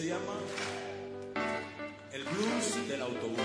Se 0.00 0.06
llama 0.06 0.38
El 2.10 2.24
blues 2.24 2.88
del 2.88 3.02
autobús. 3.02 3.38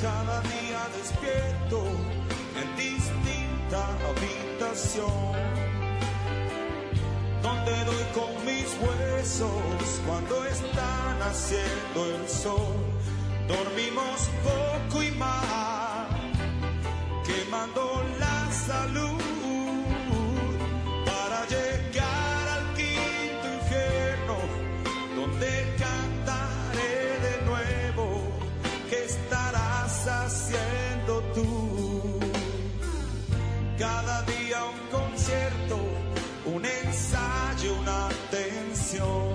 Cada 0.00 0.40
día 0.42 0.80
despierto 0.96 1.82
en 2.60 2.68
distinta 2.76 3.80
habitación 4.10 5.32
donde 7.42 7.84
doy 7.84 8.04
con 8.14 8.30
mis 8.44 8.68
huesos 8.80 10.02
cuando 10.06 10.44
está 10.44 11.16
naciendo 11.18 12.00
el 12.14 12.28
sol. 12.28 12.76
Dormimos 13.48 14.30
poco 14.44 15.02
y 15.02 15.10
mal, 15.12 15.65
salud 18.66 19.20
para 21.04 21.38
llegar 21.54 22.48
al 22.56 22.64
quinto 22.74 23.46
infierno, 23.58 24.36
donde 25.14 25.50
cantaré 25.84 26.96
de 27.26 27.34
nuevo. 27.50 28.04
¿Qué 28.90 29.04
estarás 29.04 30.08
haciendo 30.08 31.12
tú? 31.34 32.18
Cada 33.78 34.22
día 34.22 34.58
un 34.64 34.80
concierto, 34.98 35.76
un 36.46 36.64
ensayo, 36.64 37.70
una 37.80 38.08
tensión 38.30 39.26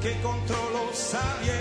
que 0.00 0.12
controlo 0.22 0.82
sabiendo 0.92 1.55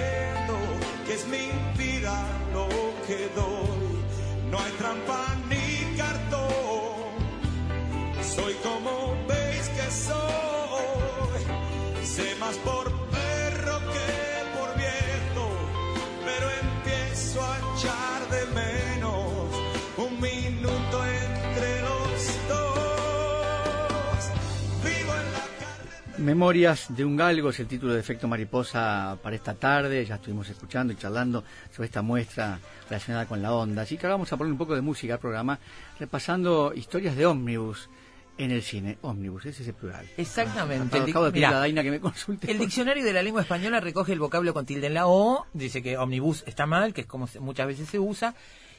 Memorias 26.26 26.88
de 26.90 27.06
un 27.06 27.16
galgo 27.16 27.52
es 27.52 27.60
el 27.60 27.68
título 27.68 27.94
de 27.94 28.00
Efecto 28.00 28.28
Mariposa 28.28 29.16
para 29.22 29.36
esta 29.36 29.54
tarde. 29.54 30.04
Ya 30.04 30.16
estuvimos 30.16 30.50
escuchando 30.50 30.92
y 30.92 30.96
charlando 30.96 31.44
sobre 31.72 31.86
esta 31.86 32.02
muestra 32.02 32.60
relacionada 32.90 33.28
con 33.28 33.44
la 33.44 33.54
onda. 33.54 33.84
Así 33.84 33.96
que 33.96 34.08
ahora 34.08 34.16
vamos 34.16 34.34
a 34.34 34.38
poner 34.38 34.52
un 34.52 34.58
poco 34.58 34.74
de 34.74 34.82
música 34.82 35.14
al 35.14 35.20
programa, 35.20 35.60
repasando 36.00 36.74
historias 36.76 37.16
de 37.16 37.28
ómnibus 37.28 37.92
en 38.40 38.50
el 38.50 38.64
cine. 38.64 38.98
Ómnibus, 39.04 39.46
ese 39.46 39.62
es 39.62 39.68
el 39.68 39.76
plural. 39.76 40.08
Exactamente. 40.18 40.98
Acabo, 40.98 40.98
El 40.98 41.06
di- 41.06 41.12
acabo 41.12 41.26
de 41.26 41.32
pedir 41.32 41.46
mirá, 41.46 41.58
a 41.58 41.60
Daina 41.60 41.84
que 41.84 41.92
me 41.92 42.00
consulte. 42.00 42.52
El 42.52 42.58
diccionario 42.58 43.04
de 43.06 43.14
la 43.14 43.22
lengua 43.22 43.44
española 43.44 43.80
recoge 43.80 44.12
el 44.14 44.20
vocablo 44.20 44.52
con 44.52 44.66
tilde 44.66 44.88
en 44.88 44.96
la 44.96 45.06
O, 45.06 45.46
dice 45.54 45.84
que 45.84 45.96
omnibus 45.96 46.44
está 46.48 46.66
mal, 46.66 46.92
que 46.96 47.02
es 47.02 47.08
como 47.08 47.30
muchas 47.40 47.68
veces 47.68 47.88
se 47.88 48.00
usa, 48.00 48.34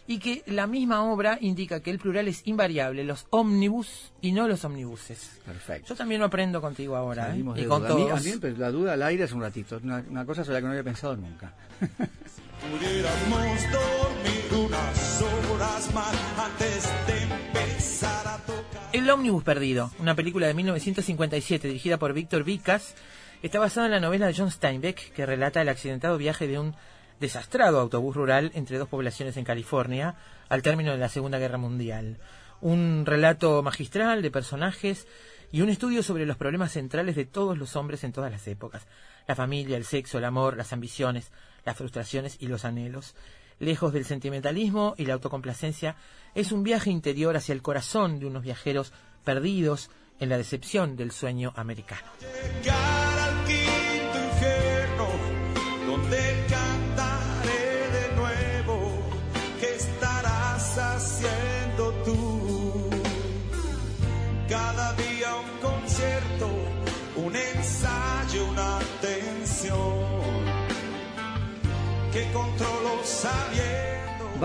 y 0.09 0.19
que 0.19 0.43
la 0.47 0.67
misma 0.67 1.03
obra 1.03 1.39
indica 1.41 1.81
que 1.81 1.91
el 1.91 1.99
plural 1.99 2.29
es 2.29 2.43
invariable, 2.47 3.03
los 3.05 3.27
ómnibus 3.31 4.13
y 4.21 4.33
no 4.33 4.47
los 4.49 4.65
omnibuses. 4.65 5.41
Perfecto. 5.45 5.89
Yo 5.89 5.95
también 5.97 6.21
lo 6.21 6.27
aprendo 6.27 6.61
contigo 6.61 6.95
ahora, 6.97 7.35
¿eh? 7.35 7.39
Y 7.39 7.43
de 7.63 7.67
con 7.67 7.83
duda. 7.83 7.93
A 7.93 7.97
mí- 7.97 8.03
todos. 8.07 8.21
a 8.21 8.23
mí, 8.23 8.33
pues, 8.41 8.59
la 8.59 8.71
duda 8.71 8.93
al 8.93 9.03
aire 9.03 9.25
es 9.25 9.33
un 9.33 9.41
ratito. 9.41 9.81
Una, 9.83 10.05
una 10.09 10.25
cosa 10.25 10.45
sobre 10.45 10.55
la 10.55 10.61
que 10.61 10.65
no 10.67 10.71
había 10.71 10.85
pensado 10.85 11.17
nunca. 11.17 11.53
Pudiéramos 12.61 13.63
dormir 13.71 14.67
unas 14.67 15.23
horas 15.23 15.95
más 15.95 16.15
antes 16.39 16.85
de 17.07 17.23
empezar 17.23 18.27
a 18.29 18.39
tocar. 18.39 18.91
El 18.93 19.09
ómnibus 19.11 19.45
perdido, 19.45 19.91
una 19.99 20.15
película 20.15 20.47
de 20.47 20.55
1957 20.55 21.69
dirigida 21.69 21.99
por 21.99 22.13
Víctor 22.15 22.45
Vicas, 22.45 22.95
está 23.43 23.59
basada 23.59 23.87
en 23.87 23.93
la 23.93 24.01
novela 24.01 24.27
de 24.27 24.35
John 24.35 24.51
Steinbeck 24.51 25.13
que 25.13 25.27
relata 25.27 25.61
el 25.63 25.69
accidentado 25.69 26.17
viaje 26.17 26.47
de 26.49 26.59
un 26.59 26.75
desastrado 27.21 27.81
autobús 27.81 28.17
rural 28.17 28.51
entre 28.55 28.79
dos 28.79 28.89
poblaciones 28.89 29.37
en 29.37 29.45
California 29.45 30.17
al 30.49 30.63
término 30.63 30.93
de 30.93 30.99
la 30.99 31.09
Segunda 31.09 31.39
Guerra 31.39 31.59
Mundial. 31.59 32.19
Un 32.61 33.05
relato 33.07 33.63
magistral 33.63 34.23
de 34.23 34.31
personajes 34.31 35.07
y 35.53 35.61
un 35.61 35.69
estudio 35.69 36.03
sobre 36.03 36.27
los 36.27 36.37
problemas 36.37 36.73
centrales 36.73 37.17
de 37.17 37.25
todos 37.25 37.57
los 37.57 37.77
hombres 37.77 38.05
en 38.05 38.13
todas 38.13 38.31
las 38.31 38.47
épocas. 38.49 38.87
La 39.27 39.35
familia, 39.35 39.77
el 39.77 39.85
sexo, 39.85 40.19
el 40.19 40.25
amor, 40.25 40.57
las 40.57 40.73
ambiciones, 40.73 41.31
las 41.65 41.77
frustraciones 41.77 42.37
y 42.41 42.47
los 42.47 42.65
anhelos. 42.65 43.15
Lejos 43.59 43.93
del 43.93 44.05
sentimentalismo 44.05 44.95
y 44.99 45.07
la 45.07 45.15
autocomplacencia, 45.15 45.97
es 46.35 46.53
un 46.53 46.63
viaje 46.63 46.91
interior 46.91 47.37
hacia 47.37 47.55
el 47.55 47.63
corazón 47.63 48.19
de 48.19 48.27
unos 48.27 48.43
viajeros 48.43 48.93
perdidos 49.25 49.91
en 50.21 50.29
la 50.29 50.37
decepción 50.37 50.97
del 50.97 51.11
sueño 51.11 51.53
americano. 51.57 52.07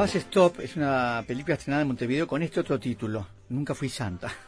Bus 0.01 0.16
Stop 0.16 0.59
es 0.62 0.75
una 0.75 1.23
película 1.28 1.53
estrenada 1.56 1.81
en 1.84 1.88
Montevideo 1.88 2.25
con 2.28 2.41
este 2.41 2.59
otro 2.59 2.79
título. 2.79 3.28
Nunca 3.50 3.75
fui 3.75 3.89
santa. 3.89 4.31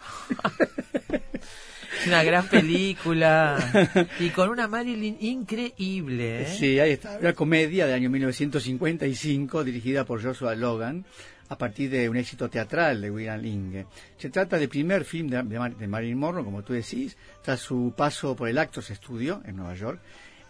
Es 2.01 2.07
una 2.07 2.23
gran 2.23 2.47
película 2.49 3.97
y 4.19 4.29
con 4.31 4.49
una 4.49 4.67
Marilyn 4.67 5.15
increíble. 5.21 6.41
¿eh? 6.41 6.47
Sí, 6.47 6.77
ahí 6.77 6.91
está. 6.93 7.17
Una 7.21 7.31
comedia 7.31 7.85
del 7.85 7.95
año 7.95 8.09
1955 8.09 9.63
dirigida 9.63 10.03
por 10.03 10.21
Joshua 10.21 10.53
Logan 10.53 11.05
a 11.47 11.57
partir 11.57 11.89
de 11.91 12.09
un 12.09 12.17
éxito 12.17 12.49
teatral 12.49 12.99
de 12.99 13.09
William 13.09 13.39
Linge. 13.39 13.85
Se 14.17 14.29
trata 14.29 14.57
del 14.57 14.67
primer 14.67 15.05
film 15.05 15.29
de, 15.29 15.43
de 15.43 15.57
Mar- 15.59 15.77
de 15.77 15.87
Marilyn 15.87 16.17
Monroe, 16.17 16.43
como 16.43 16.61
tú 16.63 16.73
decís, 16.73 17.15
tras 17.41 17.61
su 17.61 17.93
paso 17.95 18.35
por 18.35 18.49
el 18.49 18.57
Actors 18.57 18.87
Studio 18.87 19.41
en 19.45 19.55
Nueva 19.55 19.75
York, 19.75 20.01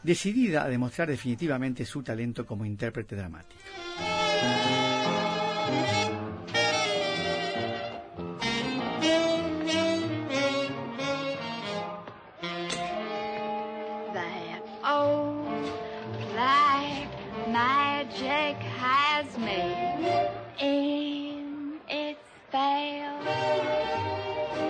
decidida 0.01 0.63
a 0.63 0.69
demostrar 0.69 1.07
definitivamente 1.09 1.85
su 1.85 2.01
talento 2.01 2.47
como 2.47 2.65
intérprete 2.65 3.15
dramático. 3.15 3.61
Magic 17.53 18.57
has 18.81 19.37
me 19.37 19.61
in 20.59 21.79
its 21.87 22.19
spell. 22.49 23.23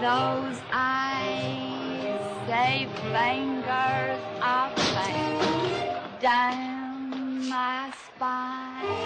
Those 0.00 0.60
eyes 0.72 2.22
say 2.48 2.88
fingers 3.12 4.22
of 4.40 4.72
flame 4.88 6.20
down 6.22 7.48
my 7.50 7.92
spine. 8.06 9.03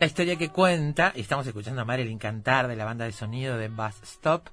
La 0.00 0.06
historia 0.06 0.36
que 0.36 0.48
cuenta, 0.48 1.12
y 1.14 1.20
estamos 1.20 1.46
escuchando 1.46 1.82
a 1.82 1.84
Marilyn 1.84 2.16
cantar 2.16 2.68
de 2.68 2.74
la 2.74 2.86
banda 2.86 3.04
de 3.04 3.12
sonido 3.12 3.58
de 3.58 3.68
Bus 3.68 4.02
Stop, 4.02 4.48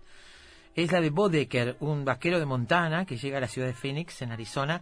es 0.75 0.91
la 0.91 0.99
de 0.99 1.09
Bo 1.09 1.29
Decker, 1.29 1.77
un 1.79 2.03
vaquero 2.03 2.37
de 2.37 2.45
Montana 2.45 3.05
que 3.05 3.15
llega 3.15 3.37
a 3.37 3.39
la 3.39 3.47
ciudad 3.47 3.69
de 3.69 3.73
Phoenix, 3.73 4.21
en 4.21 4.33
Arizona, 4.33 4.81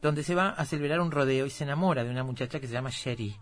donde 0.00 0.22
se 0.22 0.34
va 0.34 0.48
a 0.48 0.64
celebrar 0.64 1.00
un 1.00 1.10
rodeo 1.10 1.44
y 1.44 1.50
se 1.50 1.64
enamora 1.64 2.02
de 2.02 2.08
una 2.08 2.24
muchacha 2.24 2.58
que 2.60 2.66
se 2.66 2.72
llama 2.72 2.88
Sherry. 2.88 3.36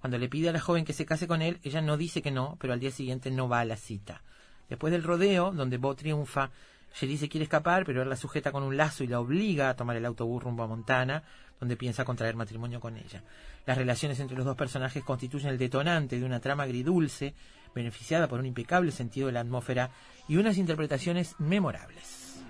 Cuando 0.00 0.16
le 0.16 0.28
pide 0.28 0.50
a 0.50 0.52
la 0.52 0.60
joven 0.60 0.84
que 0.84 0.92
se 0.92 1.04
case 1.04 1.26
con 1.26 1.42
él, 1.42 1.58
ella 1.64 1.80
no 1.80 1.96
dice 1.96 2.22
que 2.22 2.30
no, 2.30 2.58
pero 2.60 2.74
al 2.74 2.78
día 2.78 2.92
siguiente 2.92 3.32
no 3.32 3.48
va 3.48 3.58
a 3.58 3.64
la 3.64 3.76
cita. 3.76 4.22
Después 4.68 4.92
del 4.92 5.02
rodeo, 5.02 5.50
donde 5.50 5.78
Bo 5.78 5.96
triunfa 5.96 6.52
Sherry 6.94 7.16
se 7.16 7.28
quiere 7.28 7.42
escapar, 7.42 7.84
pero 7.84 8.02
él 8.02 8.08
la 8.08 8.14
sujeta 8.14 8.52
con 8.52 8.62
un 8.62 8.76
lazo 8.76 9.02
y 9.02 9.08
la 9.08 9.18
obliga 9.18 9.68
a 9.68 9.74
tomar 9.74 9.96
el 9.96 10.06
autobús 10.06 10.44
rumbo 10.44 10.62
a 10.62 10.68
Montana, 10.68 11.24
donde 11.60 11.76
piensa 11.76 12.04
contraer 12.04 12.36
matrimonio 12.36 12.80
con 12.80 12.96
ella. 12.96 13.22
Las 13.66 13.78
relaciones 13.78 14.20
entre 14.20 14.36
los 14.36 14.46
dos 14.46 14.56
personajes 14.56 15.04
constituyen 15.04 15.48
el 15.48 15.58
detonante 15.58 16.18
de 16.18 16.24
una 16.24 16.40
trama 16.40 16.64
agridulce, 16.64 17.34
beneficiada 17.74 18.28
por 18.28 18.40
un 18.40 18.46
impecable 18.46 18.92
sentido 18.92 19.26
de 19.26 19.32
la 19.32 19.40
atmósfera 19.40 19.90
y 20.28 20.36
unas 20.36 20.58
interpretaciones 20.58 21.34
memorables. 21.38 22.42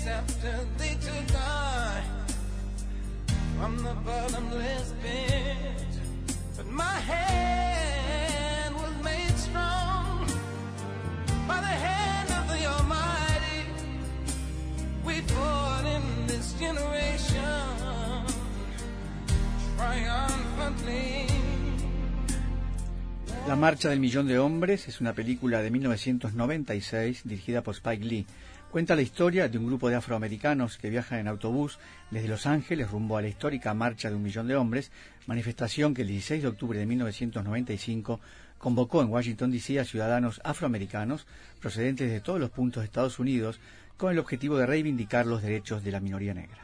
Minutes 0.00 0.06
after 0.06 0.66
they 0.78 0.94
took 0.94 1.36
I 1.36 2.02
from 3.58 3.76
the 3.82 3.94
bottomless 4.04 4.94
pit. 5.02 5.86
But 6.56 6.66
my 6.66 6.84
hand 6.84 8.74
was 8.76 8.92
made 9.04 9.36
strong 9.36 10.26
by 11.46 11.60
the 11.60 11.74
hand 11.86 12.30
of 12.30 12.48
the 12.48 12.66
Almighty. 12.66 13.66
We 15.04 15.20
fought 15.22 15.84
in 15.86 16.26
this 16.26 16.54
generation 16.58 18.24
triumphantly. 19.76 21.26
La 23.46 23.56
Marcha 23.56 23.88
del 23.90 24.00
Millón 24.00 24.28
de 24.28 24.38
Hombres 24.38 24.88
es 24.88 25.00
una 25.00 25.12
película 25.12 25.60
de 25.62 25.70
1996 25.70 27.22
dirigida 27.24 27.62
por 27.62 27.74
Spike 27.74 28.04
Lee. 28.04 28.26
Cuenta 28.70 28.94
la 28.94 29.02
historia 29.02 29.48
de 29.48 29.58
un 29.58 29.66
grupo 29.66 29.88
de 29.88 29.96
afroamericanos 29.96 30.78
que 30.78 30.90
viajan 30.90 31.18
en 31.18 31.26
autobús 31.26 31.80
desde 32.12 32.28
Los 32.28 32.46
Ángeles 32.46 32.88
rumbo 32.88 33.16
a 33.16 33.22
la 33.22 33.26
histórica 33.26 33.74
Marcha 33.74 34.08
de 34.08 34.14
un 34.14 34.22
Millón 34.22 34.46
de 34.46 34.54
Hombres, 34.54 34.92
manifestación 35.26 35.92
que 35.92 36.02
el 36.02 36.08
16 36.08 36.42
de 36.42 36.48
octubre 36.48 36.78
de 36.78 36.86
1995 36.86 38.20
convocó 38.58 39.02
en 39.02 39.08
Washington, 39.08 39.50
D.C. 39.50 39.80
a 39.80 39.84
ciudadanos 39.84 40.40
afroamericanos 40.44 41.26
procedentes 41.60 42.08
de 42.12 42.20
todos 42.20 42.38
los 42.38 42.50
puntos 42.50 42.82
de 42.82 42.84
Estados 42.84 43.18
Unidos 43.18 43.58
con 43.96 44.12
el 44.12 44.20
objetivo 44.20 44.56
de 44.56 44.66
reivindicar 44.66 45.26
los 45.26 45.42
derechos 45.42 45.82
de 45.82 45.90
la 45.90 45.98
minoría 45.98 46.32
negra. 46.32 46.58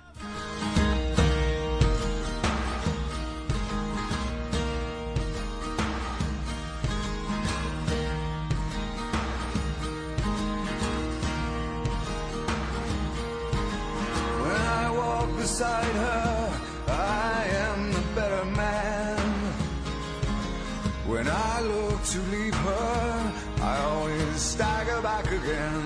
To 22.16 22.22
leave 22.30 22.54
her, 22.54 23.32
I 23.60 23.78
always 23.90 24.40
stagger 24.40 25.02
back 25.02 25.26
again. 25.26 25.84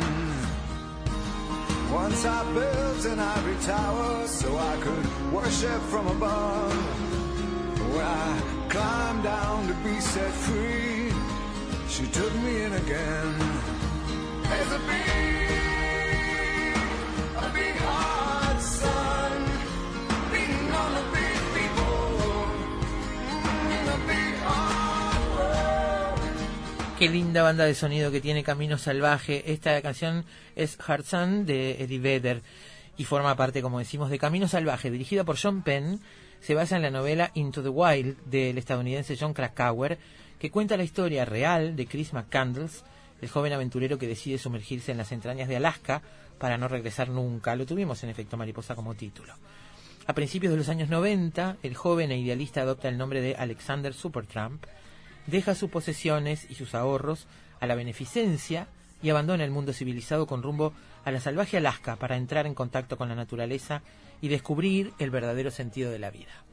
Once 1.92 2.24
I 2.24 2.40
built 2.54 3.04
an 3.06 3.18
ivory 3.18 3.56
tower 3.62 4.28
so 4.28 4.56
I 4.56 4.76
could 4.76 5.32
worship 5.32 5.80
from 5.92 6.06
above. 6.06 6.72
When 7.94 8.06
I 8.06 8.30
climbed 8.68 9.24
down 9.24 9.66
to 9.68 9.74
be 9.82 9.98
set 10.00 10.32
free, 10.46 11.12
she 11.88 12.06
took 12.18 12.32
me 12.44 12.62
in 12.62 12.72
again. 12.74 13.32
There's 14.48 14.72
a 14.72 14.80
big, 14.90 15.19
Qué 27.00 27.08
linda 27.08 27.42
banda 27.42 27.64
de 27.64 27.74
sonido 27.74 28.10
que 28.10 28.20
tiene 28.20 28.44
Camino 28.44 28.76
Salvaje. 28.76 29.50
Esta 29.50 29.80
canción 29.80 30.26
es 30.54 30.76
Hard 30.86 31.06
Sun 31.06 31.46
de 31.46 31.82
Eddie 31.82 31.98
Vedder 31.98 32.42
y 32.98 33.04
forma 33.04 33.34
parte, 33.36 33.62
como 33.62 33.78
decimos, 33.78 34.10
de 34.10 34.18
Camino 34.18 34.48
Salvaje, 34.48 34.90
dirigida 34.90 35.24
por 35.24 35.38
John 35.40 35.62
Penn. 35.62 35.98
Se 36.42 36.54
basa 36.54 36.76
en 36.76 36.82
la 36.82 36.90
novela 36.90 37.30
Into 37.32 37.62
the 37.62 37.70
Wild 37.70 38.18
del 38.26 38.58
estadounidense 38.58 39.16
John 39.18 39.32
Krakauer, 39.32 39.98
que 40.38 40.50
cuenta 40.50 40.76
la 40.76 40.82
historia 40.82 41.24
real 41.24 41.74
de 41.74 41.86
Chris 41.86 42.12
McCandles, 42.12 42.84
el 43.22 43.30
joven 43.30 43.54
aventurero 43.54 43.96
que 43.96 44.06
decide 44.06 44.36
sumergirse 44.36 44.92
en 44.92 44.98
las 44.98 45.10
entrañas 45.10 45.48
de 45.48 45.56
Alaska 45.56 46.02
para 46.38 46.58
no 46.58 46.68
regresar 46.68 47.08
nunca. 47.08 47.56
Lo 47.56 47.64
tuvimos 47.64 48.04
en 48.04 48.10
efecto 48.10 48.36
mariposa 48.36 48.74
como 48.74 48.94
título. 48.94 49.32
A 50.06 50.12
principios 50.12 50.50
de 50.50 50.58
los 50.58 50.68
años 50.68 50.90
90, 50.90 51.56
el 51.62 51.74
joven 51.74 52.10
e 52.10 52.18
idealista 52.18 52.60
adopta 52.60 52.90
el 52.90 52.98
nombre 52.98 53.22
de 53.22 53.36
Alexander 53.36 53.94
Supertramp, 53.94 54.66
deja 55.30 55.54
sus 55.54 55.70
posesiones 55.70 56.46
y 56.50 56.54
sus 56.54 56.74
ahorros 56.74 57.26
a 57.60 57.66
la 57.66 57.74
beneficencia 57.74 58.66
y 59.02 59.10
abandona 59.10 59.44
el 59.44 59.50
mundo 59.50 59.72
civilizado 59.72 60.26
con 60.26 60.42
rumbo 60.42 60.72
a 61.04 61.10
la 61.10 61.20
salvaje 61.20 61.56
Alaska 61.56 61.96
para 61.96 62.16
entrar 62.16 62.46
en 62.46 62.54
contacto 62.54 62.96
con 62.96 63.08
la 63.08 63.14
naturaleza 63.14 63.82
y 64.20 64.28
descubrir 64.28 64.92
el 64.98 65.10
verdadero 65.10 65.50
sentido 65.50 65.90
de 65.90 65.98
la 65.98 66.10
vida. 66.10 66.44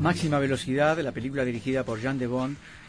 Máxima 0.00 0.38
Velocidad, 0.38 0.98
la 0.98 1.12
película 1.12 1.44
dirigida 1.44 1.82
por 1.82 1.98
Jean 1.98 2.18
de 2.18 2.28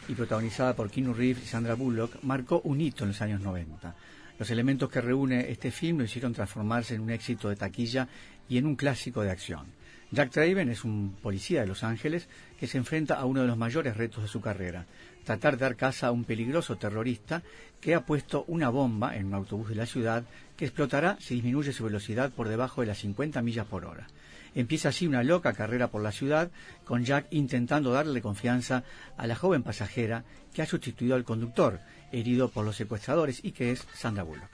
y 0.08 0.14
protagonizada 0.14 0.76
por 0.76 0.90
Keanu 0.90 1.14
Reeves 1.14 1.44
y 1.44 1.46
Sandra 1.46 1.74
Bullock, 1.74 2.22
marcó 2.22 2.60
un 2.64 2.80
hito 2.80 3.04
en 3.04 3.08
los 3.08 3.22
años 3.22 3.40
90. 3.40 3.94
Los 4.38 4.50
elementos 4.50 4.90
que 4.90 5.00
reúne 5.00 5.50
este 5.50 5.70
film 5.70 5.98
lo 5.98 6.04
hicieron 6.04 6.32
transformarse 6.32 6.94
en 6.94 7.00
un 7.00 7.10
éxito 7.10 7.48
de 7.48 7.56
taquilla 7.56 8.08
y 8.48 8.58
en 8.58 8.66
un 8.66 8.76
clásico 8.76 9.22
de 9.22 9.30
acción. 9.30 9.66
Jack 10.12 10.30
Traven 10.30 10.68
es 10.68 10.84
un 10.84 11.16
policía 11.20 11.62
de 11.62 11.66
Los 11.66 11.82
Ángeles 11.82 12.28
que 12.60 12.68
se 12.68 12.78
enfrenta 12.78 13.14
a 13.14 13.24
uno 13.24 13.40
de 13.40 13.48
los 13.48 13.56
mayores 13.56 13.96
retos 13.96 14.22
de 14.22 14.28
su 14.28 14.40
carrera, 14.40 14.86
tratar 15.24 15.56
de 15.56 15.62
dar 15.62 15.74
caza 15.74 16.06
a 16.06 16.12
un 16.12 16.24
peligroso 16.24 16.76
terrorista 16.76 17.42
que 17.80 17.94
ha 17.94 18.06
puesto 18.06 18.44
una 18.46 18.68
bomba 18.68 19.16
en 19.16 19.26
un 19.26 19.34
autobús 19.34 19.68
de 19.68 19.74
la 19.74 19.86
ciudad 19.86 20.24
que 20.56 20.66
explotará 20.66 21.16
si 21.18 21.34
disminuye 21.34 21.72
su 21.72 21.84
velocidad 21.84 22.30
por 22.30 22.48
debajo 22.48 22.82
de 22.82 22.86
las 22.86 22.98
50 22.98 23.42
millas 23.42 23.66
por 23.66 23.84
hora. 23.84 24.06
Empieza 24.54 24.90
así 24.90 25.06
una 25.06 25.24
loca 25.24 25.52
carrera 25.52 25.88
por 25.88 26.02
la 26.02 26.12
ciudad, 26.12 26.50
con 26.84 27.04
Jack 27.04 27.26
intentando 27.30 27.90
darle 27.90 28.22
confianza 28.22 28.84
a 29.16 29.26
la 29.26 29.34
joven 29.34 29.62
pasajera 29.62 30.24
que 30.54 30.62
ha 30.62 30.66
sustituido 30.66 31.14
al 31.14 31.24
conductor, 31.24 31.80
herido 32.12 32.48
por 32.48 32.64
los 32.64 32.76
secuestradores 32.76 33.44
y 33.44 33.52
que 33.52 33.72
es 33.72 33.86
Sandra 33.94 34.22
Bullock. 34.22 34.50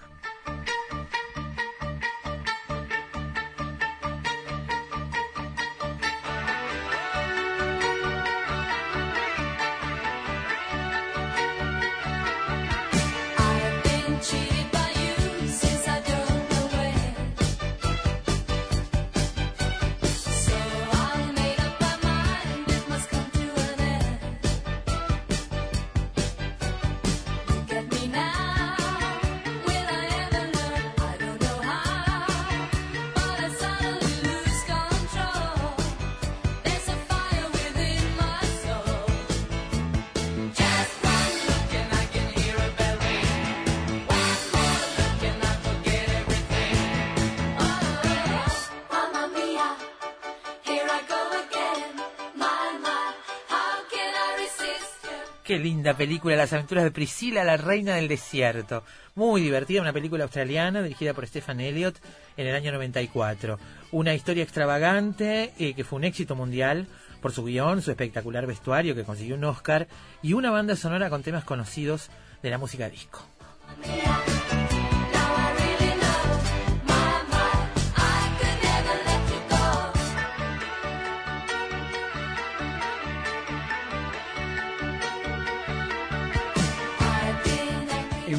Qué 55.52 55.59
linda 55.59 55.92
película, 55.92 56.35
Las 56.35 56.54
aventuras 56.54 56.82
de 56.82 56.90
Priscila, 56.90 57.44
la 57.44 57.59
reina 57.59 57.97
del 57.97 58.09
desierto. 58.09 58.85
Muy 59.14 59.42
divertida, 59.42 59.82
una 59.82 59.92
película 59.92 60.25
australiana 60.25 60.80
dirigida 60.80 61.12
por 61.12 61.26
Stephen 61.26 61.61
Elliott 61.61 61.99
en 62.38 62.47
el 62.47 62.54
año 62.54 62.73
94. 62.73 63.59
Una 63.90 64.14
historia 64.14 64.44
extravagante 64.44 65.52
eh, 65.59 65.75
que 65.75 65.85
fue 65.85 65.99
un 65.99 66.04
éxito 66.04 66.35
mundial 66.35 66.87
por 67.21 67.32
su 67.32 67.44
guion, 67.44 67.82
su 67.82 67.90
espectacular 67.90 68.47
vestuario 68.47 68.94
que 68.94 69.04
consiguió 69.04 69.35
un 69.35 69.44
Oscar 69.44 69.88
y 70.23 70.32
una 70.32 70.50
banda 70.50 70.75
sonora 70.75 71.11
con 71.11 71.23
temas 71.23 71.44
conocidos 71.44 72.09
de 72.42 72.49
la 72.49 72.56
música 72.56 72.88
disco. 72.88 73.21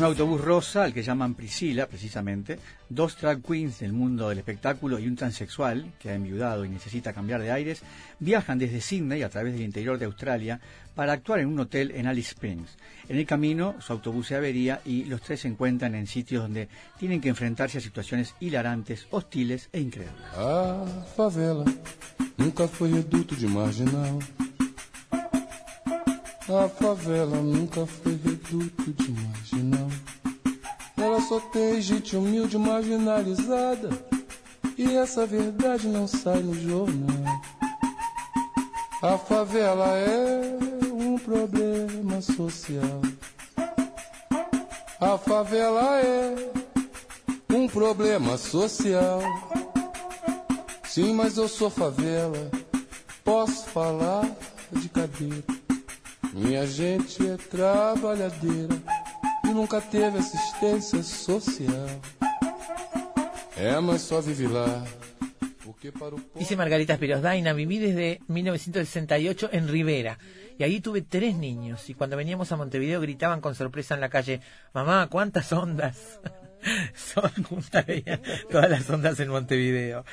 Un 0.04 0.10
autobús 0.10 0.42
rosa, 0.42 0.84
al 0.84 0.94
que 0.94 1.02
llaman 1.02 1.34
Priscila, 1.34 1.88
precisamente, 1.88 2.60
dos 2.90 3.16
drag 3.22 3.42
queens 3.42 3.80
del 3.80 3.94
mundo 3.94 4.28
del 4.28 4.40
espectáculo 4.40 5.00
y 5.00 5.08
un 5.08 5.16
transexual, 5.16 5.94
que 5.98 6.10
ha 6.10 6.14
enviudado 6.14 6.66
y 6.66 6.70
necesita 6.70 7.14
cambiar 7.14 7.42
de 7.42 7.52
aires, 7.52 7.82
viajan 8.20 8.60
desde 8.60 8.82
Sydney 8.82 9.24
a 9.24 9.30
través 9.30 9.54
del 9.54 9.62
interior 9.62 9.98
de 9.98 10.04
Australia 10.04 10.60
para 10.94 11.14
actuar 11.14 11.40
en 11.40 11.48
un 11.48 11.58
hotel 11.58 11.92
en 11.92 12.08
Alice 12.08 12.32
Springs. 12.32 12.78
En 13.08 13.18
el 13.18 13.26
camino, 13.26 13.76
su 13.80 13.94
autobús 13.94 14.28
se 14.28 14.36
avería 14.36 14.82
y 14.84 15.06
los 15.06 15.22
tres 15.22 15.40
se 15.40 15.48
encuentran 15.48 15.96
en 15.96 16.06
sitios 16.06 16.44
donde 16.44 16.68
tienen 17.00 17.22
que 17.22 17.30
enfrentarse 17.30 17.78
a 17.78 17.82
situaciones 17.82 18.36
hilarantes, 18.42 19.08
hostiles 19.10 19.70
e 19.72 19.80
marginal. 29.08 29.83
Só 31.34 31.40
tem 31.40 31.82
gente 31.82 32.16
humilde 32.16 32.60
marginalizada. 32.60 33.90
E 34.78 34.96
essa 34.96 35.26
verdade 35.26 35.88
não 35.88 36.08
sai 36.08 36.44
no 36.44 36.54
jornal. 36.54 37.42
A 39.02 39.18
favela 39.18 39.98
é 39.98 40.56
um 40.94 41.18
problema 41.18 42.22
social. 42.22 43.02
A 45.02 45.18
favela 45.18 46.00
é 46.02 46.36
um 47.52 47.68
problema 47.68 48.38
social. 48.38 49.20
Sim, 50.84 51.16
mas 51.16 51.36
eu 51.36 51.48
sou 51.48 51.72
favela. 51.72 52.52
Posso 53.24 53.66
falar 53.70 54.30
de 54.72 54.88
cadeira. 54.88 55.44
Minha 56.32 56.68
gente 56.68 57.28
é 57.28 57.38
trabalhadeira 57.38 58.93
nunca 59.54 59.80
teve 59.80 60.20
assistência 60.20 61.04
social. 61.04 61.88
É, 63.56 63.80
mas 63.80 64.02
só 64.02 64.20
vive 64.22 64.48
lá. 64.48 64.84
Dice 66.36 66.56
Margarita 66.56 66.96
Spirosdaina, 66.96 67.52
viví 67.52 67.78
desde 67.78 68.22
1968 68.28 69.50
en 69.52 69.68
Rivera 69.68 70.18
y 70.58 70.64
ahí 70.64 70.80
tuve 70.80 71.02
tres 71.02 71.36
niños 71.36 71.90
y 71.90 71.94
cuando 71.94 72.16
veníamos 72.16 72.52
a 72.52 72.56
Montevideo 72.56 73.02
gritaban 73.02 73.42
con 73.42 73.54
sorpresa 73.54 73.94
en 73.94 74.02
la 74.02 74.10
calle, 74.10 74.40
mamá, 74.74 75.08
¿cuántas 75.10 75.52
ondas? 75.52 76.22
Son 76.96 77.32
todas 78.50 78.70
las 78.70 78.90
ondas 78.90 79.20
en 79.20 79.28
Montevideo. 79.28 80.06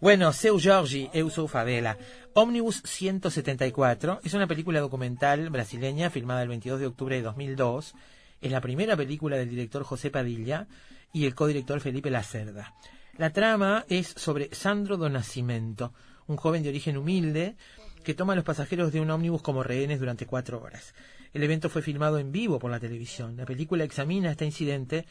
Bueno, 0.00 0.32
Seu 0.34 0.60
Jorgi, 0.62 1.08
Eu 1.14 1.30
Favela. 1.48 1.96
Omnibus 2.34 2.82
174 2.84 4.20
es 4.22 4.34
una 4.34 4.46
película 4.46 4.80
documental 4.80 5.48
brasileña 5.48 6.10
filmada 6.10 6.42
el 6.42 6.48
22 6.48 6.80
de 6.80 6.86
octubre 6.86 7.16
de 7.16 7.22
2002. 7.22 7.94
Es 8.40 8.52
la 8.52 8.60
primera 8.60 8.96
película 8.96 9.36
del 9.36 9.50
director 9.50 9.82
José 9.84 10.10
Padilla 10.10 10.66
y 11.12 11.26
el 11.26 11.34
codirector 11.34 11.80
Felipe 11.80 12.10
Lacerda. 12.10 12.74
La 13.16 13.30
trama 13.30 13.84
es 13.88 14.08
sobre 14.08 14.54
Sandro 14.54 14.96
do 14.96 15.08
Nascimento, 15.08 15.92
un 16.26 16.36
joven 16.36 16.62
de 16.62 16.70
origen 16.70 16.96
humilde 16.96 17.56
que 18.02 18.14
toma 18.14 18.32
a 18.32 18.36
los 18.36 18.44
pasajeros 18.44 18.92
de 18.92 19.00
un 19.00 19.10
ómnibus 19.10 19.42
como 19.42 19.62
rehenes 19.62 20.00
durante 20.00 20.26
cuatro 20.26 20.60
horas. 20.60 20.94
El 21.32 21.42
evento 21.42 21.68
fue 21.68 21.82
filmado 21.82 22.18
en 22.18 22.32
vivo 22.32 22.58
por 22.58 22.70
la 22.70 22.80
televisión. 22.80 23.36
La 23.36 23.46
película 23.46 23.84
examina 23.84 24.30
este 24.30 24.44
incidente 24.44 25.06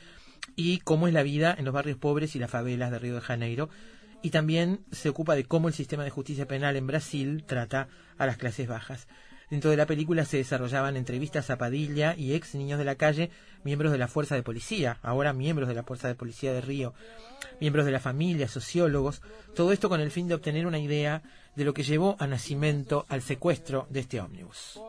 y 0.56 0.80
cómo 0.80 1.08
es 1.08 1.14
la 1.14 1.24
vida 1.24 1.56
en 1.58 1.66
los 1.66 1.74
barrios 1.74 1.98
pobres 1.98 2.36
y 2.36 2.40
las 2.40 2.52
favelas 2.52 2.92
de 2.92 3.00
Río 3.00 3.16
de 3.16 3.22
Janeiro. 3.22 3.70
Y 4.22 4.30
también 4.30 4.86
se 4.92 5.10
ocupa 5.10 5.36
de 5.36 5.44
cómo 5.44 5.68
el 5.68 5.74
sistema 5.74 6.04
de 6.04 6.10
justicia 6.10 6.48
penal 6.48 6.76
en 6.76 6.88
Brasil 6.88 7.44
trata 7.46 7.90
a 8.18 8.26
las 8.26 8.38
clases 8.38 8.68
bajas. 8.68 9.08
Dentro 9.54 9.70
de 9.70 9.78
la 9.78 9.86
película 9.86 10.26
se 10.26 10.38
desarrollaban 10.38 10.98
entrevistas 10.98 11.52
a 11.52 11.60
Padilla 11.60 12.16
y 12.18 12.34
ex 12.34 12.56
niños 12.56 12.80
de 12.80 12.86
la 12.86 12.96
calle, 12.96 13.30
miembros 13.64 13.92
de 13.92 14.00
la 14.00 14.08
fuerza 14.08 14.34
de 14.34 14.42
policía, 14.42 14.98
ahora 15.04 15.32
miembros 15.32 15.70
de 15.70 15.76
la 15.76 15.84
fuerza 15.84 16.08
de 16.08 16.16
policía 16.16 16.52
de 16.54 16.60
Río, 16.60 16.96
miembros 17.62 17.86
de 17.86 17.92
la 17.92 18.00
familia, 18.00 18.48
sociólogos, 18.48 19.22
todo 19.56 19.72
esto 19.72 19.90
con 19.90 20.02
el 20.02 20.10
fin 20.10 20.28
de 20.28 20.34
obtener 20.34 20.66
una 20.66 20.80
idea 20.80 21.22
de 21.56 21.66
lo 21.66 21.76
que 21.76 21.84
llevó 21.84 22.16
a 22.18 22.26
Nacimiento 22.26 23.06
al 23.10 23.22
secuestro 23.22 23.86
de 23.92 24.00
este 24.00 24.20
ómnibus. 24.20 24.80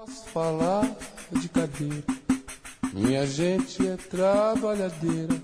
Minha 2.94 3.26
gente 3.26 3.88
é 3.88 3.96
trabalhadeira 3.96 5.34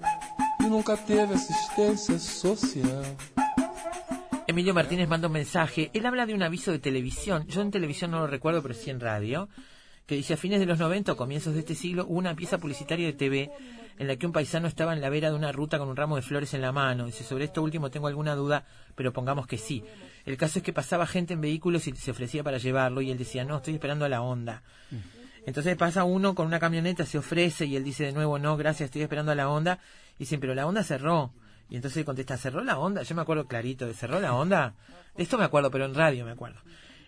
e 0.60 0.66
nunca 0.68 0.96
teve 0.96 1.34
assistência 1.34 2.16
social. 2.16 3.04
Emilio 4.50 4.74
Martínez 4.74 5.08
manda 5.08 5.28
un 5.28 5.32
mensaje. 5.32 5.92
Él 5.94 6.04
habla 6.06 6.26
de 6.26 6.34
un 6.34 6.42
aviso 6.42 6.72
de 6.72 6.80
televisión. 6.80 7.46
Yo 7.46 7.60
en 7.62 7.70
televisión 7.70 8.10
no 8.10 8.18
lo 8.18 8.26
recuerdo, 8.26 8.60
pero 8.62 8.74
sí 8.74 8.90
en 8.90 8.98
radio. 8.98 9.48
Que 10.06 10.16
dice: 10.16 10.34
A 10.34 10.36
fines 10.36 10.58
de 10.58 10.66
los 10.66 10.80
90 10.80 11.12
o 11.12 11.16
comienzos 11.16 11.54
de 11.54 11.60
este 11.60 11.76
siglo 11.76 12.04
hubo 12.08 12.18
una 12.18 12.34
pieza 12.34 12.58
publicitaria 12.58 13.06
de 13.06 13.12
TV 13.12 13.50
en 13.96 14.08
la 14.08 14.16
que 14.16 14.26
un 14.26 14.32
paisano 14.32 14.66
estaba 14.66 14.92
en 14.92 15.00
la 15.00 15.08
vera 15.08 15.30
de 15.30 15.36
una 15.36 15.52
ruta 15.52 15.78
con 15.78 15.88
un 15.88 15.94
ramo 15.94 16.16
de 16.16 16.22
flores 16.22 16.52
en 16.52 16.62
la 16.62 16.72
mano. 16.72 17.06
Dice: 17.06 17.22
Sobre 17.22 17.44
esto 17.44 17.62
último 17.62 17.92
tengo 17.92 18.08
alguna 18.08 18.34
duda, 18.34 18.66
pero 18.96 19.12
pongamos 19.12 19.46
que 19.46 19.56
sí. 19.56 19.84
El 20.24 20.36
caso 20.36 20.58
es 20.58 20.64
que 20.64 20.72
pasaba 20.72 21.06
gente 21.06 21.34
en 21.34 21.40
vehículos 21.40 21.86
y 21.86 21.92
se 21.94 22.10
ofrecía 22.10 22.42
para 22.42 22.58
llevarlo. 22.58 23.02
Y 23.02 23.12
él 23.12 23.18
decía: 23.18 23.44
No, 23.44 23.58
estoy 23.58 23.74
esperando 23.74 24.04
a 24.04 24.08
la 24.08 24.20
onda. 24.20 24.64
Entonces 25.46 25.76
pasa 25.76 26.02
uno 26.02 26.34
con 26.34 26.46
una 26.46 26.58
camioneta, 26.58 27.06
se 27.06 27.18
ofrece 27.18 27.66
y 27.66 27.76
él 27.76 27.84
dice 27.84 28.02
de 28.04 28.12
nuevo: 28.12 28.36
No, 28.40 28.56
gracias, 28.56 28.88
estoy 28.88 29.02
esperando 29.02 29.30
a 29.30 29.36
la 29.36 29.48
onda. 29.48 29.78
Y 30.16 30.24
dicen: 30.24 30.40
Pero 30.40 30.56
la 30.56 30.66
onda 30.66 30.82
cerró. 30.82 31.32
Y 31.70 31.76
entonces 31.76 31.98
él 31.98 32.04
contesta, 32.04 32.36
¿cerró 32.36 32.62
la 32.64 32.78
onda? 32.78 33.02
Yo 33.02 33.14
me 33.14 33.22
acuerdo 33.22 33.46
clarito 33.46 33.86
de 33.86 33.94
¿cerró 33.94 34.20
la 34.20 34.34
onda? 34.34 34.74
De 35.16 35.22
esto 35.22 35.38
me 35.38 35.44
acuerdo, 35.44 35.70
pero 35.70 35.84
en 35.86 35.94
radio 35.94 36.24
me 36.24 36.32
acuerdo. 36.32 36.60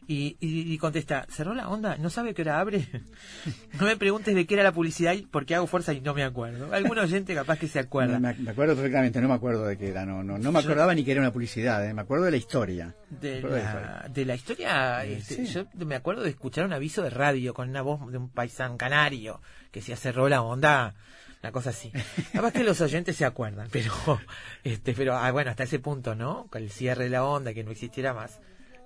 Y, 0.08 0.36
y, 0.40 0.72
y 0.72 0.78
contesta, 0.78 1.26
¿cerró 1.30 1.54
la 1.54 1.68
onda? 1.68 1.96
¿No 1.96 2.10
sabe 2.10 2.34
qué 2.34 2.42
hora 2.42 2.58
abre? 2.58 2.88
no 3.80 3.86
me 3.86 3.96
preguntes 3.96 4.34
de 4.34 4.46
qué 4.46 4.54
era 4.54 4.64
la 4.64 4.72
publicidad 4.72 5.14
porque 5.30 5.54
hago 5.54 5.68
fuerza 5.68 5.92
y 5.92 6.00
no 6.00 6.12
me 6.12 6.24
acuerdo. 6.24 6.74
Algún 6.74 6.98
oyente 6.98 7.34
capaz 7.36 7.58
que 7.58 7.68
se 7.68 7.78
acuerda. 7.78 8.18
Me, 8.18 8.34
me 8.34 8.50
acuerdo 8.50 8.74
perfectamente, 8.74 9.20
no 9.20 9.28
me 9.28 9.34
acuerdo 9.34 9.64
de 9.64 9.78
qué 9.78 9.90
era, 9.90 10.04
no, 10.04 10.24
no, 10.24 10.38
no 10.38 10.50
me 10.52 10.58
acordaba 10.58 10.92
ni 10.94 11.04
que 11.04 11.12
era 11.12 11.20
una 11.20 11.32
publicidad, 11.32 11.86
eh, 11.88 11.94
me 11.94 12.02
acuerdo 12.02 12.24
de 12.24 12.32
la 12.32 12.36
historia. 12.36 12.94
De 13.10 13.40
la, 13.42 14.08
de 14.12 14.24
la 14.24 14.34
historia, 14.34 15.04
Eh, 15.04 15.18
este, 15.18 15.46
sí. 15.46 15.52
yo 15.52 15.66
me 15.86 15.94
acuerdo 15.94 16.22
de 16.24 16.30
escuchar 16.30 16.64
un 16.64 16.72
aviso 16.72 17.02
de 17.02 17.10
radio 17.10 17.54
con 17.54 17.68
una 17.68 17.82
voz 17.82 18.10
de 18.10 18.18
un 18.18 18.28
paisán 18.28 18.76
canario 18.76 19.40
que 19.70 19.78
decía 19.80 19.96
cerró 19.96 20.28
la 20.28 20.42
onda, 20.42 20.94
una 21.42 21.52
cosa 21.52 21.70
así. 21.70 21.90
Capaz 22.32 22.52
que 22.52 22.62
los 22.64 22.80
oyentes 22.80 23.16
se 23.16 23.24
acuerdan, 23.24 23.68
pero 23.72 23.92
este, 24.64 24.92
pero 24.94 25.16
ah, 25.16 25.30
bueno, 25.32 25.50
hasta 25.50 25.64
ese 25.64 25.78
punto, 25.78 26.14
¿no? 26.14 26.46
Con 26.50 26.62
el 26.62 26.70
cierre 26.70 27.04
de 27.04 27.10
la 27.10 27.24
onda, 27.24 27.52
que 27.52 27.64
no 27.64 27.70
existiera 27.72 28.14
más, 28.14 28.38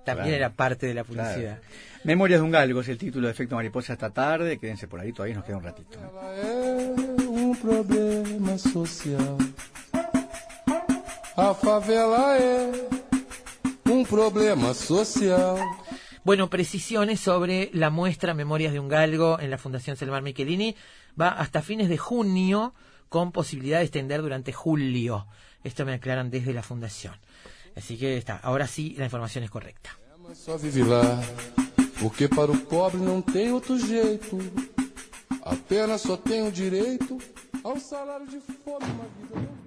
también 0.05 0.29
Claro. 0.29 0.45
era 0.45 0.49
parte 0.51 0.87
de 0.87 0.93
la 0.93 1.03
publicidad. 1.03 1.59
Claro. 1.59 1.61
Memorias 2.03 2.39
de 2.39 2.45
un 2.45 2.51
galgo 2.51 2.81
es 2.81 2.87
el 2.89 2.97
título 2.97 3.27
de 3.27 3.33
Efecto 3.33 3.55
Mariposa 3.55 3.93
esta 3.93 4.09
tarde, 4.09 4.57
quédense 4.57 4.87
por 4.87 4.99
ahí, 4.99 5.11
todavía 5.13 5.35
nos 5.35 5.45
queda 5.45 5.57
un 5.57 5.63
ratito. 5.63 5.99
¿eh? 5.99 6.95
Um 7.27 7.53
problema 7.55 8.57
social. 8.57 9.37
A 11.35 11.53
favela 11.53 12.37
é 12.37 12.71
um 13.89 14.03
problema 14.03 14.73
social. 14.73 15.57
Bueno, 16.27 16.49
precisiones 16.49 17.21
sobre 17.21 17.69
la 17.71 17.89
muestra 17.89 18.33
Memorias 18.33 18.73
de 18.73 18.81
un 18.81 18.89
Galgo 18.89 19.39
en 19.39 19.49
la 19.49 19.57
Fundación 19.57 19.95
Selmar 19.95 20.23
Michelini. 20.23 20.75
Va 21.17 21.29
hasta 21.29 21.61
fines 21.61 21.87
de 21.87 21.97
junio 21.97 22.73
con 23.07 23.31
posibilidad 23.31 23.77
de 23.77 23.85
extender 23.85 24.21
durante 24.21 24.51
julio. 24.51 25.25
Esto 25.63 25.85
me 25.85 25.93
aclaran 25.93 26.29
desde 26.29 26.51
la 26.51 26.63
Fundación. 26.63 27.15
Así 27.77 27.97
que 27.97 28.17
está, 28.17 28.35
ahora 28.35 28.67
sí 28.67 28.93
la 28.97 29.05
información 29.05 29.45
es 29.45 29.49
correcta. 29.49 29.97
Porque 32.03 32.27
para 32.27 32.51
pobre 32.51 32.99
jeito. 33.87 34.37
Apenas 35.43 36.01
só 36.01 36.17
tem 36.17 36.41
o 36.41 36.51
direito 36.51 37.17
ao 37.63 37.79
salário 37.79 38.25
de 38.25 38.41
fome. 38.41 39.66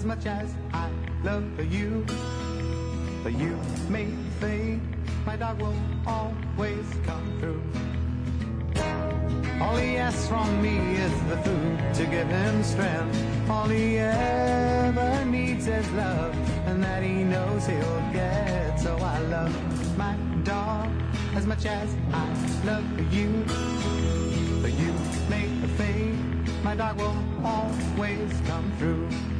As 0.00 0.06
much 0.06 0.24
as 0.24 0.54
I 0.72 0.88
love 1.22 1.44
you. 1.70 2.06
But 3.22 3.34
you 3.34 3.54
may 3.90 4.06
think 4.40 4.82
my 5.26 5.36
dog 5.36 5.60
will 5.60 5.76
always 6.06 6.86
come 7.04 7.26
through. 7.38 7.62
All 9.60 9.76
he 9.76 9.98
asks 9.98 10.26
from 10.26 10.62
me 10.62 10.96
is 10.96 11.12
the 11.28 11.36
food 11.44 11.78
to 11.96 12.06
give 12.06 12.28
him 12.28 12.62
strength. 12.62 13.14
All 13.50 13.68
he 13.68 13.98
ever 13.98 15.22
needs 15.26 15.66
is 15.66 15.86
love, 15.90 16.34
and 16.66 16.82
that 16.82 17.02
he 17.02 17.22
knows 17.22 17.66
he'll 17.66 18.02
get. 18.10 18.80
So 18.80 18.96
I 18.96 19.18
love 19.36 19.52
my 19.98 20.16
dog 20.44 20.88
as 21.34 21.46
much 21.46 21.66
as 21.66 21.94
I 22.10 22.26
love 22.64 22.88
you. 23.12 23.44
But 24.62 24.72
you 24.80 24.94
the 25.60 25.68
fade, 25.76 26.16
my 26.64 26.74
dog 26.74 26.96
will 26.96 27.22
always 27.44 28.32
come 28.46 28.72
through. 28.78 29.39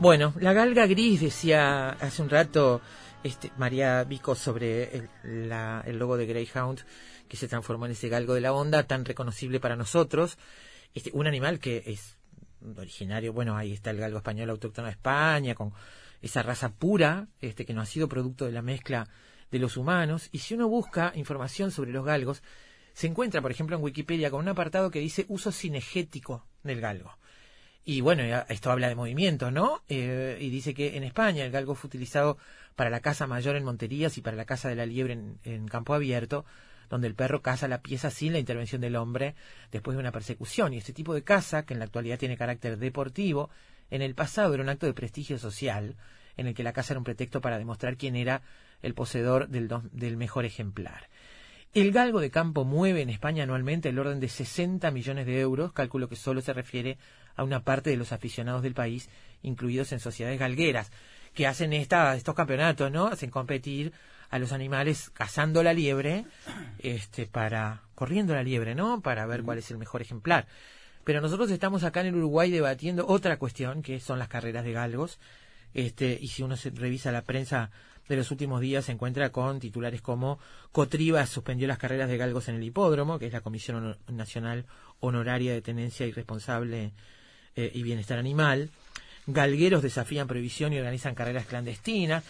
Bueno, 0.00 0.34
la 0.38 0.52
galga 0.52 0.86
gris 0.86 1.20
decía 1.22 1.90
hace 1.90 2.20
un 2.20 2.28
rato 2.28 2.82
este, 3.22 3.50
María 3.56 4.04
Vico 4.04 4.34
sobre 4.34 4.94
el, 4.96 5.48
la- 5.48 5.82
el 5.86 5.98
logo 5.98 6.18
de 6.18 6.26
Greyhound 6.26 6.80
que 7.26 7.38
se 7.38 7.48
transformó 7.48 7.86
en 7.86 7.92
ese 7.92 8.10
galgo 8.10 8.34
de 8.34 8.42
la 8.42 8.52
onda 8.52 8.82
tan 8.82 9.06
reconocible 9.06 9.60
para 9.60 9.76
nosotros. 9.76 10.36
Este, 10.94 11.10
un 11.12 11.26
animal 11.26 11.58
que 11.58 11.82
es 11.86 12.16
originario, 12.76 13.32
bueno, 13.32 13.56
ahí 13.56 13.72
está 13.72 13.90
el 13.90 13.98
galgo 13.98 14.18
español 14.18 14.50
autóctono 14.50 14.86
de 14.86 14.92
España, 14.92 15.54
con 15.54 15.72
esa 16.22 16.42
raza 16.42 16.72
pura, 16.72 17.28
este, 17.40 17.66
que 17.66 17.74
no 17.74 17.82
ha 17.82 17.86
sido 17.86 18.08
producto 18.08 18.46
de 18.46 18.52
la 18.52 18.62
mezcla 18.62 19.08
de 19.50 19.58
los 19.58 19.76
humanos. 19.76 20.28
Y 20.32 20.38
si 20.38 20.54
uno 20.54 20.68
busca 20.68 21.12
información 21.16 21.70
sobre 21.70 21.92
los 21.92 22.04
galgos, 22.04 22.42
se 22.94 23.08
encuentra, 23.08 23.42
por 23.42 23.50
ejemplo, 23.50 23.76
en 23.76 23.82
Wikipedia 23.82 24.30
con 24.30 24.40
un 24.40 24.48
apartado 24.48 24.90
que 24.90 25.00
dice 25.00 25.26
uso 25.28 25.52
cinegético 25.52 26.46
del 26.62 26.80
galgo. 26.80 27.18
Y 27.84 28.00
bueno, 28.00 28.22
esto 28.48 28.70
habla 28.70 28.88
de 28.88 28.94
movimiento, 28.94 29.50
¿no? 29.50 29.82
Eh, 29.88 30.38
y 30.40 30.48
dice 30.48 30.72
que 30.72 30.96
en 30.96 31.04
España 31.04 31.44
el 31.44 31.50
galgo 31.50 31.74
fue 31.74 31.88
utilizado 31.88 32.38
para 32.76 32.88
la 32.88 33.00
caza 33.00 33.26
mayor 33.26 33.56
en 33.56 33.64
Monterías 33.64 34.16
y 34.16 34.22
para 34.22 34.36
la 34.36 34.46
caza 34.46 34.70
de 34.70 34.76
la 34.76 34.86
liebre 34.86 35.12
en, 35.12 35.38
en 35.42 35.68
campo 35.68 35.92
abierto, 35.92 36.46
donde 36.88 37.08
el 37.08 37.14
perro 37.14 37.42
caza 37.42 37.68
la 37.68 37.82
pieza 37.82 38.10
sin 38.10 38.32
la 38.32 38.38
intervención 38.38 38.80
del 38.80 38.96
hombre 38.96 39.34
después 39.70 39.96
de 39.96 40.00
una 40.00 40.12
persecución. 40.12 40.72
Y 40.72 40.78
este 40.78 40.92
tipo 40.92 41.14
de 41.14 41.22
caza, 41.22 41.64
que 41.64 41.74
en 41.74 41.80
la 41.80 41.86
actualidad 41.86 42.18
tiene 42.18 42.36
carácter 42.36 42.78
deportivo, 42.78 43.50
en 43.90 44.02
el 44.02 44.14
pasado 44.14 44.54
era 44.54 44.62
un 44.62 44.68
acto 44.68 44.86
de 44.86 44.94
prestigio 44.94 45.38
social, 45.38 45.96
en 46.36 46.46
el 46.46 46.54
que 46.54 46.62
la 46.62 46.72
caza 46.72 46.94
era 46.94 46.98
un 46.98 47.04
pretexto 47.04 47.40
para 47.40 47.58
demostrar 47.58 47.96
quién 47.96 48.16
era 48.16 48.42
el 48.82 48.94
poseedor 48.94 49.48
del, 49.48 49.70
del 49.92 50.16
mejor 50.16 50.44
ejemplar. 50.44 51.08
El 51.74 51.90
galgo 51.90 52.20
de 52.20 52.30
campo 52.30 52.64
mueve 52.64 53.02
en 53.02 53.10
España 53.10 53.42
anualmente 53.42 53.88
el 53.88 53.98
orden 53.98 54.20
de 54.20 54.28
60 54.28 54.90
millones 54.92 55.26
de 55.26 55.40
euros, 55.40 55.72
cálculo 55.72 56.08
que 56.08 56.14
solo 56.14 56.40
se 56.40 56.52
refiere 56.52 56.98
a 57.34 57.42
una 57.42 57.64
parte 57.64 57.90
de 57.90 57.96
los 57.96 58.12
aficionados 58.12 58.62
del 58.62 58.74
país, 58.74 59.10
incluidos 59.42 59.90
en 59.90 59.98
sociedades 59.98 60.38
galgueras, 60.38 60.92
que 61.34 61.48
hacen 61.48 61.72
esta, 61.72 62.14
estos 62.14 62.36
campeonatos, 62.36 62.92
¿no? 62.92 63.08
Hacen 63.08 63.30
competir 63.30 63.92
a 64.34 64.38
los 64.40 64.50
animales 64.50 65.10
cazando 65.10 65.62
la 65.62 65.72
liebre, 65.72 66.24
este, 66.80 67.24
para, 67.24 67.82
corriendo 67.94 68.34
la 68.34 68.42
liebre, 68.42 68.74
¿no? 68.74 69.00
Para 69.00 69.26
ver 69.26 69.44
cuál 69.44 69.58
es 69.58 69.70
el 69.70 69.78
mejor 69.78 70.02
ejemplar. 70.02 70.48
Pero 71.04 71.20
nosotros 71.20 71.52
estamos 71.52 71.84
acá 71.84 72.00
en 72.00 72.08
el 72.08 72.16
Uruguay 72.16 72.50
debatiendo 72.50 73.06
otra 73.06 73.36
cuestión, 73.36 73.80
que 73.80 74.00
son 74.00 74.18
las 74.18 74.26
carreras 74.26 74.64
de 74.64 74.72
galgos, 74.72 75.20
este, 75.72 76.18
y 76.20 76.26
si 76.26 76.42
uno 76.42 76.56
se 76.56 76.70
revisa 76.70 77.12
la 77.12 77.22
prensa 77.22 77.70
de 78.08 78.16
los 78.16 78.32
últimos 78.32 78.60
días 78.60 78.86
se 78.86 78.92
encuentra 78.92 79.30
con 79.30 79.60
titulares 79.60 80.02
como 80.02 80.40
Cotriba 80.72 81.24
suspendió 81.26 81.68
las 81.68 81.78
carreras 81.78 82.08
de 82.08 82.16
galgos 82.16 82.48
en 82.48 82.56
el 82.56 82.64
hipódromo, 82.64 83.20
que 83.20 83.28
es 83.28 83.32
la 83.32 83.40
Comisión 83.40 83.96
Nacional 84.08 84.66
Honoraria 84.98 85.52
de 85.52 85.62
Tenencia 85.62 86.06
y 86.06 86.12
Responsable 86.12 86.92
eh, 87.54 87.70
y 87.72 87.84
Bienestar 87.84 88.18
Animal. 88.18 88.70
Galgueros 89.28 89.84
desafían 89.84 90.26
prohibición 90.26 90.72
y 90.72 90.78
organizan 90.78 91.14
carreras 91.14 91.46
clandestinas. 91.46 92.24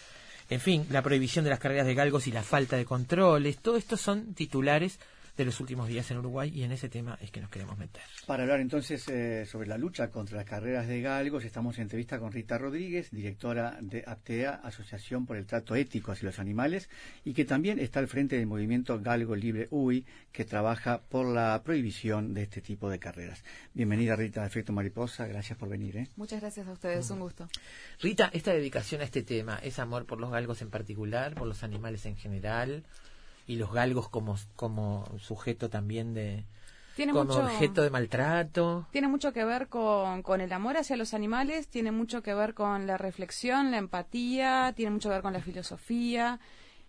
En 0.50 0.60
fin, 0.60 0.86
la 0.90 1.02
prohibición 1.02 1.44
de 1.44 1.50
las 1.50 1.58
carreras 1.58 1.86
de 1.86 1.94
galgos 1.94 2.26
y 2.26 2.32
la 2.32 2.42
falta 2.42 2.76
de 2.76 2.84
controles. 2.84 3.58
Todo 3.58 3.76
esto 3.76 3.96
son 3.96 4.34
titulares 4.34 4.98
de 5.36 5.44
los 5.44 5.58
últimos 5.58 5.88
días 5.88 6.08
en 6.10 6.18
Uruguay 6.18 6.50
y 6.54 6.62
en 6.62 6.72
ese 6.72 6.88
tema 6.88 7.18
es 7.20 7.30
que 7.30 7.40
nos 7.40 7.50
queremos 7.50 7.76
meter. 7.76 8.02
Para 8.26 8.44
hablar 8.44 8.60
entonces 8.60 9.08
eh, 9.08 9.46
sobre 9.46 9.68
la 9.68 9.76
lucha 9.76 10.10
contra 10.10 10.36
las 10.36 10.46
carreras 10.46 10.86
de 10.86 11.00
galgos, 11.00 11.44
estamos 11.44 11.76
en 11.76 11.82
entrevista 11.82 12.20
con 12.20 12.30
Rita 12.30 12.56
Rodríguez, 12.56 13.10
directora 13.10 13.76
de 13.80 14.04
APTEA, 14.06 14.60
Asociación 14.62 15.26
por 15.26 15.36
el 15.36 15.46
Trato 15.46 15.74
Ético 15.74 16.12
hacia 16.12 16.26
los 16.26 16.38
Animales, 16.38 16.88
y 17.24 17.34
que 17.34 17.44
también 17.44 17.80
está 17.80 17.98
al 17.98 18.06
frente 18.06 18.36
del 18.36 18.46
movimiento 18.46 19.00
Galgo 19.00 19.34
Libre 19.34 19.66
UI, 19.70 20.06
que 20.30 20.44
trabaja 20.44 21.02
por 21.02 21.26
la 21.26 21.60
prohibición 21.64 22.32
de 22.32 22.42
este 22.42 22.60
tipo 22.60 22.88
de 22.88 23.00
carreras. 23.00 23.42
Bienvenida 23.72 24.14
Rita 24.14 24.44
a 24.44 24.46
Efecto 24.46 24.72
Mariposa, 24.72 25.26
gracias 25.26 25.58
por 25.58 25.68
venir. 25.68 25.96
¿eh? 25.96 26.08
Muchas 26.16 26.40
gracias 26.40 26.68
a 26.68 26.72
ustedes, 26.72 27.10
un 27.10 27.18
gusto. 27.18 27.48
Rita, 28.00 28.30
esta 28.32 28.52
dedicación 28.52 29.00
a 29.00 29.04
este 29.04 29.22
tema 29.22 29.58
es 29.62 29.80
amor 29.80 30.06
por 30.06 30.20
los 30.20 30.30
galgos 30.30 30.62
en 30.62 30.70
particular, 30.70 31.34
por 31.34 31.48
los 31.48 31.64
animales 31.64 32.06
en 32.06 32.16
general 32.16 32.84
y 33.46 33.56
los 33.56 33.72
galgos 33.72 34.08
como, 34.08 34.36
como 34.56 35.04
sujeto 35.18 35.68
también 35.68 36.14
de 36.14 36.46
Tiene 36.96 37.12
como 37.12 37.24
mucho, 37.24 37.44
objeto 37.44 37.82
de 37.82 37.90
maltrato. 37.90 38.86
tiene 38.90 39.08
mucho 39.08 39.32
que 39.32 39.44
ver 39.44 39.68
con, 39.68 40.22
con 40.22 40.40
el 40.40 40.52
amor 40.52 40.76
hacia 40.76 40.96
los 40.96 41.14
animales, 41.14 41.68
tiene 41.68 41.92
mucho 41.92 42.22
que 42.22 42.34
ver 42.34 42.54
con 42.54 42.86
la 42.86 42.96
reflexión, 42.96 43.70
la 43.70 43.78
empatía, 43.78 44.72
tiene 44.76 44.92
mucho 44.92 45.08
que 45.08 45.14
ver 45.14 45.22
con 45.22 45.32
la 45.32 45.40
filosofía. 45.40 46.40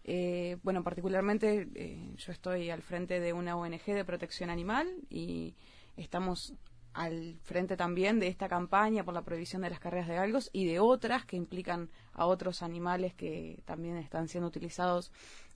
Eh, 0.08 0.58
bueno, 0.62 0.84
particularmente 0.84 1.68
eh, 1.74 2.14
yo 2.16 2.32
estoy 2.32 2.70
al 2.70 2.84
frente 2.84 3.20
de 3.20 3.34
una 3.34 3.58
ONG 3.58 3.86
de 3.86 4.06
protección 4.06 4.52
animal 4.52 4.88
y 5.10 5.56
estamos 5.98 6.54
al 6.94 7.38
frente 7.44 7.76
también 7.76 8.20
de 8.20 8.28
esta 8.28 8.48
campaña 8.48 9.04
por 9.04 9.14
la 9.14 9.24
prohibición 9.24 9.64
de 9.64 9.70
las 9.70 9.80
carreras 9.80 10.08
de 10.08 10.16
galgos 10.16 10.50
y 10.54 10.66
de 10.66 10.80
otras 10.80 11.26
que 11.26 11.36
implican 11.36 11.90
a 12.14 12.26
otros 12.26 12.64
animales 12.64 13.14
que 13.14 13.62
también 13.66 13.98
están 13.98 14.28
siendo 14.30 14.48
utilizados 14.48 15.12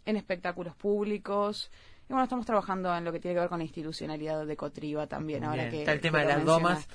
en 0.09 0.17
espectáculos 0.17 0.75
públicos. 0.75 1.69
Y 2.09 2.13
bueno, 2.13 2.23
estamos 2.23 2.45
trabajando 2.45 2.95
en 2.95 3.05
lo 3.05 3.11
que 3.11 3.19
tiene 3.19 3.35
que 3.35 3.41
ver 3.41 3.49
con 3.49 3.59
la 3.59 3.65
institucionalidad 3.65 4.45
de 4.45 4.57
Cotriba 4.57 5.07
también, 5.07 5.43
ahora 5.43 5.63
Bien, 5.63 5.71
que 5.71 5.79
está 5.79 5.91
el 5.93 6.01
tema 6.01 6.21
que 6.21 6.27
de 6.27 6.33
las 6.33 6.45
domas, 6.45 6.87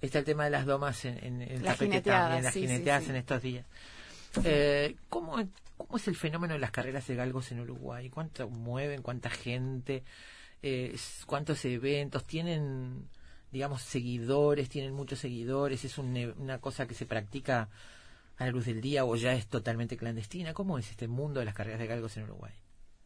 está 0.00 0.18
el 0.18 0.24
tema 0.24 0.44
de 0.44 0.50
las 0.50 0.64
domas 0.64 1.04
en, 1.04 1.18
en 1.18 1.42
el 1.42 1.62
Las 1.62 1.74
tapete 1.74 1.84
jineteadas, 1.84 2.22
también, 2.22 2.44
las 2.44 2.54
sí, 2.54 2.60
sí, 2.60 2.66
jineteadas 2.66 3.04
sí. 3.04 3.10
en 3.10 3.16
estos 3.16 3.42
días. 3.42 3.66
Eh, 4.44 4.96
¿cómo, 5.10 5.36
¿Cómo 5.76 5.96
es 5.96 6.08
el 6.08 6.16
fenómeno 6.16 6.54
de 6.54 6.60
las 6.60 6.70
carreras 6.70 7.06
de 7.06 7.14
galgos 7.14 7.52
en 7.52 7.60
Uruguay? 7.60 8.08
¿Cuánto 8.08 8.48
mueven? 8.48 9.02
¿Cuánta 9.02 9.28
gente? 9.28 10.04
Eh, 10.62 10.96
¿Cuántos 11.26 11.62
eventos? 11.66 12.24
¿Tienen, 12.24 13.08
digamos, 13.50 13.82
seguidores? 13.82 14.70
¿Tienen 14.70 14.94
muchos 14.94 15.18
seguidores? 15.18 15.84
¿Es 15.84 15.98
un 15.98 16.16
una 16.38 16.58
cosa 16.58 16.86
que 16.86 16.94
se 16.94 17.04
practica 17.04 17.68
a 18.38 18.44
la 18.46 18.50
luz 18.50 18.64
del 18.64 18.80
día 18.80 19.04
o 19.04 19.16
ya 19.16 19.34
es 19.34 19.48
totalmente 19.48 19.98
clandestina? 19.98 20.54
¿Cómo 20.54 20.78
es 20.78 20.90
este 20.90 21.08
mundo 21.08 21.40
de 21.40 21.46
las 21.46 21.54
carreras 21.54 21.80
de 21.80 21.86
galgos 21.86 22.16
en 22.16 22.24
Uruguay? 22.24 22.52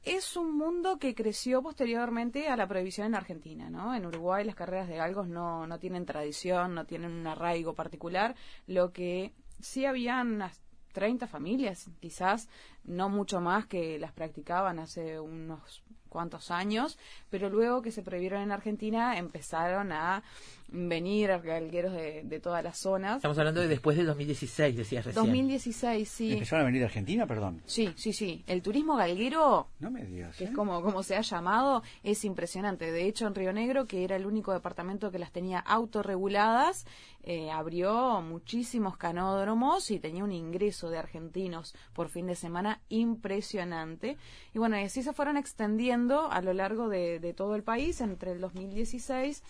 Es 0.07 0.37
un 0.37 0.57
mundo 0.57 0.99
que 0.99 1.17
creció 1.17 1.63
posteriormente 1.63 2.49
a 2.49 2.57
la 2.57 2.69
prohibición 2.69 3.09
en 3.09 3.17
Argentina, 3.17 3.69
¿no? 3.69 3.93
En 3.93 4.07
Uruguay 4.07 4.45
las 4.45 4.55
carreras 4.55 4.89
de 4.89 4.97
galgos 4.97 5.27
no, 5.27 5.67
no 5.67 5.81
tienen 5.81 6.07
tradición, 6.07 6.75
no 6.77 6.87
tienen 6.87 7.11
un 7.11 7.27
arraigo 7.27 7.75
particular, 7.75 8.37
lo 8.69 8.93
que 8.93 9.33
sí 9.61 9.85
habían 9.85 10.35
unas 10.37 10.63
30 10.93 11.27
familias, 11.27 11.91
quizás, 12.01 12.49
no 12.85 13.09
mucho 13.09 13.41
más 13.41 13.67
que 13.67 13.99
las 13.99 14.13
practicaban 14.13 14.79
hace 14.79 15.19
unos 15.19 15.83
cuantos 16.09 16.51
años, 16.51 16.99
pero 17.29 17.51
luego 17.51 17.83
que 17.83 17.91
se 17.91 18.03
prohibieron 18.03 18.41
en 18.43 18.53
Argentina 18.53 19.19
empezaron 19.19 19.93
a 19.93 20.23
venir 20.69 21.29
galgueros 21.43 21.93
de, 21.93 22.23
de 22.25 22.41
todas 22.41 22.63
las 22.63 22.79
zonas. 22.79 23.17
Estamos 23.17 23.39
hablando 23.39 23.61
de 23.61 23.69
después 23.69 23.97
del 23.97 24.07
2016, 24.07 24.77
decías 24.77 25.05
recién. 25.05 25.25
2016, 25.25 26.09
sí. 26.09 26.33
¿Empezaron 26.33 26.63
a 26.63 26.67
venir 26.67 26.81
de 26.81 26.87
Argentina, 26.87 27.27
perdón? 27.27 27.63
Sí, 27.67 27.93
sí, 27.97 28.13
sí. 28.13 28.43
El 28.47 28.63
turismo 28.63 28.97
galguero, 28.97 29.69
No 29.79 29.91
me 29.91 30.05
digas. 30.05 30.37
que 30.37 30.45
¿eh? 30.45 30.49
es 30.49 30.55
como, 30.55 30.83
como 30.83 31.03
se 31.03 31.17
ha 31.17 31.21
llamado, 31.21 31.83
es 32.03 32.25
impresionante. 32.25 32.91
De 32.91 33.05
hecho, 33.07 33.27
en 33.27 33.35
Río 33.35 33.53
Negro, 33.53 33.87
que 33.87 34.05
era 34.05 34.17
el 34.17 34.27
único 34.27 34.53
departamento 34.53 35.11
que 35.11 35.19
las 35.19 35.33
tenía 35.33 35.61
autorreguladas, 35.61 36.87
eh, 37.23 37.51
abrió 37.51 38.21
muchísimos 38.23 38.97
canódromos 38.97 39.91
y 39.91 39.99
tenía 39.99 40.23
un 40.25 40.33
ingreso 40.33 40.91
de 40.91 40.99
argentinos 40.99 41.75
por 41.93 42.09
fin 42.09 42.27
de 42.27 42.37
semana 42.37 42.81
impresionante. 42.89 44.17
Y 44.55 44.59
bueno, 44.59 44.79
y 44.79 44.85
así 44.85 45.03
se 45.03 45.13
fueron 45.13 45.37
extendiendo 45.37 46.31
a 46.31 46.41
lo 46.41 46.53
largo 46.53 46.89
de, 46.89 47.19
de 47.21 47.35
todo 47.35 47.55
el 47.57 47.63
país 47.63 48.01
entre 48.01 48.33
el 48.33 48.41
2016 48.41 49.43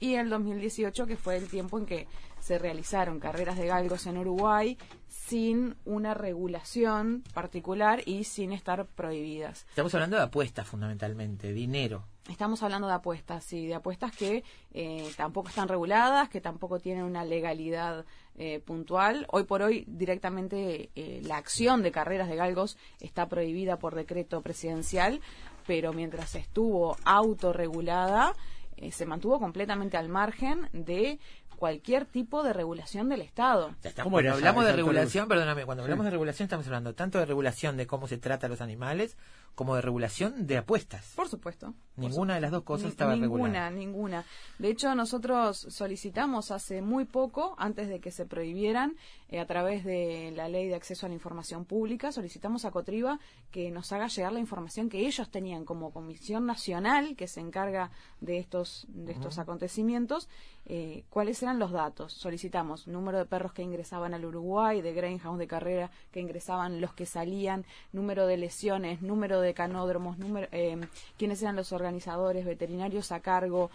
y 0.00 0.14
el 0.14 0.30
2018, 0.30 1.06
que 1.06 1.16
fue 1.16 1.36
el 1.36 1.48
tiempo 1.48 1.78
en 1.78 1.86
que 1.86 2.08
se 2.40 2.58
realizaron 2.58 3.20
carreras 3.20 3.58
de 3.58 3.66
galgos 3.66 4.06
en 4.06 4.16
Uruguay 4.16 4.78
sin 5.08 5.76
una 5.84 6.14
regulación 6.14 7.22
particular 7.34 8.02
y 8.06 8.24
sin 8.24 8.52
estar 8.52 8.86
prohibidas. 8.86 9.66
Estamos 9.68 9.94
hablando 9.94 10.16
de 10.16 10.22
apuestas 10.22 10.66
fundamentalmente, 10.66 11.52
dinero. 11.52 12.04
Estamos 12.28 12.62
hablando 12.62 12.86
de 12.86 12.94
apuestas, 12.94 13.44
sí, 13.44 13.66
de 13.66 13.74
apuestas 13.74 14.12
que 14.12 14.44
eh, 14.72 15.10
tampoco 15.16 15.48
están 15.48 15.68
reguladas, 15.68 16.28
que 16.28 16.40
tampoco 16.40 16.78
tienen 16.78 17.04
una 17.04 17.24
legalidad 17.24 18.04
eh, 18.36 18.60
puntual. 18.60 19.26
Hoy 19.30 19.44
por 19.44 19.62
hoy, 19.62 19.84
directamente, 19.88 20.90
eh, 20.94 21.20
la 21.24 21.36
acción 21.38 21.82
de 21.82 21.90
carreras 21.90 22.28
de 22.28 22.36
galgos 22.36 22.78
está 23.00 23.28
prohibida 23.28 23.78
por 23.78 23.94
decreto 23.94 24.42
presidencial, 24.42 25.20
pero 25.66 25.92
mientras 25.92 26.34
estuvo 26.36 26.96
autorregulada, 27.04 28.34
eh, 28.80 28.90
se 28.92 29.06
mantuvo 29.06 29.38
completamente 29.38 29.96
al 29.96 30.08
margen 30.08 30.68
de 30.72 31.18
cualquier 31.56 32.06
tipo 32.06 32.42
de 32.42 32.54
regulación 32.54 33.10
del 33.10 33.20
Estado. 33.20 33.74
Ya 33.82 33.90
está. 33.90 34.02
¿Cómo 34.02 34.18
era 34.18 34.30
Cuando 34.30 34.38
esa- 34.38 34.48
hablamos 34.48 34.64
de 34.64 34.76
regulación, 34.76 35.28
perdóname, 35.28 35.66
cuando 35.66 35.82
Sí. 35.82 35.84
hablamos 35.84 36.04
de 36.06 36.10
regulación 36.10 36.44
estamos 36.46 36.66
hablando 36.66 36.94
tanto 36.94 37.18
de 37.18 37.26
regulación 37.26 37.76
de 37.76 37.86
cómo 37.86 38.08
se 38.08 38.16
trata 38.16 38.46
a 38.46 38.48
los 38.48 38.62
animales 38.62 39.18
como 39.60 39.74
de 39.74 39.82
regulación 39.82 40.46
de 40.46 40.56
apuestas. 40.56 41.12
Por 41.16 41.28
supuesto. 41.28 41.74
por 41.94 42.04
Ninguna 42.08 42.36
de 42.36 42.40
las 42.40 42.50
dos 42.50 42.62
cosas 42.62 42.84
Ni- 42.86 42.90
estaba 42.92 43.14
ninguna, 43.14 43.42
regulada. 43.42 43.70
ninguna. 43.70 44.24
De 44.58 44.70
hecho, 44.70 44.94
nosotros 44.94 45.66
solicitamos 45.68 46.50
hace 46.50 46.80
muy 46.80 47.04
poco, 47.04 47.54
antes 47.58 47.90
de 47.90 48.00
que 48.00 48.10
se 48.10 48.24
prohibieran, 48.24 48.96
eh, 49.28 49.38
a 49.38 49.44
través 49.44 49.84
de 49.84 50.32
la 50.34 50.48
ley 50.48 50.66
de 50.66 50.76
acceso 50.76 51.04
a 51.04 51.10
la 51.10 51.14
información 51.14 51.66
pública, 51.66 52.10
solicitamos 52.10 52.64
a 52.64 52.70
Cotriba 52.70 53.20
que 53.50 53.70
nos 53.70 53.92
haga 53.92 54.06
llegar 54.06 54.32
la 54.32 54.40
información 54.40 54.88
que 54.88 55.06
ellos 55.06 55.30
tenían 55.30 55.66
como 55.66 55.92
comisión 55.92 56.46
nacional 56.46 57.14
que 57.16 57.28
se 57.28 57.40
encarga 57.40 57.90
de 58.22 58.38
estos, 58.38 58.86
de 58.88 59.12
estos 59.12 59.38
acontecimientos, 59.38 60.26
eh, 60.66 61.04
cuáles 61.10 61.42
eran 61.42 61.58
los 61.58 61.70
datos. 61.72 62.12
Solicitamos 62.14 62.86
número 62.86 63.18
de 63.18 63.26
perros 63.26 63.52
que 63.52 63.62
ingresaban 63.62 64.14
al 64.14 64.24
Uruguay, 64.24 64.80
de 64.80 64.94
greyhounds 64.94 65.38
de 65.38 65.46
carrera 65.46 65.90
que 66.12 66.20
ingresaban, 66.20 66.80
los 66.80 66.94
que 66.94 67.04
salían, 67.04 67.66
número 67.92 68.26
de 68.26 68.36
lesiones, 68.38 69.02
número 69.02 69.40
de 69.40 69.49
canódromos, 69.54 70.18
número, 70.18 70.48
eh, 70.52 70.78
quiénes 71.18 71.40
eran 71.42 71.56
los 71.56 71.72
organizadores, 71.72 72.44
veterinarios 72.44 73.12
a 73.12 73.20
cargo, 73.20 73.70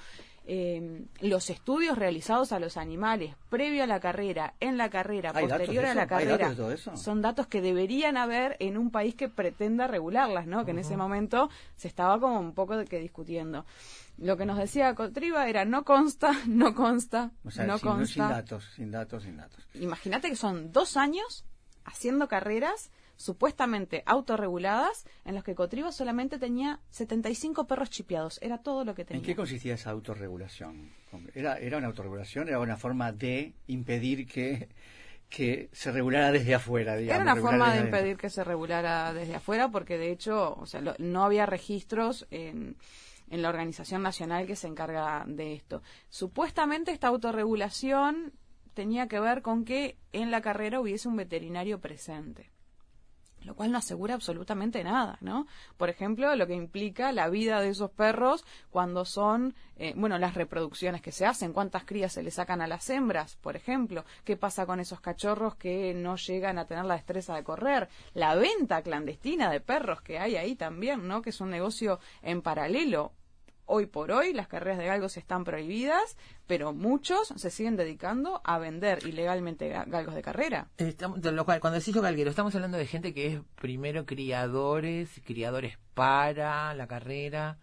eh, 0.48 1.06
los 1.22 1.50
estudios 1.50 1.98
realizados 1.98 2.52
a 2.52 2.60
los 2.60 2.78
animales 2.78 3.34
previo 3.50 3.84
a 3.84 3.88
la 3.88 4.00
carrera, 4.00 4.54
en 4.60 4.78
la 4.78 4.90
carrera, 4.92 5.32
¿Hay 5.34 5.48
datos 5.48 5.58
posterior 5.68 5.84
de 5.86 5.90
a 5.90 5.96
la 5.96 6.02
¿Hay 6.04 6.08
carrera. 6.08 6.32
datos 6.38 6.50
de 6.50 6.56
todo 6.56 6.72
eso? 6.72 6.98
Son 6.98 7.22
datos 7.24 7.48
que 7.48 7.62
deberían 7.62 8.16
haber 8.16 8.56
en 8.60 8.78
un 8.78 8.92
país 8.92 9.16
que 9.16 9.28
pretenda 9.28 9.88
regularlas, 9.88 10.46
¿no? 10.46 10.64
Que 10.64 10.72
en 10.72 10.80
ese 10.80 10.98
momento 10.98 11.50
se 11.78 11.88
estaba 11.88 12.20
como 12.20 12.40
un 12.40 12.54
poco 12.54 12.78
de 12.78 12.86
que 12.86 13.00
discutiendo. 13.00 13.66
Lo 14.20 14.38
que 14.38 14.46
nos 14.46 14.58
decía 14.58 14.94
Cotriba 14.94 15.50
era 15.50 15.66
no 15.66 15.84
consta, 15.84 16.32
no 16.48 16.76
consta, 16.76 17.32
O 17.44 17.50
sea, 17.52 17.66
no 17.66 17.80
sin, 17.80 17.90
sin 17.90 17.98
consta. 17.98 18.30
datos, 18.30 18.66
sin 18.76 18.92
datos, 18.92 19.24
sin 19.24 19.38
datos. 19.38 19.66
Imagínate 19.74 20.30
que 20.30 20.36
son 20.36 20.72
dos 20.72 20.96
años 20.96 21.44
haciendo 21.86 22.28
carreras 22.28 22.92
supuestamente 23.16 24.04
autorreguladas 24.06 25.06
en 25.24 25.36
los 25.36 25.44
que 25.44 25.56
Cotriba 25.56 25.92
solamente 25.92 26.38
tenía 26.40 26.80
75 26.90 27.66
perros 27.68 27.90
chipeados. 27.90 28.40
Era 28.42 28.58
todo 28.60 28.84
lo 28.86 28.94
que 28.96 29.06
tenía. 29.06 29.20
¿En 29.22 29.26
qué 29.26 29.36
consistía 29.36 29.76
esa 29.76 29.92
autorregulación? 29.92 30.92
¿Era, 31.34 31.58
¿Era 31.58 31.78
una 31.78 31.88
autorregulación? 31.88 32.48
¿Era 32.48 32.60
una 32.60 32.78
forma 32.78 33.12
de 33.12 33.54
impedir 33.68 34.28
que, 34.28 34.70
que 35.30 35.70
se 35.72 35.92
regulara 35.92 36.32
desde 36.32 36.56
afuera? 36.56 36.96
Digamos, 36.98 37.22
Era 37.24 37.32
una 37.34 37.42
forma 37.42 37.66
de 37.72 37.80
adentro? 37.80 37.98
impedir 37.98 38.18
que 38.18 38.30
se 38.30 38.44
regulara 38.44 39.14
desde 39.14 39.36
afuera 39.36 39.70
porque 39.70 39.98
de 39.98 40.12
hecho 40.12 40.56
o 40.56 40.66
sea, 40.66 40.82
lo- 40.82 40.96
no 41.00 41.24
había 41.24 41.46
registros 41.46 42.28
en, 42.32 42.76
en 43.30 43.42
la 43.42 43.50
organización 43.50 44.02
nacional 44.02 44.46
que 44.46 44.56
se 44.56 44.68
encarga 44.68 45.24
de 45.28 45.54
esto. 45.54 45.82
Supuestamente 46.10 46.92
esta 46.92 47.08
autorregulación 47.08 48.34
tenía 48.74 49.08
que 49.08 49.20
ver 49.22 49.42
con 49.42 49.64
que 49.64 49.98
en 50.12 50.32
la 50.32 50.42
carrera 50.42 50.82
hubiese 50.82 51.08
un 51.08 51.16
veterinario 51.16 51.80
presente 51.80 52.52
lo 53.46 53.56
cual 53.56 53.72
no 53.72 53.78
asegura 53.78 54.16
absolutamente 54.16 54.84
nada, 54.84 55.18
¿no? 55.22 55.48
Por 55.78 55.90
ejemplo, 55.90 56.36
lo 56.36 56.48
que 56.48 56.56
implica 56.56 57.12
la 57.12 57.30
vida 57.30 57.62
de 57.62 57.70
esos 57.70 57.92
perros 57.92 58.44
cuando 58.70 59.06
son, 59.06 59.56
eh, 59.78 59.94
bueno, 59.96 60.18
las 60.18 60.34
reproducciones 60.34 61.02
que 61.02 61.12
se 61.12 61.26
hacen, 61.26 61.54
cuántas 61.54 61.86
crías 61.86 62.14
se 62.14 62.24
le 62.24 62.32
sacan 62.32 62.62
a 62.62 62.68
las 62.68 62.90
hembras, 62.90 63.38
por 63.38 63.56
ejemplo, 63.56 64.04
qué 64.24 64.36
pasa 64.36 64.66
con 64.66 64.80
esos 64.80 65.00
cachorros 65.00 65.56
que 65.56 65.94
no 65.94 66.16
llegan 66.16 66.58
a 66.58 66.66
tener 66.66 66.86
la 66.86 66.96
destreza 66.96 67.36
de 67.36 67.44
correr, 67.44 67.90
la 68.14 68.36
venta 68.36 68.82
clandestina 68.82 69.50
de 69.50 69.62
perros 69.62 70.02
que 70.02 70.20
hay 70.20 70.36
ahí 70.36 70.56
también, 70.56 71.08
¿no? 71.08 71.22
Que 71.22 71.30
es 71.30 71.42
un 71.42 71.52
negocio 71.52 72.00
en 72.22 72.42
paralelo. 72.42 73.14
Hoy 73.68 73.88
por 73.88 74.12
hoy 74.12 74.32
las 74.34 74.48
carreras 74.48 74.78
de 74.78 74.86
galgos 74.86 75.18
están 75.18 75.44
prohibidas, 75.44 76.18
pero 76.46 76.72
muchos 76.72 77.30
se 77.36 77.50
siguen 77.50 77.76
dedicando 77.76 78.40
a 78.44 78.60
vender 78.60 79.06
ilegalmente 79.08 79.74
ga- 79.74 79.86
galgos 79.90 80.14
de 80.14 80.22
carrera. 80.22 80.68
Estamos- 80.78 81.20
de 81.22 81.32
lo 81.32 81.46
cual, 81.46 81.60
cuando 81.60 81.80
decís 81.80 81.94
yo 81.96 82.02
galguero, 82.02 82.30
estamos 82.30 82.54
hablando 82.54 82.78
de 82.78 82.86
gente 82.86 83.14
que 83.14 83.28
es 83.28 83.40
primero 83.60 84.06
criadores, 84.06 85.10
criadores 85.26 85.78
para 85.96 86.74
la 86.76 86.86
carrera. 86.88 87.58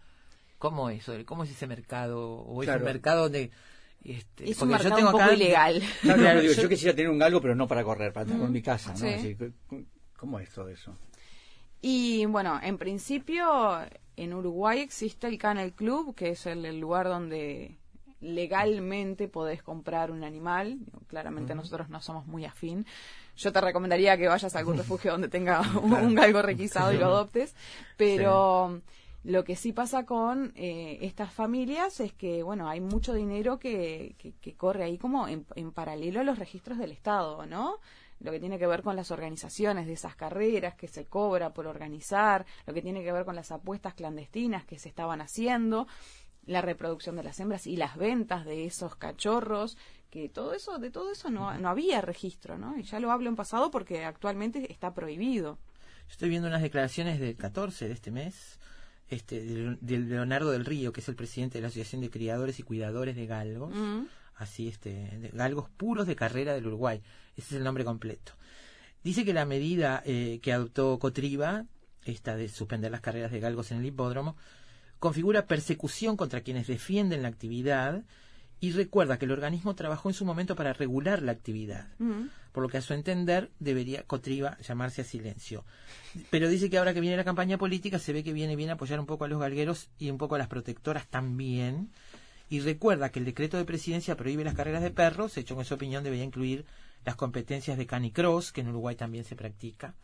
¿Cómo 0.57 0.89
es? 0.89 1.07
eso? 1.07 1.13
¿Cómo 1.25 1.43
es 1.45 1.51
ese 1.51 1.67
mercado? 1.67 2.21
¿O 2.41 2.61
es 2.61 2.67
Claro. 2.67 2.81
un 2.81 2.85
mercado 2.85 3.23
donde... 3.23 3.51
Este, 4.03 4.49
Es 4.49 4.61
un 4.61 4.67
porque 4.69 4.83
yo 4.83 4.89
mercado 4.89 4.95
tengo 4.97 5.07
un 5.07 5.11
poco 5.13 5.23
acá- 5.23 5.33
ilegal. 5.33 5.81
Claro, 6.01 6.19
claro, 6.21 6.41
digo, 6.41 6.53
yo- 6.53 6.61
yo 6.63 6.69
quisiera 6.69 6.93
tener 6.95 7.09
un 7.09 7.19
galgo, 7.19 7.39
pero 7.39 7.55
no 7.55 7.67
para 7.67 7.83
correr, 7.85 8.11
para 8.11 8.25
tenerlo 8.25 8.47
en 8.47 8.51
mi 8.51 8.61
casa, 8.61 8.91
¿no? 8.91 8.97
Sí. 8.97 9.07
Es 9.07 9.37
¿Cómo 10.17 10.39
es 10.39 10.49
todo 10.51 10.67
eso? 10.67 10.97
Y 11.81 12.25
bueno, 12.25 12.59
en 12.63 12.77
principio 12.77 13.79
en 14.15 14.33
Uruguay 14.33 14.79
existe 14.79 15.27
el 15.27 15.37
Kennel 15.37 15.73
Club, 15.73 16.15
que 16.15 16.29
es 16.29 16.45
el, 16.45 16.65
el 16.65 16.79
lugar 16.79 17.07
donde 17.07 17.77
legalmente 18.23 19.27
podés 19.27 19.61
comprar 19.61 20.11
un 20.11 20.23
animal. 20.23 20.79
Claramente 21.07 21.55
nosotros 21.55 21.89
no 21.89 22.01
somos 22.01 22.25
muy 22.25 22.45
afín. 22.45 22.85
Yo 23.35 23.51
te 23.51 23.61
recomendaría 23.61 24.17
que 24.17 24.27
vayas 24.27 24.55
a 24.55 24.59
algún 24.59 24.77
refugio 24.79 25.11
donde 25.11 25.27
tenga 25.27 25.61
un, 25.81 25.93
un 25.93 26.15
galgo 26.15 26.41
requisado 26.41 26.93
y 26.93 26.97
lo 26.97 27.05
adoptes. 27.05 27.55
Pero 27.97 28.81
lo 29.23 29.43
que 29.43 29.55
sí 29.55 29.71
pasa 29.71 30.05
con 30.05 30.51
eh, 30.55 30.99
estas 31.01 31.31
familias 31.31 31.99
es 31.99 32.13
que, 32.13 32.43
bueno, 32.43 32.67
hay 32.67 32.81
mucho 32.81 33.13
dinero 33.13 33.57
que, 33.59 34.15
que, 34.17 34.33
que 34.33 34.53
corre 34.55 34.83
ahí 34.83 34.97
como 34.97 35.27
en, 35.27 35.45
en 35.55 35.71
paralelo 35.71 36.21
a 36.21 36.23
los 36.23 36.39
registros 36.39 36.77
del 36.77 36.91
Estado, 36.91 37.45
¿no? 37.45 37.77
Lo 38.23 38.31
que 38.31 38.39
tiene 38.39 38.57
que 38.57 38.65
ver 38.65 38.81
con 38.81 38.95
las 38.95 39.11
organizaciones 39.11 39.85
de 39.85 39.93
esas 39.93 40.15
carreras 40.15 40.75
que 40.75 40.87
se 40.87 41.05
cobra 41.05 41.53
por 41.53 41.67
organizar, 41.67 42.45
lo 42.65 42.73
que 42.73 42.81
tiene 42.81 43.03
que 43.03 43.11
ver 43.11 43.25
con 43.25 43.35
las 43.35 43.51
apuestas 43.51 43.93
clandestinas 43.93 44.65
que 44.65 44.79
se 44.79 44.89
estaban 44.89 45.21
haciendo, 45.21 45.87
la 46.45 46.61
reproducción 46.61 47.15
de 47.15 47.23
las 47.23 47.39
hembras 47.39 47.67
y 47.67 47.75
las 47.75 47.97
ventas 47.97 48.45
de 48.45 48.65
esos 48.65 48.95
cachorros, 48.95 49.77
que 50.09 50.29
todo 50.29 50.53
eso, 50.53 50.77
de 50.77 50.89
todo 50.89 51.11
eso 51.11 51.29
no, 51.29 51.57
no 51.57 51.69
había 51.69 52.01
registro, 52.01 52.57
¿no? 52.57 52.77
Y 52.77 52.83
ya 52.83 52.99
lo 52.99 53.11
hablo 53.11 53.29
en 53.29 53.35
pasado 53.35 53.71
porque 53.71 54.05
actualmente 54.05 54.71
está 54.71 54.93
prohibido. 54.93 55.57
Estoy 56.09 56.29
viendo 56.29 56.47
unas 56.47 56.61
declaraciones 56.61 57.19
del 57.19 57.35
14 57.35 57.87
de 57.87 57.93
este 57.93 58.11
mes 58.11 58.59
este, 59.09 59.43
de, 59.43 59.77
de 59.81 59.99
Leonardo 59.99 60.51
del 60.51 60.65
Río, 60.65 60.93
que 60.93 61.01
es 61.01 61.09
el 61.09 61.15
presidente 61.15 61.57
de 61.57 61.63
la 61.63 61.67
Asociación 61.67 62.01
de 62.01 62.09
Criadores 62.09 62.59
y 62.59 62.63
Cuidadores 62.63 63.15
de 63.15 63.25
Galgos. 63.25 63.75
Mm. 63.75 64.03
Así, 64.35 64.67
este, 64.67 64.89
de 65.19 65.29
galgos 65.33 65.69
puros 65.69 66.07
de 66.07 66.15
carrera 66.15 66.53
del 66.53 66.67
Uruguay. 66.67 67.01
Ese 67.37 67.47
es 67.47 67.57
el 67.57 67.63
nombre 67.63 67.85
completo. 67.85 68.33
Dice 69.03 69.25
que 69.25 69.33
la 69.33 69.45
medida 69.45 70.01
eh, 70.05 70.39
que 70.41 70.53
adoptó 70.53 70.97
Cotriba, 70.99 71.65
esta 72.05 72.35
de 72.35 72.49
suspender 72.49 72.91
las 72.91 73.01
carreras 73.01 73.31
de 73.31 73.39
galgos 73.39 73.71
en 73.71 73.79
el 73.79 73.85
hipódromo, 73.85 74.35
configura 74.99 75.45
persecución 75.45 76.15
contra 76.15 76.41
quienes 76.41 76.67
defienden 76.67 77.21
la 77.21 77.27
actividad 77.27 78.03
y 78.61 78.71
recuerda 78.71 79.19
que 79.19 79.25
el 79.25 79.31
organismo 79.31 79.75
trabajó 79.75 80.07
en 80.09 80.13
su 80.15 80.23
momento 80.23 80.55
para 80.55 80.71
regular 80.71 81.21
la 81.21 81.33
actividad, 81.33 81.89
Mm. 81.99 82.27
por 82.53 82.63
lo 82.63 82.69
que 82.69 82.77
a 82.77 82.81
su 82.81 82.93
entender 82.93 83.51
debería 83.59 84.03
Cotriba 84.03 84.57
llamarse 84.59 85.01
a 85.01 85.03
silencio. 85.03 85.65
Pero 86.29 86.47
dice 86.47 86.69
que 86.69 86.77
ahora 86.77 86.93
que 86.93 87.01
viene 87.01 87.17
la 87.17 87.25
campaña 87.25 87.57
política 87.57 87.99
se 87.99 88.13
ve 88.13 88.23
que 88.23 88.31
viene 88.31 88.55
bien 88.55 88.69
apoyar 88.69 89.01
un 89.01 89.05
poco 89.05 89.25
a 89.25 89.27
los 89.27 89.41
galgueros 89.41 89.89
y 89.99 90.09
un 90.09 90.17
poco 90.17 90.35
a 90.35 90.37
las 90.37 90.47
protectoras 90.47 91.07
también. 91.07 91.89
Y 92.53 92.59
recuerda 92.59 93.09
que 93.09 93.17
el 93.17 93.25
decreto 93.25 93.57
de 93.57 93.65
presidencia 93.65 94.15
prohíbe 94.15 94.43
las 94.43 94.53
carreras 94.53 94.83
de 94.83 94.91
perros, 94.91 95.35
hecho 95.37 95.57
en 95.57 95.65
su 95.65 95.73
opinión 95.73 96.03
debería 96.03 96.23
incluir 96.23 96.65
las 97.03 97.15
competencias 97.15 97.79
de 97.79 97.87
canicross, 97.87 98.51
que 98.51 98.61
en 98.61 98.67
Uruguay 98.67 98.95
también 98.95 99.23
se 99.23 99.35
practica, 99.35 99.95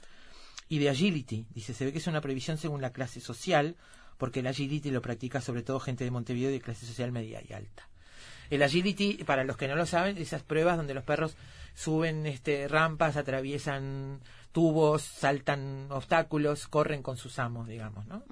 y 0.67 0.79
de 0.79 0.89
agility. 0.89 1.45
Dice, 1.53 1.75
se 1.75 1.85
ve 1.85 1.91
que 1.91 1.99
es 1.99 2.07
una 2.07 2.21
prohibición 2.21 2.57
según 2.57 2.81
la 2.81 2.91
clase 2.91 3.21
social, 3.21 3.75
porque 4.17 4.39
el 4.39 4.47
agility 4.47 4.89
lo 4.89 4.99
practica 4.99 5.41
sobre 5.41 5.61
todo 5.61 5.79
gente 5.79 6.03
de 6.03 6.09
Montevideo 6.09 6.49
de 6.49 6.59
clase 6.59 6.87
social 6.87 7.11
media 7.11 7.39
y 7.47 7.53
alta. 7.53 7.87
El 8.49 8.63
agility, 8.63 9.23
para 9.25 9.43
los 9.43 9.55
que 9.55 9.67
no 9.67 9.75
lo 9.75 9.85
saben, 9.85 10.17
esas 10.17 10.41
pruebas 10.41 10.75
donde 10.75 10.95
los 10.95 11.03
perros 11.03 11.37
suben 11.75 12.25
este, 12.25 12.67
rampas, 12.67 13.15
atraviesan 13.15 14.21
tubos, 14.51 15.03
saltan 15.03 15.85
obstáculos, 15.91 16.67
corren 16.67 17.03
con 17.03 17.15
sus 17.15 17.37
amos, 17.37 17.67
digamos, 17.67 18.07
¿no? 18.07 18.23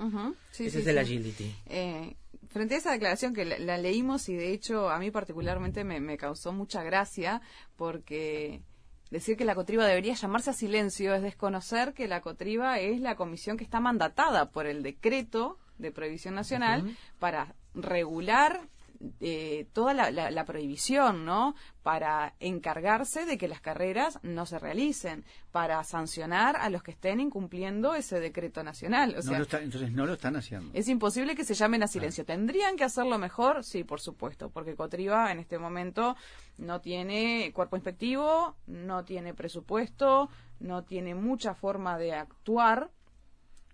Sí, 0.51 0.65
Ese 0.65 0.77
sí, 0.77 0.81
es 0.81 0.87
el 0.87 0.95
sí. 0.95 0.99
agility. 0.99 1.55
Eh, 1.67 2.15
frente 2.49 2.75
a 2.75 2.77
esa 2.77 2.91
declaración 2.91 3.33
que 3.33 3.45
la, 3.45 3.59
la 3.59 3.77
leímos 3.77 4.29
y 4.29 4.35
de 4.35 4.51
hecho 4.51 4.89
a 4.89 4.99
mí 4.99 5.11
particularmente 5.11 5.83
me, 5.83 5.99
me 5.99 6.17
causó 6.17 6.51
mucha 6.53 6.83
gracia 6.83 7.41
porque 7.75 8.61
decir 9.11 9.37
que 9.37 9.45
la 9.45 9.55
cotriba 9.55 9.85
debería 9.85 10.13
llamarse 10.13 10.49
a 10.49 10.53
silencio 10.53 11.13
es 11.15 11.21
desconocer 11.21 11.93
que 11.93 12.07
la 12.07 12.21
cotriba 12.21 12.79
es 12.79 12.99
la 12.99 13.15
comisión 13.15 13.57
que 13.57 13.63
está 13.63 13.79
mandatada 13.79 14.49
por 14.51 14.65
el 14.67 14.83
decreto 14.83 15.57
de 15.77 15.91
prohibición 15.91 16.35
nacional 16.35 16.95
para 17.19 17.55
regular 17.73 18.67
eh, 19.19 19.67
toda 19.73 19.93
la, 19.93 20.11
la- 20.11 20.31
la 20.31 20.45
prohibición, 20.45 21.25
¿no? 21.25 21.55
Para 21.83 22.33
encargarse 22.39 23.25
de 23.25 23.37
que 23.37 23.47
las 23.47 23.61
carreras 23.61 24.19
no 24.23 24.45
se 24.45 24.59
realicen, 24.59 25.23
para 25.51 25.83
sancionar 25.83 26.55
a 26.57 26.69
los 26.69 26.83
que 26.83 26.91
estén 26.91 27.19
incumpliendo 27.19 27.95
ese 27.95 28.19
decreto 28.19 28.63
nacional. 28.63 29.11
O 29.11 29.15
No 29.17 29.21
sea, 29.21 29.37
lo 29.37 29.43
está- 29.43 29.61
entonces 29.61 29.91
no 29.91 30.05
lo 30.05 30.13
están 30.13 30.35
haciendo. 30.35 30.71
es 30.73 30.87
imposible 30.87 31.35
que 31.35 31.43
se 31.45 31.53
llamen 31.53 31.83
a 31.83 31.87
silencio. 31.87 32.25
¿Tendrían 32.25 32.75
que 32.75 32.83
hacerlo 32.83 33.17
mejor? 33.17 33.63
Sí, 33.63 33.83
por 33.83 34.01
supuesto, 34.01 34.49
porque 34.49 34.75
Cotriba 34.75 35.31
en 35.31 35.39
este 35.39 35.57
momento 35.57 36.15
no 36.57 36.81
tiene 36.81 37.51
cuerpo 37.53 37.75
inspectivo, 37.77 38.55
no 38.67 39.05
tiene 39.05 39.33
presupuesto, 39.33 40.29
no 40.59 40.83
tiene 40.83 41.13
mucha 41.15 41.53
forma 41.53 41.97
de 41.97 42.13
actuar 42.13 42.89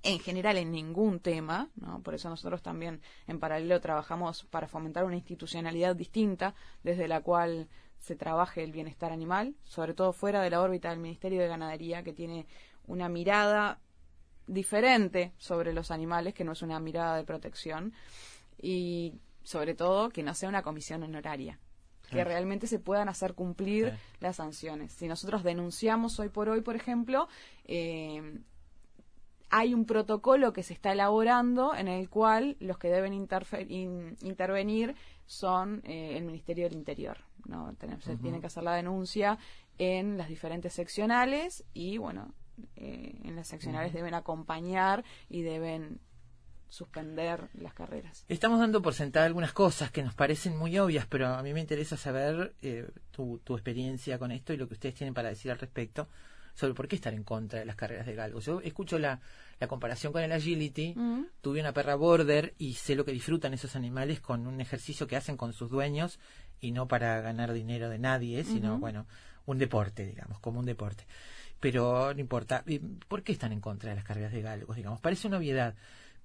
en 0.04 0.20
general 0.20 0.58
en 0.58 0.72
ningún 0.72 1.20
tema, 1.20 1.70
¿no? 1.76 2.02
Por 2.02 2.14
eso 2.14 2.30
nosotros 2.30 2.62
también 2.62 3.02
en 3.26 3.40
paralelo 3.40 3.80
trabajamos 3.80 4.44
para 4.44 4.68
fomentar 4.68 5.06
una 5.06 5.16
institucionalidad 5.16 5.96
distinta 5.96 6.54
desde 6.84 7.08
la 7.08 7.22
cual 7.22 7.70
se 8.00 8.18
trabaje 8.18 8.64
el 8.64 8.74
bienestar 8.74 9.14
animal, 9.14 9.56
sobre 9.64 9.94
todo 9.94 10.12
fuera 10.12 10.42
de 10.42 10.50
la 10.50 10.62
órbita 10.62 10.90
del 10.90 11.00
Ministerio 11.00 11.42
de 11.42 11.48
Ganadería, 11.48 12.04
que 12.04 12.12
tiene 12.12 12.46
una 12.86 13.08
mirada 13.08 13.80
diferente 14.46 15.32
sobre 15.38 15.72
los 15.72 15.90
animales, 15.90 16.34
que 16.34 16.44
no 16.44 16.52
es 16.52 16.62
una 16.62 16.82
mirada 16.82 17.16
de 17.16 17.24
protección, 17.24 17.94
y 18.62 19.14
sobre 19.42 19.74
todo 19.74 20.10
que 20.10 20.22
no 20.22 20.34
sea 20.34 20.50
una 20.50 20.64
comisión 20.64 21.02
honoraria, 21.04 21.60
que 22.10 22.26
realmente 22.26 22.68
se 22.68 22.78
puedan 22.78 23.08
hacer 23.08 23.36
cumplir 23.36 23.98
las 24.20 24.36
sanciones. 24.36 24.92
Si 24.92 25.08
nosotros 25.08 25.44
denunciamos 25.44 26.20
hoy 26.20 26.28
por 26.28 26.50
hoy, 26.50 26.60
por 26.60 26.76
ejemplo, 26.76 27.30
eh, 27.64 28.42
hay 29.56 29.76
un 29.76 29.86
protocolo 29.86 30.52
que 30.52 30.64
se 30.64 30.74
está 30.74 30.94
elaborando 30.94 31.76
en 31.76 31.88
el 31.88 32.10
cual 32.10 32.58
los 32.60 32.80
que 32.80 32.90
deben 32.90 33.14
in- 33.14 34.18
intervenir 34.24 34.96
son 35.28 35.82
eh, 35.86 36.18
el 36.18 36.24
Ministerio 36.24 36.64
del 36.68 36.74
Interior. 36.74 37.18
¿no? 37.46 37.76
Ten- 37.76 38.02
Se 38.02 38.18
tiene 38.18 38.40
que 38.40 38.48
hacer 38.48 38.64
la 38.64 38.74
denuncia 38.74 39.38
en 39.78 40.18
las 40.18 40.28
diferentes 40.28 40.74
seccionales 40.74 41.64
y, 41.72 42.00
bueno, 42.00 42.34
eh, 42.76 43.20
en 43.24 43.36
las 43.36 43.48
seccionales 43.48 43.94
deben 43.94 44.16
acompañar 44.16 45.04
y 45.30 45.44
deben 45.44 46.00
suspender 46.70 47.50
las 47.54 47.76
carreras. 47.76 48.26
Estamos 48.30 48.60
dando 48.60 48.82
por 48.82 48.96
sentada 48.96 49.28
algunas 49.28 49.54
cosas 49.54 49.92
que 49.92 50.02
nos 50.02 50.16
parecen 50.16 50.58
muy 50.58 50.80
obvias, 50.80 51.06
pero 51.06 51.28
a 51.28 51.44
mí 51.44 51.54
me 51.54 51.60
interesa 51.62 51.96
saber 51.96 52.56
eh, 52.64 52.90
tu, 53.12 53.38
tu 53.44 53.54
experiencia 53.54 54.18
con 54.18 54.32
esto 54.32 54.52
y 54.54 54.58
lo 54.58 54.68
que 54.68 54.74
ustedes 54.74 54.96
tienen 54.96 55.14
para 55.14 55.30
decir 55.30 55.52
al 55.52 55.60
respecto 55.60 56.08
sobre 56.54 56.74
por 56.74 56.88
qué 56.88 56.96
estar 56.96 57.14
en 57.14 57.24
contra 57.24 57.60
de 57.60 57.66
las 57.66 57.76
carreras 57.76 58.06
de 58.06 58.14
galgos. 58.16 58.46
Yo 58.46 58.62
escucho 58.62 59.00
la, 59.00 59.20
la 59.60 59.68
comparación 59.68 60.14
con 60.14 60.22
el 60.22 60.32
agility, 60.32 60.94
Mm. 60.96 61.26
tuve 61.42 61.60
una 61.60 61.74
perra 61.74 61.96
border 61.96 62.54
y 62.58 62.74
sé 62.74 62.96
lo 62.96 63.06
que 63.06 63.12
disfrutan 63.12 63.54
esos 63.54 63.76
animales 63.76 64.20
con 64.20 64.46
un 64.48 64.62
ejercicio 64.62 65.08
que 65.08 65.16
hacen 65.16 65.38
con 65.38 65.54
sus 65.54 65.70
dueños 65.70 66.20
y 66.60 66.72
no 66.72 66.88
para 66.88 67.20
ganar 67.22 67.54
dinero 67.54 67.90
de 67.90 67.98
nadie, 68.00 68.44
sino, 68.44 68.78
bueno, 68.80 69.06
un 69.46 69.58
deporte, 69.58 70.06
digamos, 70.06 70.40
como 70.40 70.60
un 70.60 70.66
deporte. 70.66 71.06
Pero 71.60 72.14
no 72.14 72.20
importa, 72.20 72.64
¿y 72.68 72.80
¿por 72.80 73.24
qué 73.24 73.32
están 73.32 73.52
en 73.52 73.60
contra 73.62 73.90
de 73.90 73.96
las 73.96 74.06
carreras 74.06 74.32
de 74.32 74.42
galgos? 74.42 74.76
Digamos, 74.76 75.00
parece 75.02 75.28
una 75.28 75.38
obviedad, 75.38 75.76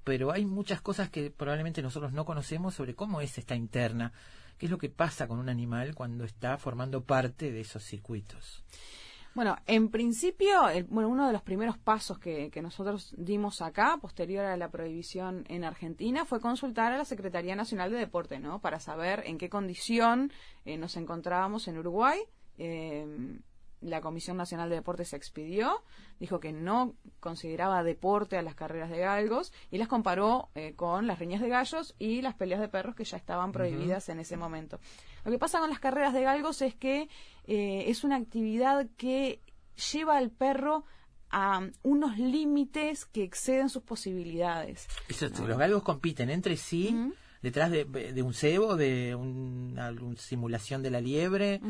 pero 0.05 0.33
hay 0.33 0.45
muchas 0.45 0.81
cosas 0.81 1.11
que 1.11 1.31
probablemente 1.31 1.81
nosotros 1.83 2.13
no 2.13 2.25
conocemos 2.25 2.75
sobre 2.75 2.95
cómo 2.95 3.21
es 3.21 3.39
esta 3.39 3.55
interna, 3.55 4.13
qué 4.59 4.67
es 4.67 4.71
lo 4.71 4.79
que 4.79 4.89
pasa 4.91 5.27
con 5.29 5.39
un 5.39 5.49
animal 5.49 5.95
cuando 5.95 6.25
está 6.25 6.59
formando 6.59 7.03
parte 7.05 7.51
de 7.53 7.61
esos 7.61 7.83
circuitos. 7.85 8.65
Bueno, 9.39 9.57
en 9.69 9.89
principio, 9.89 10.69
el- 10.69 10.83
bueno, 10.83 11.09
uno 11.09 11.29
de 11.29 11.33
los 11.33 11.43
primeros 11.43 11.79
pasos 11.79 12.19
que, 12.19 12.51
que 12.51 12.61
nosotros 12.61 13.15
dimos 13.17 13.63
acá, 13.63 13.97
posterior 14.03 14.45
a 14.45 14.57
la 14.57 14.69
prohibición 14.69 15.45
en 15.49 15.63
Argentina, 15.63 16.25
fue 16.25 16.41
consultar 16.41 16.93
a 16.93 16.99
la 16.99 17.05
Secretaría 17.05 17.55
Nacional 17.55 17.93
de 17.93 17.99
Deporte, 17.99 18.41
¿no? 18.41 18.61
Para 18.61 18.81
saber 18.81 19.23
en 19.27 19.39
qué 19.39 19.49
condición 19.49 20.33
eh, 20.65 20.77
nos 20.77 20.97
encontrábamos 20.97 21.69
en 21.69 21.79
Uruguay. 21.79 22.19
Eh, 22.59 23.39
la 23.81 24.01
Comisión 24.01 24.37
Nacional 24.37 24.71
de 24.71 24.75
Deporte 24.75 25.05
se 25.05 25.15
expidió, 25.15 25.85
dijo 26.19 26.41
que 26.41 26.53
no 26.53 26.95
consideraba 27.21 27.85
deporte 27.85 28.37
a 28.37 28.43
las 28.43 28.57
carreras 28.57 28.91
de 28.91 28.99
galgos 28.99 29.53
y 29.71 29.79
las 29.79 29.87
comparó 29.87 30.49
eh, 30.57 30.75
con 30.75 31.07
las 31.07 31.21
riñas 31.21 31.41
de 31.41 31.49
gallos 31.49 31.95
y 31.97 32.23
las 32.23 32.35
peleas 32.35 32.61
de 32.61 32.67
perros 32.67 32.97
que 32.97 33.05
ya 33.05 33.17
estaban 33.17 33.53
prohibidas 33.53 34.09
en 34.09 34.19
ese 34.19 34.37
momento. 34.37 34.81
Lo 35.25 35.31
que 35.31 35.39
pasa 35.39 35.61
con 35.61 35.71
las 35.71 35.81
carreras 35.81 36.13
de 36.15 36.23
galgos 36.23 36.63
es 36.63 36.75
que 36.75 37.09
eh, 37.47 37.85
es 37.89 38.05
una 38.05 38.17
actividad 38.17 38.87
que 38.97 39.41
lleva 39.93 40.17
al 40.17 40.31
perro 40.31 40.85
a 41.31 41.61
unos 41.83 42.19
límites 42.19 43.05
que 43.07 43.23
exceden 43.23 43.69
sus 43.69 43.83
posibilidades. 43.83 44.87
Eso, 45.09 45.29
Los 45.47 45.59
galgos 45.59 45.83
compiten 45.83 46.31
entre 46.31 46.57
sí 46.57 46.97
detrás 47.43 47.71
de, 47.71 47.85
de 47.85 48.23
un 48.23 48.33
cebo, 48.35 48.77
de 48.77 49.15
un- 49.15 49.79
alguna 49.79 50.17
simulación 50.17 50.83
de 50.83 50.91
la 50.91 51.01
liebre. 51.01 51.61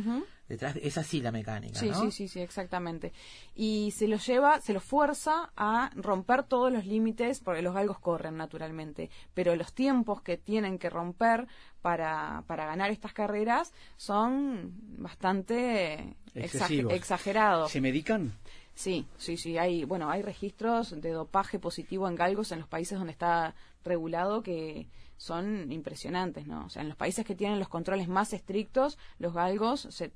Detrás 0.49 0.75
de, 0.75 0.87
es 0.87 0.97
así 0.99 1.21
la 1.21 1.31
mecánica, 1.33 1.79
Sí, 1.79 1.91
¿no? 1.91 2.01
sí, 2.01 2.11
sí, 2.11 2.29
sí, 2.29 2.41
exactamente. 2.41 3.13
Y 3.55 3.93
se 3.97 4.09
los 4.09 4.27
lleva, 4.27 4.61
se 4.61 4.73
los 4.73 4.83
fuerza 4.83 5.53
a 5.57 5.91
romper 5.95 6.43
todos 6.45 6.73
los 6.73 6.87
límites, 6.87 7.41
porque 7.41 7.63
los 7.63 7.75
galgos 7.75 7.99
corren 7.99 8.37
naturalmente, 8.37 9.11
pero 9.35 9.55
los 9.57 9.73
tiempos 9.73 10.23
que 10.23 10.37
tienen 10.37 10.79
que 10.79 10.91
romper 10.91 11.47
para, 11.83 12.43
para 12.47 12.67
ganar 12.67 12.91
estas 12.91 13.13
carreras 13.13 13.73
son 13.97 14.73
bastante 14.99 16.15
Excesivos. 16.35 16.93
exagerados. 16.93 17.71
¿Se 17.71 17.81
medican? 17.81 18.33
Sí, 18.75 19.07
sí, 19.17 19.37
sí. 19.37 19.59
Hay, 19.59 19.85
bueno, 19.85 20.09
hay 20.09 20.23
registros 20.23 21.01
de 21.01 21.11
dopaje 21.11 21.59
positivo 21.59 22.09
en 22.09 22.15
galgos 22.15 22.53
en 22.53 22.61
los 22.61 22.69
países 22.69 22.97
donde 22.97 23.13
está 23.13 23.55
regulado 23.85 24.43
que 24.43 24.87
son 25.17 25.73
impresionantes, 25.73 26.47
¿no? 26.47 26.67
O 26.67 26.71
sea, 26.71 26.83
en 26.83 26.89
los 26.89 26.97
países 26.97 27.25
que 27.27 27.35
tienen 27.35 27.59
los 27.59 27.69
controles 27.69 28.07
más 28.07 28.33
estrictos, 28.33 28.97
los 29.19 29.35
galgos 29.35 29.89
se 29.91 30.13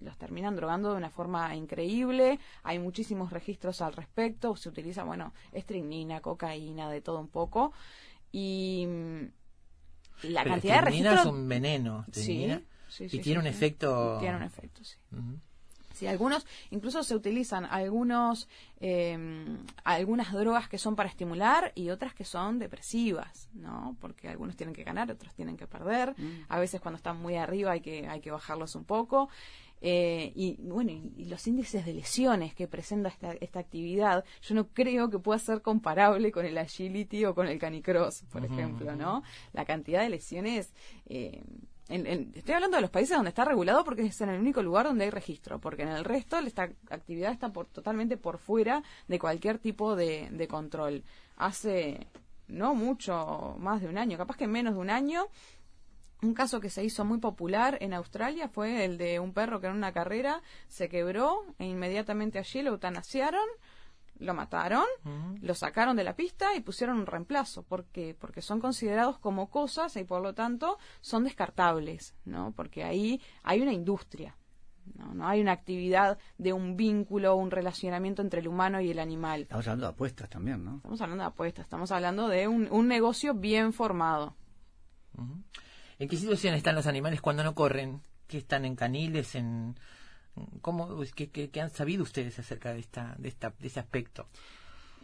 los 0.00 0.16
terminan 0.18 0.56
drogando 0.56 0.90
de 0.92 0.96
una 0.96 1.10
forma 1.10 1.54
increíble. 1.56 2.38
Hay 2.62 2.78
muchísimos 2.78 3.32
registros 3.32 3.80
al 3.80 3.92
respecto. 3.92 4.56
Se 4.56 4.68
utiliza, 4.68 5.04
bueno, 5.04 5.32
estricnina, 5.52 6.20
cocaína, 6.20 6.90
de 6.90 7.00
todo 7.00 7.20
un 7.20 7.28
poco. 7.28 7.72
Y 8.32 8.86
mm, 8.86 9.20
la 10.28 10.42
Pero 10.42 10.54
cantidad 10.54 10.74
de 10.74 10.78
estricnina 10.80 11.10
registros. 11.10 11.34
es 11.34 11.40
un 11.40 11.48
veneno, 11.48 12.04
Sí, 12.12 12.44
y 13.04 13.08
sí, 13.08 13.18
tiene 13.20 13.22
sí, 13.22 13.36
un 13.36 13.42
sí. 13.42 13.48
efecto... 13.48 14.16
Tiene 14.20 14.36
un 14.36 14.42
efecto, 14.42 14.84
sí. 14.84 14.96
Sí, 15.92 16.06
algunos, 16.06 16.46
incluso 16.70 17.02
se 17.02 17.14
utilizan 17.16 17.64
algunos, 17.64 18.48
eh, 18.80 19.16
algunas 19.82 20.30
drogas 20.30 20.68
que 20.68 20.76
son 20.76 20.94
para 20.94 21.08
estimular 21.08 21.72
y 21.74 21.88
otras 21.88 22.12
que 22.12 22.24
son 22.26 22.58
depresivas, 22.58 23.48
¿no? 23.54 23.96
Porque 23.98 24.28
algunos 24.28 24.56
tienen 24.56 24.74
que 24.74 24.84
ganar, 24.84 25.10
otros 25.10 25.32
tienen 25.34 25.56
que 25.56 25.66
perder. 25.66 26.14
A 26.50 26.58
veces 26.58 26.82
cuando 26.82 26.96
están 26.98 27.16
muy 27.22 27.36
arriba 27.36 27.70
hay 27.72 27.80
que, 27.80 28.06
hay 28.08 28.20
que 28.20 28.30
bajarlos 28.30 28.74
un 28.74 28.84
poco. 28.84 29.30
Eh, 29.82 30.32
y 30.34 30.56
bueno, 30.62 30.90
y, 30.90 31.12
y 31.18 31.24
los 31.26 31.46
índices 31.46 31.84
de 31.84 31.92
lesiones 31.94 32.54
que 32.54 32.66
presenta 32.66 33.08
esta, 33.10 33.32
esta 33.34 33.60
actividad, 33.60 34.24
yo 34.42 34.54
no 34.54 34.68
creo 34.68 35.10
que 35.10 35.18
pueda 35.18 35.38
ser 35.38 35.60
comparable 35.62 36.32
con 36.32 36.46
el 36.46 36.56
agility 36.58 37.24
o 37.26 37.34
con 37.34 37.46
el 37.46 37.58
canicross, 37.58 38.22
por 38.32 38.44
ejemplo. 38.44 38.96
¿no? 38.96 39.22
La 39.52 39.64
cantidad 39.64 40.00
de 40.02 40.08
lesiones, 40.08 40.72
eh, 41.06 41.42
en- 41.88 42.06
en- 42.06 42.32
estoy 42.34 42.54
hablando 42.54 42.78
de 42.78 42.80
los 42.80 42.90
países 42.90 43.16
donde 43.16 43.28
está 43.28 43.44
regulado 43.44 43.84
porque 43.84 44.02
es 44.02 44.20
en 44.20 44.30
el 44.30 44.40
único 44.40 44.62
lugar 44.62 44.86
donde 44.86 45.04
hay 45.04 45.10
registro, 45.10 45.60
porque 45.60 45.82
en 45.82 45.88
el 45.90 46.04
resto 46.04 46.38
esta 46.38 46.70
actividad 46.90 47.30
está 47.30 47.52
por, 47.52 47.66
totalmente 47.66 48.16
por 48.16 48.38
fuera 48.38 48.82
de 49.06 49.18
cualquier 49.18 49.58
tipo 49.58 49.94
de, 49.94 50.28
de 50.32 50.48
control. 50.48 51.04
Hace 51.36 52.06
no 52.48 52.74
mucho 52.74 53.56
más 53.58 53.80
de 53.82 53.88
un 53.88 53.98
año, 53.98 54.16
capaz 54.16 54.36
que 54.36 54.46
menos 54.46 54.74
de 54.74 54.80
un 54.80 54.88
año, 54.90 55.26
Un 56.26 56.34
caso 56.34 56.58
que 56.58 56.70
se 56.70 56.82
hizo 56.82 57.04
muy 57.04 57.18
popular 57.18 57.78
en 57.80 57.94
Australia 57.94 58.48
fue 58.48 58.84
el 58.84 58.98
de 58.98 59.20
un 59.20 59.32
perro 59.32 59.60
que 59.60 59.68
en 59.68 59.74
una 59.74 59.92
carrera 59.92 60.42
se 60.66 60.88
quebró 60.88 61.44
e 61.60 61.66
inmediatamente 61.66 62.40
allí 62.40 62.62
lo 62.62 62.70
eutanasiaron, 62.72 63.46
lo 64.18 64.34
mataron, 64.34 64.84
lo 65.40 65.54
sacaron 65.54 65.94
de 65.94 66.02
la 66.02 66.16
pista 66.16 66.56
y 66.56 66.60
pusieron 66.62 66.98
un 66.98 67.06
reemplazo. 67.06 67.62
¿Por 67.62 67.84
qué? 67.84 68.16
Porque 68.18 68.42
son 68.42 68.60
considerados 68.60 69.20
como 69.20 69.50
cosas 69.50 69.94
y 69.96 70.02
por 70.02 70.20
lo 70.20 70.34
tanto 70.34 70.78
son 71.00 71.22
descartables, 71.22 72.16
¿no? 72.24 72.52
Porque 72.56 72.82
ahí 72.82 73.20
hay 73.44 73.60
una 73.60 73.72
industria. 73.72 74.36
No, 74.96 75.14
no 75.14 75.28
hay 75.28 75.40
una 75.40 75.52
actividad 75.52 76.18
de 76.38 76.52
un 76.52 76.76
vínculo, 76.76 77.36
un 77.36 77.52
relacionamiento 77.52 78.20
entre 78.20 78.40
el 78.40 78.48
humano 78.48 78.80
y 78.80 78.90
el 78.90 78.98
animal. 78.98 79.42
Estamos 79.42 79.66
hablando 79.68 79.86
de 79.86 79.92
apuestas 79.92 80.28
también, 80.28 80.64
¿no? 80.64 80.76
Estamos 80.76 81.00
hablando 81.00 81.22
de 81.22 81.28
apuestas, 81.28 81.66
estamos 81.66 81.92
hablando 81.92 82.26
de 82.28 82.48
un, 82.48 82.68
un 82.72 82.88
negocio 82.88 83.32
bien 83.34 83.72
formado. 83.72 84.34
¿En 85.98 86.08
qué 86.08 86.16
situación 86.16 86.54
están 86.54 86.74
los 86.74 86.86
animales 86.86 87.20
cuando 87.20 87.42
no 87.44 87.54
corren? 87.54 88.02
¿Que 88.28 88.38
están 88.38 88.64
en 88.64 88.76
caniles? 88.76 89.34
En, 89.34 89.76
¿Cómo, 90.60 91.00
qué, 91.14 91.30
qué- 91.30 91.48
qué 91.50 91.60
han 91.60 91.70
sabido 91.70 92.02
ustedes 92.02 92.38
acerca 92.38 92.74
de, 92.74 92.80
esta, 92.80 93.14
de, 93.18 93.28
esta, 93.28 93.54
de 93.58 93.66
aspecto? 93.80 94.28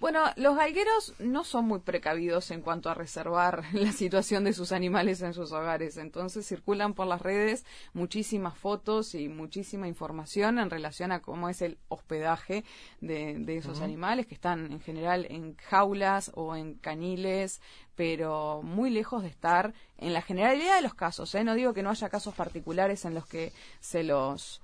Bueno, 0.03 0.25
los 0.35 0.57
galgueros 0.57 1.15
no 1.21 1.45
son 1.45 1.67
muy 1.67 1.79
precavidos 1.79 2.51
en 2.51 2.61
cuanto 2.61 2.91
a 2.91 2.95
reservar 2.95 3.63
la 3.73 3.93
situación 3.93 4.43
de 4.43 4.53
sus 4.53 4.73
animales 4.73 5.23
en 5.23 5.33
sus 5.33 5.53
hogares. 5.53 5.97
Entonces 5.97 6.45
circulan 6.45 6.95
por 6.95 7.07
las 7.07 7.23
redes 7.23 7.65
muchísimas 7.93 8.59
fotos 8.59 9.15
y 9.15 9.29
muchísima 9.29 9.87
información 9.87 10.59
en 10.59 10.71
relación 10.71 11.13
a 11.13 11.23
cómo 11.23 11.49
es 11.49 11.63
el 11.63 11.79
hospedaje 11.87 12.65
de, 13.01 13.39
de 13.39 13.59
esos 13.59 13.81
animales 13.81 14.27
que 14.27 14.35
están 14.35 14.73
en 14.73 14.81
general 14.81 15.25
en 15.31 15.55
jaulas 15.55 16.33
o 16.35 16.57
en 16.57 16.75
caniles, 16.75 17.61
pero 17.95 18.61
muy 18.65 18.91
lejos 18.91 19.23
de 19.23 19.29
estar 19.29 19.73
en 19.99 20.15
la 20.15 20.23
generalidad 20.23 20.75
de 20.75 20.83
los 20.83 20.95
casos. 20.95 21.33
¿eh? 21.37 21.45
No 21.45 21.55
digo 21.55 21.75
que 21.75 21.85
no 21.85 21.91
haya 21.91 22.09
casos 22.09 22.35
particulares 22.35 23.05
en 23.05 23.15
los 23.15 23.29
que 23.29 23.53
se 23.79 24.03
los 24.03 24.63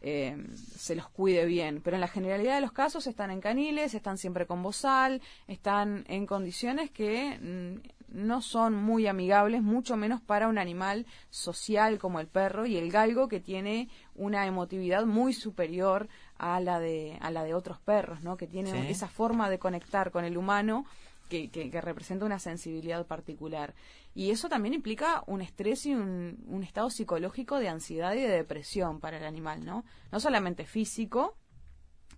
eh, 0.00 0.36
se 0.54 0.94
los 0.94 1.08
cuide 1.08 1.44
bien. 1.44 1.80
Pero 1.82 1.96
en 1.96 2.00
la 2.00 2.08
generalidad 2.08 2.54
de 2.54 2.60
los 2.60 2.72
casos 2.72 3.06
están 3.06 3.30
en 3.30 3.40
caniles, 3.40 3.94
están 3.94 4.18
siempre 4.18 4.46
con 4.46 4.62
bozal, 4.62 5.20
están 5.46 6.04
en 6.08 6.26
condiciones 6.26 6.90
que 6.90 7.38
mm, 7.40 7.88
no 8.12 8.42
son 8.42 8.74
muy 8.74 9.06
amigables, 9.06 9.62
mucho 9.62 9.96
menos 9.96 10.20
para 10.20 10.48
un 10.48 10.58
animal 10.58 11.06
social 11.28 11.98
como 11.98 12.18
el 12.18 12.26
perro 12.26 12.66
y 12.66 12.76
el 12.76 12.90
galgo 12.90 13.28
que 13.28 13.38
tiene 13.40 13.88
una 14.16 14.46
emotividad 14.46 15.06
muy 15.06 15.32
superior 15.32 16.08
a 16.36 16.58
la 16.60 16.80
de, 16.80 17.18
a 17.20 17.30
la 17.30 17.44
de 17.44 17.54
otros 17.54 17.78
perros, 17.78 18.22
¿no? 18.22 18.36
que 18.36 18.46
tiene 18.46 18.70
Sí. 18.72 18.86
esa 18.88 19.06
forma 19.08 19.48
de 19.50 19.58
conectar 19.58 20.10
con 20.10 20.24
el 20.24 20.36
humano 20.36 20.86
que, 21.30 21.50
que- 21.50 21.70
que 21.70 21.80
representa 21.80 22.26
una 22.26 22.38
sensibilidad 22.38 23.06
particular. 23.06 23.74
Y 24.14 24.30
eso 24.32 24.50
también 24.50 24.74
implica 24.74 25.22
un 25.26 25.40
estrés 25.40 25.86
y 25.86 25.94
un, 25.94 26.44
un 26.46 26.62
estado 26.62 26.90
psicológico 26.90 27.58
de 27.58 27.68
ansiedad 27.70 28.12
y 28.12 28.20
de 28.20 28.28
depresión 28.28 29.00
para 29.00 29.16
el 29.16 29.24
animal, 29.24 29.64
¿no? 29.64 29.84
No 30.12 30.20
solamente 30.20 30.66
físico, 30.66 31.36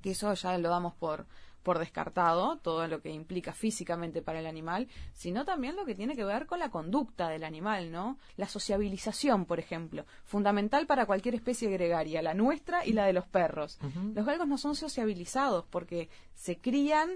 que 0.01 0.11
eso 0.13 0.35
ya 0.35 0.59
lo 0.59 0.69
damos 0.71 0.95
por, 0.95 1.27
por 1.63 1.79
descartado, 1.79 2.57
todo 2.59 2.89
lo 2.89 3.01
que 3.03 3.11
implica 3.11 3.53
físicamente 3.53 4.21
para 4.21 4.41
el 4.41 4.47
animal, 4.47 4.89
sino 5.13 5.45
también 5.45 5.77
lo 5.77 5.85
que 5.85 5.95
tiene 5.95 6.17
que 6.17 6.25
ver 6.25 6.47
con 6.47 6.59
la 6.59 6.71
conducta 6.71 7.29
del 7.29 7.45
animal, 7.45 7.93
¿no? 7.93 8.19
La 8.37 8.49
sociabilización, 8.49 9.45
por 9.45 9.61
ejemplo, 9.61 10.05
fundamental 10.25 10.87
para 10.89 11.07
cualquier 11.07 11.37
especie 11.37 11.71
gregaria, 11.71 12.21
la 12.21 12.35
nuestra 12.35 12.85
y 12.85 12.95
la 12.95 13.07
de 13.07 13.13
los 13.13 13.29
perros. 13.29 13.79
Los 14.15 14.27
galgos 14.27 14.49
no 14.49 14.59
son 14.59 14.75
sociabilizados 14.75 15.65
porque 15.71 16.09
se 16.35 16.57
crían 16.59 17.11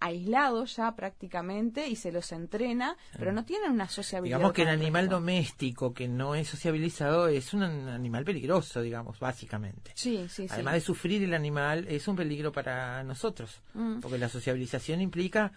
aislados 0.00 0.76
ya 0.76 0.94
prácticamente 0.94 1.88
y 1.88 1.96
se 1.96 2.12
los 2.12 2.30
entrena, 2.32 2.96
pero 3.18 3.32
no 3.32 3.44
tienen 3.44 3.72
una 3.72 3.88
sociabilidad. 3.88 4.38
Digamos 4.38 4.54
que 4.54 4.62
el 4.62 4.68
animal 4.68 5.08
doméstico 5.08 5.92
que 5.92 6.08
no 6.08 6.34
es 6.34 6.48
sociabilizado 6.48 7.28
es 7.28 7.52
un 7.54 7.62
an- 7.64 7.88
animal 7.88 8.24
peligroso, 8.24 8.80
digamos, 8.80 9.18
básicamente. 9.18 9.92
Sí, 9.94 10.26
sí, 10.28 10.46
sí. 10.46 10.48
Además 10.50 10.74
de 10.74 10.80
sufrir 10.80 11.22
el 11.24 11.34
animal, 11.34 11.86
es 11.88 12.06
un 12.08 12.16
peligro 12.16 12.52
para 12.52 13.02
nosotros, 13.04 13.60
Mm. 13.74 14.00
porque 14.00 14.18
la 14.18 14.28
sociabilización 14.28 15.00
implica 15.00 15.52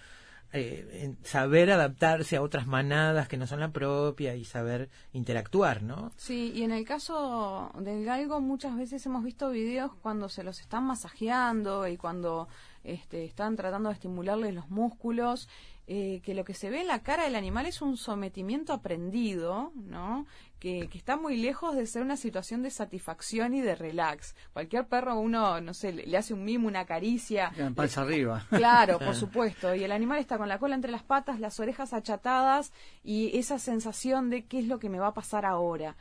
eh, 0.54 1.16
saber 1.24 1.72
adaptarse 1.72 2.36
a 2.36 2.42
otras 2.42 2.68
manadas 2.68 3.30
que 3.30 3.38
no 3.38 3.48
son 3.48 3.62
la 3.62 3.72
propia 3.72 4.36
y 4.36 4.44
saber 4.44 4.90
interactuar, 5.14 5.82
¿no? 5.82 6.12
Sí, 6.18 6.52
y 6.54 6.64
en 6.64 6.72
el 6.72 6.84
caso 6.84 7.72
del 7.80 8.04
galgo 8.04 8.42
muchas 8.42 8.76
veces 8.76 9.06
hemos 9.06 9.24
visto 9.24 9.50
videos 9.50 9.94
cuando 10.02 10.28
se 10.28 10.44
los 10.44 10.60
están 10.60 10.84
masajeando 10.84 11.88
y 11.88 11.96
cuando 11.96 12.50
este, 12.84 13.26
están 13.26 13.56
tratando 13.56 13.90
de 13.90 13.94
estimularles 13.94 14.54
los 14.54 14.70
músculos, 14.70 15.48
eh, 15.88 16.22
que 16.24 16.34
lo 16.34 16.46
que 16.46 16.54
se 16.54 16.70
ve 16.70 16.82
en 16.82 16.88
la 16.88 17.04
cara 17.04 17.24
del 17.24 17.36
animal 17.36 17.66
es 17.66 17.82
un 17.82 17.98
sometimiento 17.98 18.72
aprendido, 18.72 19.72
¿no? 19.76 20.26
Que, 20.60 20.88
que 20.90 20.98
está 20.98 21.18
muy 21.18 21.38
lejos 21.38 21.76
de 21.76 21.86
ser 21.86 22.02
una 22.04 22.16
situación 22.16 22.62
de 22.62 22.70
satisfacción 22.70 23.56
y 23.56 23.62
de 23.62 23.76
relax. 23.76 24.36
Cualquier 24.54 24.88
perro, 24.88 25.20
uno, 25.20 25.60
no 25.60 25.74
sé, 25.74 25.92
le, 25.92 26.06
le 26.06 26.18
hace 26.18 26.34
un 26.34 26.46
mimo, 26.46 26.68
una 26.68 26.86
caricia. 26.86 27.52
En 27.58 27.76
panza 27.76 28.02
arriba. 28.02 28.46
Claro, 28.50 29.00
por 29.00 29.16
supuesto. 29.16 29.76
Y 29.76 29.84
el 29.84 29.92
animal 29.92 30.20
está 30.20 30.38
con 30.38 30.48
la 30.48 30.60
cola 30.60 30.76
entre 30.76 30.92
las 30.92 31.04
patas, 31.04 31.40
las 31.40 31.60
orejas 31.60 31.94
achatadas 31.94 32.72
y 33.04 33.38
esa 33.38 33.60
sensación 33.60 34.30
de 34.30 34.46
qué 34.46 34.60
es 34.60 34.68
lo 34.68 34.80
que 34.80 34.90
me 34.90 35.00
va 35.00 35.08
a 35.08 35.14
pasar 35.14 35.46
ahora. 35.46 35.98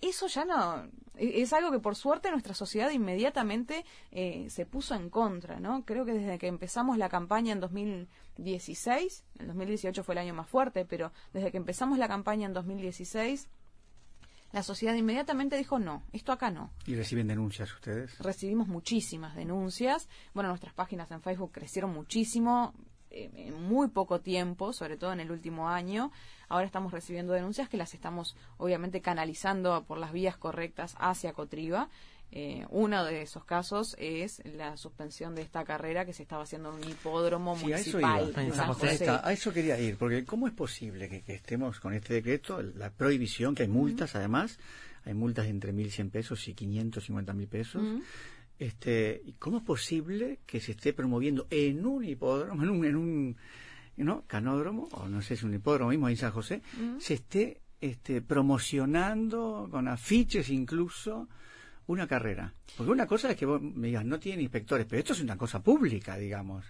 Eso 0.00 0.26
ya 0.28 0.44
no. 0.44 0.84
e- 1.16 1.42
Es 1.42 1.52
algo 1.52 1.70
que 1.72 1.80
por 1.80 1.96
suerte 1.96 2.30
nuestra 2.30 2.54
sociedad 2.54 2.90
inmediatamente 2.90 3.84
eh, 4.12 4.48
se 4.50 4.64
puso 4.66 4.94
en 4.94 5.10
contra, 5.10 5.58
¿no? 5.60 5.84
Creo 5.84 6.04
que 6.04 6.12
desde 6.12 6.38
que 6.38 6.46
empezamos 6.46 6.98
la 6.98 7.08
campaña 7.08 7.52
en 7.52 7.60
2016, 7.60 9.24
el 9.40 9.46
2018 9.48 10.04
fue 10.04 10.14
el 10.14 10.18
año 10.18 10.34
más 10.34 10.48
fuerte, 10.48 10.84
pero 10.84 11.12
desde 11.32 11.50
que 11.50 11.56
empezamos 11.56 11.98
la 11.98 12.08
campaña 12.08 12.46
en 12.46 12.52
2016, 12.52 13.48
la 14.52 14.62
sociedad 14.62 14.94
inmediatamente 14.94 15.56
dijo 15.56 15.78
no, 15.78 16.02
esto 16.12 16.32
acá 16.32 16.50
no. 16.50 16.70
¿Y 16.86 16.94
reciben 16.94 17.26
denuncias 17.26 17.72
ustedes? 17.74 18.18
Recibimos 18.18 18.66
muchísimas 18.68 19.34
denuncias. 19.34 20.08
Bueno, 20.32 20.48
nuestras 20.50 20.72
páginas 20.74 21.10
en 21.10 21.20
Facebook 21.20 21.52
crecieron 21.52 21.92
muchísimo 21.92 22.72
en 23.10 23.54
muy 23.62 23.88
poco 23.88 24.20
tiempo, 24.20 24.72
sobre 24.72 24.96
todo 24.96 25.12
en 25.12 25.20
el 25.20 25.30
último 25.30 25.68
año. 25.68 26.10
Ahora 26.48 26.66
estamos 26.66 26.92
recibiendo 26.92 27.32
denuncias 27.32 27.68
que 27.68 27.76
las 27.76 27.94
estamos 27.94 28.36
obviamente 28.56 29.00
canalizando 29.00 29.84
por 29.84 29.98
las 29.98 30.12
vías 30.12 30.36
correctas 30.36 30.94
hacia 30.98 31.32
Cotriba. 31.32 31.88
Eh, 32.30 32.66
uno 32.68 33.04
de 33.06 33.22
esos 33.22 33.42
casos 33.46 33.96
es 33.98 34.42
la 34.44 34.76
suspensión 34.76 35.34
de 35.34 35.40
esta 35.40 35.64
carrera 35.64 36.04
que 36.04 36.12
se 36.12 36.22
estaba 36.22 36.42
haciendo 36.42 36.68
en 36.76 36.84
un 36.84 36.90
hipódromo 36.90 37.56
Sí, 37.56 37.72
a 37.72 37.78
eso 37.78 37.98
municipal 37.98 38.44
iba. 38.46 38.52
A 38.52 38.56
San 38.56 38.74
José. 38.74 38.92
esta- 38.92 39.26
a 39.26 39.32
eso 39.32 39.50
quería 39.50 39.80
ir, 39.80 39.96
porque 39.96 40.26
¿cómo 40.26 40.46
es 40.46 40.52
posible 40.52 41.08
que, 41.08 41.22
que 41.22 41.34
estemos 41.34 41.80
con 41.80 41.94
este 41.94 42.12
decreto, 42.12 42.60
la 42.62 42.90
prohibición, 42.90 43.54
que 43.54 43.62
hay 43.62 43.68
multas 43.70 44.14
además, 44.14 44.58
hay 45.06 45.14
multas 45.14 45.46
de 45.46 45.52
entre 45.52 45.72
1.100 45.72 46.10
pesos 46.10 46.46
y 46.48 46.54
550.000 46.54 47.48
pesos? 47.48 47.82
Ujú. 47.82 48.02
Este, 48.58 49.22
¿y 49.24 49.34
¿Cómo 49.34 49.58
es 49.58 49.64
posible 49.64 50.40
que 50.46 50.60
se 50.60 50.72
esté 50.72 50.92
promoviendo 50.92 51.46
en 51.50 51.86
un 51.86 52.04
hipódromo, 52.04 52.62
en 52.62 52.70
un, 52.70 52.84
en 52.84 52.96
un 52.96 53.36
¿no? 53.96 54.24
canódromo, 54.26 54.88
o 54.92 55.08
no 55.08 55.22
sé 55.22 55.28
si 55.28 55.34
es 55.34 55.42
un 55.44 55.54
hipódromo 55.54 55.90
mismo 55.90 56.06
ahí 56.06 56.14
en 56.14 56.18
San 56.18 56.32
José, 56.32 56.62
se 56.98 57.14
esté 57.14 57.60
este, 57.80 58.20
promocionando 58.20 59.68
con 59.70 59.86
afiches 59.86 60.50
incluso 60.50 61.28
una 61.86 62.06
carrera? 62.06 62.52
Porque 62.76 62.92
una 62.92 63.06
cosa 63.06 63.30
es 63.30 63.36
que 63.36 63.46
vos 63.46 63.62
me 63.62 63.88
digas, 63.88 64.04
no 64.04 64.18
tiene 64.18 64.42
inspectores, 64.42 64.86
pero 64.88 65.00
esto 65.00 65.12
es 65.12 65.20
una 65.20 65.36
cosa 65.36 65.62
pública, 65.62 66.16
digamos. 66.16 66.64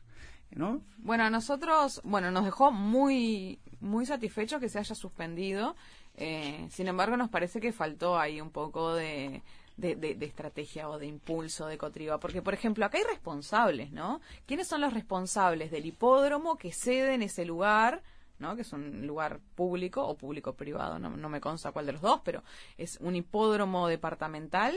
¿No? 0.50 0.82
Bueno, 0.98 1.24
a 1.24 1.30
nosotros, 1.30 2.00
bueno, 2.04 2.30
nos 2.30 2.44
dejó 2.46 2.72
muy, 2.72 3.58
muy 3.80 4.06
satisfechos 4.06 4.60
que 4.60 4.70
se 4.70 4.78
haya 4.78 4.94
suspendido. 4.94 5.76
Eh, 6.16 6.66
sin 6.70 6.88
embargo, 6.88 7.18
nos 7.18 7.28
parece 7.28 7.60
que 7.60 7.70
faltó 7.70 8.18
ahí 8.18 8.40
un 8.40 8.50
poco 8.50 8.94
de, 8.94 9.42
de, 9.78 9.94
de- 9.96 10.26
estrategia 10.26 10.88
o 10.90 10.98
de 10.98 11.06
impulso 11.06 11.66
de 11.66 11.78
Cotriba. 11.78 12.18
Porque, 12.18 12.42
por 12.42 12.52
ejemplo, 12.52 12.84
acá 12.84 12.98
hay 12.98 13.04
responsables, 13.04 13.92
¿no? 13.92 14.20
¿Quiénes 14.44 14.68
son 14.68 14.80
los 14.82 14.92
responsables 14.92 15.70
del 15.70 15.86
hipódromo 15.86 16.58
que 16.58 16.72
cede 16.72 17.14
en 17.14 17.22
ese 17.22 17.46
lugar? 17.46 18.02
¿no? 18.38 18.54
que 18.54 18.62
es 18.62 18.72
un 18.72 19.04
lugar 19.04 19.40
público 19.56 20.06
o 20.06 20.16
público-privado, 20.16 21.00
no, 21.00 21.10
no 21.10 21.28
me 21.28 21.40
consta 21.40 21.72
cuál 21.72 21.86
de 21.86 21.92
los 21.94 22.00
dos, 22.00 22.20
pero 22.24 22.44
es 22.76 22.96
un 23.00 23.16
hipódromo 23.16 23.88
departamental 23.88 24.76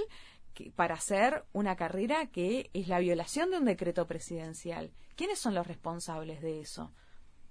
para 0.76 0.96
hacer 0.96 1.46
una 1.54 1.76
carrera 1.76 2.26
que 2.26 2.72
es 2.74 2.88
la 2.88 2.98
violación 2.98 3.52
de 3.52 3.60
un 3.60 3.66
decreto 3.66 4.08
presidencial. 4.08 4.92
¿Quiénes 5.16 5.38
son 5.38 5.54
los 5.54 5.68
responsables 5.68 6.42
de 6.42 6.60
eso? 6.60 6.92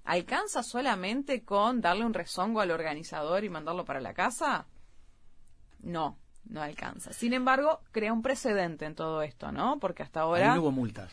¿Alcanza 0.05 0.65
solamente 0.65 1.45
con 1.45 1.81
darle 1.81 2.05
un 2.05 2.15
rezongo 2.15 2.61
al 2.61 2.73
organizador 2.73 3.45
y 3.45 3.49
mandarlo 3.49 3.85
para 3.85 4.01
la 4.01 4.13
casa? 4.13 4.67
No, 5.79 6.19
no 6.45 6.63
alcanza. 6.63 7.13
Sin 7.13 7.33
embargo, 7.33 7.81
crea 7.93 8.13
un 8.13 8.23
precedente 8.23 8.85
en 8.85 8.95
todo 8.95 9.23
esto, 9.23 9.53
¿no? 9.53 9.79
Porque 9.79 10.03
hasta 10.03 10.21
ahora... 10.21 10.53
Ahí 10.53 10.57
no 10.57 10.63
hubo 10.63 10.73
multas. 10.73 11.13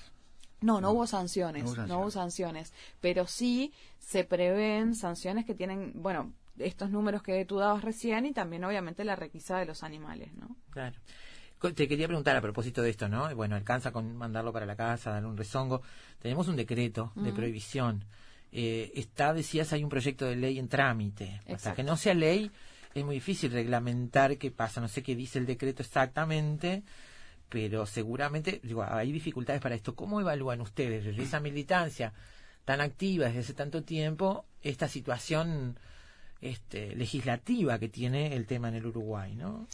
No, 0.61 0.82
no 0.82 0.91
hubo 0.91 1.05
sanciones, 1.05 1.63
No 1.63 1.71
hubo 1.71 1.88
no 1.88 1.99
hubo 1.99 2.11
sanciones, 2.11 2.73
pero 2.99 3.28
sí 3.28 3.73
se 3.99 4.23
prevén 4.23 4.95
sanciones 4.95 5.45
que 5.45 5.53
tienen, 5.53 5.91
bueno, 5.95 6.34
estos 6.57 6.89
números 6.89 7.21
que 7.21 7.45
tú 7.45 7.57
dabas 7.57 7.84
recién 7.84 8.25
y 8.25 8.34
también 8.34 8.63
obviamente 8.63 9.03
la 9.03 9.15
requisa 9.15 9.59
de 9.59 9.65
los 9.65 9.84
animales, 9.84 10.34
¿no? 10.34 10.55
Claro. 10.71 10.95
Te 11.59 11.88
quería 11.88 12.07
preguntar 12.07 12.36
a 12.36 12.41
propósito 12.41 12.82
de 12.84 12.91
esto, 12.91 13.07
¿no? 13.07 13.34
Bueno, 13.36 13.55
alcanza 13.55 13.91
con 13.91 14.15
mandarlo 14.15 14.53
para 14.53 14.65
la 14.65 14.75
casa, 14.75 15.11
darle 15.11 15.28
un 15.28 15.38
rezongo. 15.38 15.82
Tenemos 16.19 16.47
un 16.47 16.55
decreto 16.55 17.11
de 17.15 17.34
prohibición. 17.34 18.05
Eh, 18.51 18.91
está, 18.95 19.34
decías, 19.34 19.73
hay 19.73 19.84
un 19.84 19.89
proyecto 19.89 20.25
de 20.25 20.36
ley 20.36 20.59
en 20.59 20.67
trámite. 20.67 21.41
Hasta 21.51 21.73
que 21.73 21.84
no 21.84 21.97
sea 21.97 22.13
ley, 22.13 22.51
es 22.99 23.05
muy 23.05 23.15
difícil 23.15 23.51
reglamentar 23.51 24.37
qué 24.37 24.51
pasa. 24.51 24.81
No 24.81 24.87
sé 24.87 25.03
qué 25.03 25.15
dice 25.15 25.39
el 25.39 25.45
decreto 25.45 25.83
exactamente, 25.83 26.83
pero 27.49 27.85
seguramente, 27.85 28.59
digo, 28.63 28.83
hay 28.83 29.11
dificultades 29.11 29.61
para 29.61 29.75
esto. 29.75 29.95
¿Cómo 29.95 30.21
evalúan 30.21 30.61
ustedes 30.61 31.05
desde 31.05 31.23
esa 31.23 31.39
militancia 31.39 32.13
tan 32.65 32.81
activa 32.81 33.27
desde 33.27 33.39
hace 33.39 33.53
tanto 33.53 33.83
tiempo 33.83 34.45
esta 34.61 34.89
situación 34.89 35.79
este, 36.41 36.95
legislativa 36.95 37.79
que 37.79 37.87
tiene 37.87 38.35
el 38.35 38.45
tema 38.45 38.67
en 38.67 38.75
el 38.75 38.85
Uruguay, 38.85 39.35
¿no? 39.35 39.67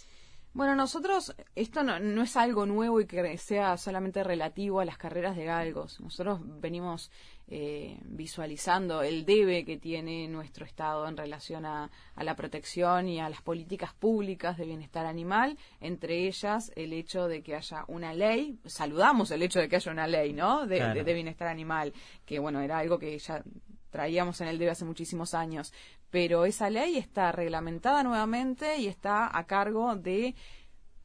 Bueno, 0.54 0.76
nosotros, 0.76 1.36
esto 1.56 1.84
no, 1.84 2.00
no 2.00 2.22
es 2.22 2.38
algo 2.38 2.68
nuevo 2.68 3.02
y 3.02 3.08
que 3.08 3.38
sea 3.40 3.76
solamente 3.78 4.24
relativo 4.24 4.80
a 4.80 4.86
las 4.86 5.00
carreras 5.00 5.36
de 5.36 5.46
galgos. 5.46 6.00
Nosotros 6.00 6.40
venimos 6.62 7.10
eh, 7.48 7.98
visualizando 8.04 9.02
el 9.02 9.26
debe 9.26 9.66
que 9.66 9.78
tiene 9.78 10.28
nuestro 10.28 10.64
Estado 10.66 11.08
en 11.08 11.18
relación 11.18 11.66
a, 11.66 11.90
a, 12.16 12.24
la 12.24 12.36
protección 12.36 13.08
y 13.08 13.20
a 13.20 13.30
las 13.30 13.42
políticas 13.42 13.96
públicas 13.96 14.56
de 14.58 14.66
bienestar 14.66 15.08
animal, 15.08 15.58
entre 15.82 16.28
ellas 16.28 16.72
el 16.76 16.94
hecho 16.94 17.28
de 17.28 17.42
que 17.42 17.56
haya 17.56 17.84
una 17.88 18.14
ley, 18.14 18.60
saludamos 18.66 19.32
el 19.32 19.42
hecho 19.42 19.60
de 19.60 19.68
que 19.68 19.78
haya 19.78 19.92
una 19.92 20.06
ley, 20.06 20.34
¿no? 20.34 20.68
De, 20.68 20.78
Claro. 20.78 20.94
de- 20.94 21.04
de 21.04 21.14
bienestar 21.16 21.48
animal, 21.48 21.94
que 22.28 22.38
bueno, 22.38 22.62
era 22.62 22.78
algo 22.78 23.00
que 23.00 23.18
ya 23.18 23.44
traíamos 23.90 24.40
en 24.42 24.48
el 24.50 24.58
debe 24.60 24.72
hace 24.72 24.86
muchísimos 24.86 25.34
años, 25.34 25.72
pero 26.14 26.46
esa 26.46 26.70
ley 26.70 26.98
está 26.98 27.32
reglamentada 27.32 28.04
nuevamente 28.04 28.78
y 28.78 28.86
está 28.86 29.36
a 29.36 29.48
cargo 29.48 29.96
de 29.96 30.36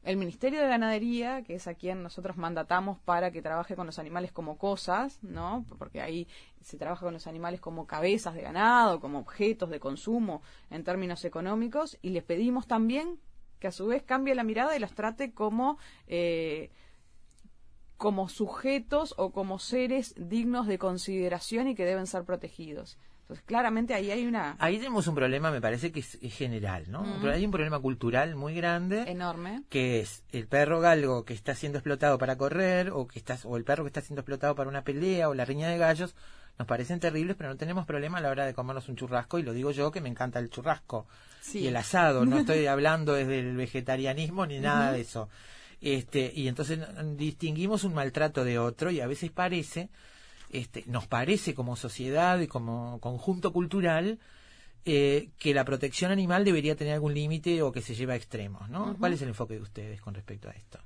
el 0.03 0.17
Ministerio 0.17 0.61
de 0.61 0.67
Ganadería, 0.67 1.41
que 1.41 1.55
es 1.55 1.67
a 1.67 1.73
quien 1.73 2.03
nosotros 2.03 2.37
mandatamos 2.37 2.99
para 2.99 3.31
que 3.31 3.41
trabaje 3.41 3.75
con 3.75 3.87
los 3.87 3.97
animales 3.97 4.31
como 4.31 4.59
cosas, 4.59 5.17
¿no? 5.23 5.65
Porque 5.79 5.99
ahí 5.99 6.27
se 6.61 6.77
trabaja 6.77 7.05
con 7.05 7.15
los 7.15 7.25
animales 7.25 7.59
como 7.59 7.87
cabezas 7.87 8.35
de 8.35 8.43
ganado, 8.43 8.99
como 8.99 9.17
objetos 9.17 9.71
de 9.71 9.79
consumo 9.79 10.43
en 10.69 10.83
términos 10.83 11.25
económicos, 11.25 11.97
y 12.03 12.11
les 12.11 12.23
pedimos 12.23 12.67
también 12.67 13.19
que 13.57 13.65
a 13.65 13.71
su 13.71 13.87
vez 13.87 14.03
cambie 14.03 14.35
la 14.35 14.43
mirada 14.43 14.75
y 14.75 14.79
los 14.79 14.93
trate 14.93 15.33
como 15.33 15.79
eh, 16.05 16.69
como 17.97 18.29
sujetos 18.29 19.15
o 19.17 19.31
como 19.31 19.57
seres 19.57 20.13
dignos 20.19 20.67
de 20.67 20.77
consideración 20.77 21.67
y 21.67 21.73
que 21.73 21.85
deben 21.85 22.05
ser 22.05 22.25
protegidos. 22.25 22.99
Entonces, 23.29 23.45
claramente 23.45 23.93
ahí 23.93 24.09
hay 24.09 24.25
una 24.25 24.55
Ahí 24.57 24.77
tenemos 24.77 25.05
un 25.05 25.13
problema, 25.13 25.51
me 25.51 25.61
parece 25.61 25.91
que 25.91 25.99
es, 25.99 26.17
es 26.19 26.33
general, 26.33 26.85
¿no? 26.89 27.03
Mm. 27.03 27.25
Hay 27.27 27.45
un 27.45 27.51
problema 27.51 27.77
cultural 27.79 28.35
muy 28.35 28.55
grande 28.55 29.03
enorme. 29.03 29.61
que 29.69 29.99
es 29.99 30.23
el 30.31 30.47
perro 30.47 30.79
galgo 30.79 31.25
que 31.25 31.35
está 31.35 31.53
siendo 31.53 31.77
explotado 31.77 32.17
para 32.17 32.37
correr 32.37 32.89
o 32.89 33.07
que 33.07 33.19
está 33.19 33.37
o 33.43 33.55
el 33.55 33.63
perro 33.63 33.83
que 33.83 33.89
está 33.89 34.01
siendo 34.01 34.21
explotado 34.21 34.55
para 34.55 34.67
una 34.67 34.81
pelea 34.83 35.29
o 35.29 35.35
la 35.35 35.45
riña 35.45 35.69
de 35.69 35.77
gallos 35.77 36.15
nos 36.57 36.67
parecen 36.67 36.99
terribles 36.99 37.35
pero 37.37 37.49
no 37.51 37.55
tenemos 37.55 37.85
problema 37.85 38.17
a 38.17 38.21
la 38.21 38.31
hora 38.31 38.45
de 38.47 38.55
comernos 38.55 38.89
un 38.89 38.95
churrasco 38.95 39.37
y 39.37 39.43
lo 39.43 39.53
digo 39.53 39.69
yo 39.69 39.91
que 39.91 40.01
me 40.01 40.09
encanta 40.09 40.39
el 40.39 40.49
churrasco 40.49 41.05
Sí. 41.41 41.59
y 41.59 41.67
el 41.67 41.75
asado 41.77 42.25
no 42.25 42.37
estoy 42.39 42.65
hablando 42.65 43.13
desde 43.13 43.39
el 43.39 43.55
vegetarianismo 43.55 44.47
ni 44.47 44.59
nada 44.59 44.91
de 44.91 45.01
eso 45.01 45.29
este 45.81 46.31
y 46.35 46.47
entonces 46.47 46.79
distinguimos 47.15 47.83
un 47.83 47.93
maltrato 47.93 48.43
de 48.43 48.57
otro 48.57 48.89
y 48.91 49.01
a 49.01 49.07
veces 49.07 49.29
parece 49.31 49.89
este 50.49 50.83
nos 50.87 51.07
parece 51.07 51.53
como 51.53 51.75
sociedad 51.75 52.39
y 52.39 52.47
como 52.47 52.99
conjunto 52.99 53.53
cultural 53.53 54.19
eh, 54.85 55.29
que 55.37 55.53
la 55.53 55.65
protección 55.65 56.11
animal 56.11 56.45
debería 56.45 56.75
tener 56.75 56.93
algún 56.93 57.13
límite 57.13 57.61
o 57.61 57.71
que 57.71 57.81
se 57.81 57.95
lleva 57.95 58.13
a 58.13 58.15
extremos, 58.15 58.69
¿no? 58.69 58.95
¿Cuál 58.97 59.13
es 59.13 59.21
el 59.21 59.29
enfoque 59.29 59.55
de 59.55 59.61
ustedes 59.61 60.01
con 60.01 60.13
respecto 60.13 60.49
a 60.49 60.53
esto? 60.53 60.79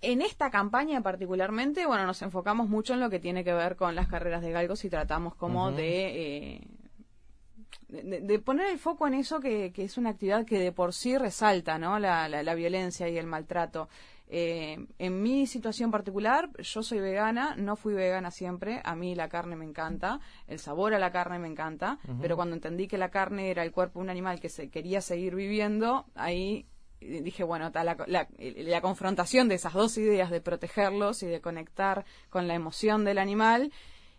En 0.00 0.22
esta 0.22 0.50
campaña 0.50 1.00
particularmente, 1.02 1.86
bueno, 1.86 2.06
nos 2.06 2.22
enfocamos 2.22 2.68
mucho 2.68 2.94
en 2.94 3.00
lo 3.00 3.10
que 3.10 3.18
tiene 3.18 3.44
que 3.44 3.52
ver 3.52 3.76
con 3.76 3.94
las 3.94 4.08
carreras 4.08 4.42
de 4.42 4.52
galgos 4.52 4.84
y 4.84 4.90
tratamos 4.90 5.34
como 5.34 5.72
de, 5.72 6.56
eh, 6.56 6.60
de, 7.88 8.20
de 8.20 8.38
poner 8.38 8.70
el 8.70 8.78
foco 8.78 9.06
en 9.06 9.14
eso 9.14 9.40
que, 9.40 9.72
que 9.72 9.84
es 9.84 9.98
una 9.98 10.10
actividad 10.10 10.46
que 10.46 10.58
de 10.58 10.72
por 10.72 10.94
sí 10.94 11.18
resalta, 11.18 11.78
¿no? 11.78 11.98
La, 11.98 12.28
la, 12.28 12.42
la 12.42 12.54
violencia 12.54 13.08
y 13.08 13.18
el 13.18 13.26
maltrato. 13.26 13.88
Eh, 14.30 14.76
en 14.98 15.22
mi 15.22 15.46
situación 15.46 15.90
particular, 15.90 16.50
yo 16.58 16.82
soy 16.82 17.00
vegana, 17.00 17.54
no 17.56 17.76
fui 17.76 17.94
vegana 17.94 18.30
siempre, 18.30 18.80
a 18.84 18.94
mí 18.94 19.14
la 19.14 19.28
carne 19.30 19.56
me 19.56 19.64
encanta, 19.64 20.20
el 20.46 20.58
sabor 20.58 20.92
a 20.92 20.98
la 20.98 21.10
carne 21.10 21.38
me 21.38 21.48
encanta, 21.48 21.98
pero 22.20 22.36
cuando 22.36 22.54
entendí 22.54 22.88
que 22.88 22.98
la 22.98 23.08
carne 23.10 23.50
era 23.50 23.62
el 23.62 23.72
cuerpo 23.72 24.00
de 24.00 24.04
un 24.04 24.10
animal 24.10 24.38
que 24.38 24.50
se 24.50 24.68
quería 24.68 25.00
seguir 25.00 25.34
viviendo, 25.34 26.04
ahí 26.14 26.66
dije, 27.00 27.42
bueno, 27.44 27.70
ta, 27.72 27.84
la, 27.84 27.96
la- 28.06 28.28
la 28.38 28.80
confrontación 28.82 29.48
de 29.48 29.54
esas 29.54 29.72
dos 29.72 29.96
ideas 29.96 30.30
de 30.30 30.40
protegerlos 30.42 31.22
y 31.22 31.26
de 31.26 31.40
conectar 31.40 32.04
con 32.28 32.48
la 32.48 32.54
emoción 32.54 33.04
del 33.04 33.18
animal, 33.18 33.72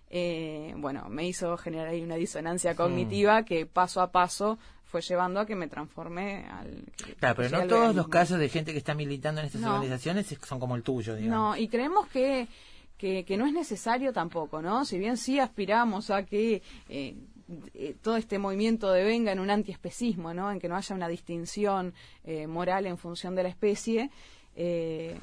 eh, 0.10 0.74
bueno, 0.78 1.07
me 1.10 1.28
hizo 1.28 1.55
generar 1.57 1.88
ahí 1.89 2.01
una 2.01 2.16
disonancia 2.16 2.74
cognitiva 2.76 3.43
que 3.43 3.66
paso 3.68 4.01
a 4.01 4.12
paso 4.12 4.57
fue 4.90 5.02
llevando 5.02 5.40
a 5.40 5.46
que 5.46 5.56
me 5.56 5.68
transforme 5.68 6.46
al... 6.50 6.84
que- 6.98 7.16
Claro, 7.16 7.36
pero 7.38 7.50
no 7.60 7.68
todos 7.68 7.96
los 7.96 8.08
casos 8.08 8.40
de 8.40 8.50
gente 8.50 8.72
que 8.72 8.80
está 8.80 8.94
militando 8.96 9.40
en 9.42 9.48
estas 9.48 9.62
No. 9.62 9.76
organizaciones 9.76 10.32
es- 10.32 10.40
son 10.48 10.60
como 10.60 10.76
el 10.76 10.84
tuyo, 10.84 11.16
digamos. 11.16 11.58
No, 11.58 11.58
y 11.62 11.68
creemos 11.68 12.08
que, 12.08 12.48
que, 12.98 13.24
que 13.24 13.38
no 13.38 13.46
es 13.46 13.54
necesario 13.54 14.12
tampoco, 14.14 14.62
¿no? 14.62 14.86
Si 14.86 14.98
bien 14.98 15.16
sí 15.18 15.40
aspiramos 15.40 16.10
a 16.10 16.24
que 16.26 16.62
eh, 16.90 17.16
eh, 17.74 17.96
todo 18.02 18.18
este 18.18 18.40
movimiento 18.40 18.92
devenga 18.92 19.32
en 19.32 19.40
un 19.40 19.50
antiespecismo, 19.50 20.34
¿no? 20.34 20.52
En 20.52 20.60
que 20.60 20.68
no 20.68 20.76
haya 20.76 20.96
una 20.96 21.08
distinción 21.08 21.94
eh, 22.24 22.48
moral 22.48 22.86
en 22.88 22.98
función 22.98 23.36
de 23.36 23.44
la 23.44 23.50
especie, 23.50 24.10
eh, 24.56 25.18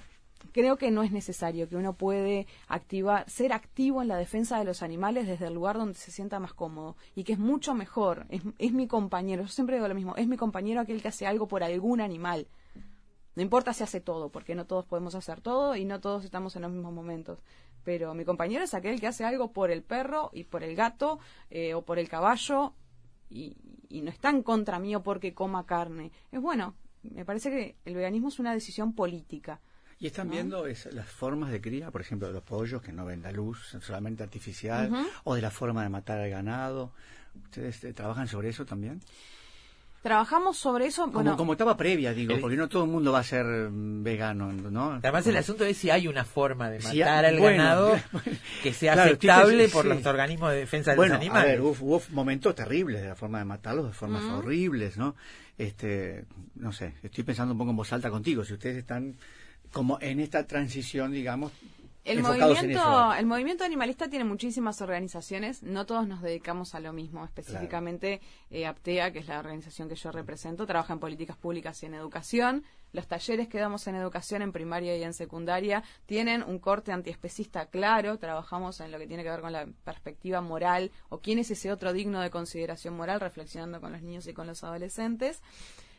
creo 0.52 0.76
que 0.76 0.90
no 0.90 1.02
es 1.02 1.12
necesario, 1.12 1.68
que 1.68 1.76
uno 1.76 1.94
puede 1.94 2.46
activar, 2.68 3.28
ser 3.28 3.52
activo 3.52 4.02
en 4.02 4.08
la 4.08 4.16
defensa 4.16 4.58
de 4.58 4.64
los 4.64 4.82
animales 4.82 5.26
desde 5.26 5.46
el 5.46 5.54
lugar 5.54 5.78
donde 5.78 5.94
se 5.94 6.10
sienta 6.10 6.40
más 6.40 6.52
cómodo 6.52 6.96
y 7.14 7.24
que 7.24 7.32
es 7.32 7.38
mucho 7.38 7.74
mejor, 7.74 8.26
es, 8.28 8.72
mi 8.72 8.86
compañero, 8.86 9.42
yo 9.42 9.48
siempre 9.48 9.76
digo 9.76 9.88
lo 9.88 9.94
mismo, 9.94 10.16
es 10.16 10.26
mi 10.26 10.36
compañero 10.36 10.80
aquel 10.80 11.02
que 11.02 11.08
hace 11.08 11.26
algo 11.26 11.48
por 11.48 11.62
algún 11.62 12.00
animal. 12.00 12.46
No 13.34 13.42
importa 13.42 13.74
si 13.74 13.82
hace 13.82 14.00
todo, 14.00 14.30
porque 14.30 14.54
no 14.54 14.66
todos 14.66 14.86
podemos 14.86 15.14
hacer 15.14 15.42
todo 15.42 15.76
y 15.76 15.84
no 15.84 16.00
todos 16.00 16.24
estamos 16.24 16.56
en 16.56 16.62
los 16.62 16.70
mismos 16.70 16.94
momentos. 16.94 17.38
Pero 17.84 18.14
mi 18.14 18.24
compañero 18.24 18.64
es 18.64 18.72
aquel 18.72 18.98
que 18.98 19.06
hace 19.06 19.24
algo 19.24 19.52
por 19.52 19.70
el 19.70 19.82
perro 19.82 20.30
y 20.32 20.44
por 20.44 20.62
el 20.62 20.74
gato 20.74 21.18
eh, 21.50 21.74
o 21.74 21.82
por 21.82 21.98
el 21.98 22.08
caballo 22.08 22.72
y, 23.28 23.56
y 23.88 24.00
no 24.00 24.10
está 24.10 24.30
en 24.30 24.42
contra 24.42 24.78
mío 24.78 25.02
porque 25.02 25.34
coma 25.34 25.66
carne. 25.66 26.12
Es 26.32 26.40
bueno, 26.40 26.74
me 27.02 27.24
parece 27.24 27.50
que 27.50 27.76
el 27.84 27.94
veganismo 27.94 28.28
es 28.28 28.38
una 28.38 28.52
decisión 28.52 28.94
política. 28.94 29.60
Y 29.98 30.06
están 30.08 30.26
¿no? 30.26 30.32
viendo 30.34 30.66
es- 30.66 30.92
las 30.92 31.06
formas 31.08 31.50
de 31.50 31.60
cría, 31.60 31.90
por 31.90 32.00
ejemplo, 32.02 32.28
de 32.28 32.34
los 32.34 32.42
pollos 32.42 32.82
que 32.82 32.92
no 32.92 33.04
ven 33.06 33.22
la 33.22 33.32
luz, 33.32 33.76
solamente 33.80 34.22
artificial, 34.22 34.92
o 35.24 35.34
de 35.34 35.40
la 35.42 35.50
forma 35.50 35.82
de 35.82 35.88
matar 35.88 36.18
al 36.20 36.28
ganado. 36.30 36.92
¿Ustedes 37.44 37.82
eh, 37.84 37.92
trabajan 37.92 38.28
sobre 38.28 38.48
eso 38.50 38.64
también? 38.66 39.00
Trabajamos 40.02 40.56
sobre 40.56 40.86
eso, 40.86 41.02
Como, 41.06 41.14
bueno, 41.14 41.36
como 41.36 41.54
etapa 41.54 41.76
previa, 41.76 42.14
digo, 42.14 42.34
El- 42.34 42.40
porque 42.40 42.56
no 42.56 42.68
todo 42.68 42.84
el 42.84 42.90
mundo 42.90 43.10
va 43.10 43.18
a 43.20 43.24
ser 43.24 43.44
mm, 43.44 44.04
vegano, 44.04 44.52
¿no? 44.52 44.92
Además, 44.92 45.26
el 45.26 45.36
asunto 45.36 45.64
es 45.64 45.76
si 45.78 45.90
hay 45.90 46.06
una 46.06 46.24
forma 46.24 46.70
de 46.70 46.78
matar 46.78 47.24
al 47.24 47.38
bueno, 47.40 47.56
ganado 47.64 47.96
que 48.62 48.72
sea 48.72 48.92
claro, 48.92 49.08
aceptable 49.10 49.68
por 49.68 49.82
sí. 49.84 49.88
los 49.88 50.06
organismos 50.06 50.52
de 50.52 50.58
defensa 50.58 50.92
de 50.92 50.96
bueno, 50.98 51.14
los 51.14 51.22
animales. 51.22 51.42
a 51.44 51.46
ver, 51.50 51.60
hubo, 51.60 51.70
hubo 51.80 52.02
momentos 52.10 52.54
terribles 52.54 53.02
de 53.02 53.08
la 53.08 53.16
forma 53.16 53.38
de 53.40 53.46
matarlos, 53.46 53.86
de 53.86 53.92
formas 53.94 54.22
horribles, 54.30 54.96
¿no? 54.96 55.16
Este, 55.58 56.24
no 56.54 56.72
sé, 56.72 56.94
estoy 57.02 57.24
pensando 57.24 57.52
un 57.52 57.58
poco 57.58 57.70
en 57.70 57.76
voz 57.76 57.92
alta 57.92 58.08
contigo, 58.08 58.44
si 58.44 58.52
ustedes 58.52 58.76
están 58.76 59.16
como 59.72 59.98
en 60.00 60.20
esta 60.20 60.46
transición, 60.46 61.12
digamos, 61.12 61.52
El 62.06 62.22
movimiento, 62.22 63.14
el 63.14 63.26
movimiento 63.26 63.64
animalista 63.64 64.08
tiene 64.08 64.24
muchísimas 64.24 64.80
organizaciones, 64.80 65.64
no 65.64 65.86
todos 65.86 66.06
nos 66.06 66.22
dedicamos 66.22 66.76
a 66.76 66.80
lo 66.80 66.92
mismo. 66.92 67.24
Específicamente, 67.24 68.20
eh, 68.50 68.64
APTEA, 68.64 69.12
que 69.12 69.18
es 69.18 69.26
la 69.26 69.40
organización 69.40 69.88
que 69.88 69.96
yo 69.96 70.12
represento, 70.12 70.66
trabaja 70.66 70.92
en 70.92 71.00
políticas 71.00 71.36
públicas 71.36 71.82
y 71.82 71.86
en 71.86 71.94
educación. 71.94 72.62
Los 72.92 73.08
talleres 73.08 73.48
que 73.48 73.58
damos 73.58 73.88
en 73.88 73.96
educación, 73.96 74.42
en 74.42 74.52
primaria 74.52 74.96
y 74.96 75.02
en 75.02 75.14
secundaria, 75.14 75.82
tienen 76.06 76.44
un 76.44 76.60
corte 76.60 76.92
antiespecista 76.92 77.66
claro. 77.66 78.18
Trabajamos 78.18 78.78
en 78.80 78.92
lo 78.92 78.98
que 78.98 79.08
tiene 79.08 79.24
que 79.24 79.30
ver 79.30 79.40
con 79.40 79.52
la 79.52 79.66
perspectiva 79.84 80.40
moral 80.40 80.92
o 81.08 81.18
quién 81.18 81.40
es 81.40 81.50
ese 81.50 81.72
otro 81.72 81.92
digno 81.92 82.20
de 82.20 82.30
consideración 82.30 82.96
moral, 82.96 83.18
reflexionando 83.18 83.80
con 83.80 83.90
los 83.90 84.02
niños 84.02 84.28
y 84.28 84.32
con 84.32 84.46
los 84.46 84.62
adolescentes. 84.62 85.42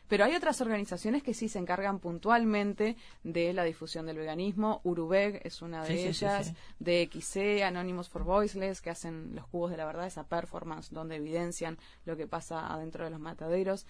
Pero 0.08 0.24
hay 0.24 0.34
otras 0.34 0.60
organizaciones 0.60 1.22
que 1.22 1.34
sí 1.34 1.48
se 1.48 1.58
encargan 1.58 1.98
puntualmente 1.98 2.96
de 3.22 3.52
la 3.52 3.64
difusión 3.64 4.06
del 4.06 4.16
veganismo. 4.16 4.80
Urubeg 4.84 5.40
es 5.44 5.62
una 5.62 5.84
de 5.84 5.88
Sí, 5.88 5.96
sí, 5.98 6.14
sí, 6.14 6.24
ellas, 6.24 6.46
sí. 6.46 6.54
DXC, 6.78 7.62
Anonymous 7.62 8.08
for 8.08 8.24
Voiceless, 8.24 8.80
que 8.80 8.90
hacen 8.90 9.34
los 9.34 9.46
cubos 9.46 9.70
de 9.70 9.76
la 9.76 9.84
verdad, 9.84 10.06
esa 10.06 10.26
performance 10.26 10.90
donde 10.90 11.16
evidencian 11.16 11.78
lo 12.04 12.16
que 12.16 12.26
pasa 12.26 12.72
adentro 12.72 13.04
de 13.04 13.10
los 13.10 13.20
mataderos. 13.20 13.86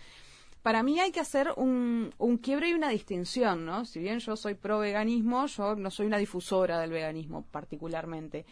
Para 0.62 0.82
mí 0.82 0.98
hay 0.98 1.12
que 1.12 1.20
hacer 1.20 1.52
un, 1.56 2.12
un 2.18 2.36
quiebre 2.36 2.68
y 2.68 2.74
una 2.74 2.88
distinción, 2.88 3.64
¿no? 3.64 3.84
Si 3.84 4.00
bien 4.00 4.18
yo 4.18 4.36
soy 4.36 4.54
pro 4.54 4.80
veganismo, 4.80 5.46
yo 5.46 5.76
no 5.76 5.90
soy 5.90 6.06
una 6.06 6.18
difusora 6.18 6.80
del 6.80 6.90
veganismo 6.90 7.46
particularmente. 7.50 8.44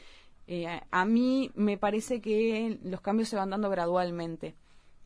Eh, 0.47 0.81
a 0.91 1.05
mí 1.05 1.51
me 1.55 1.77
parece 1.77 2.21
que 2.21 2.79
los 2.85 3.01
cambios 3.01 3.29
se 3.29 3.37
van 3.37 3.51
dando 3.51 3.69
gradualmente. 3.69 4.55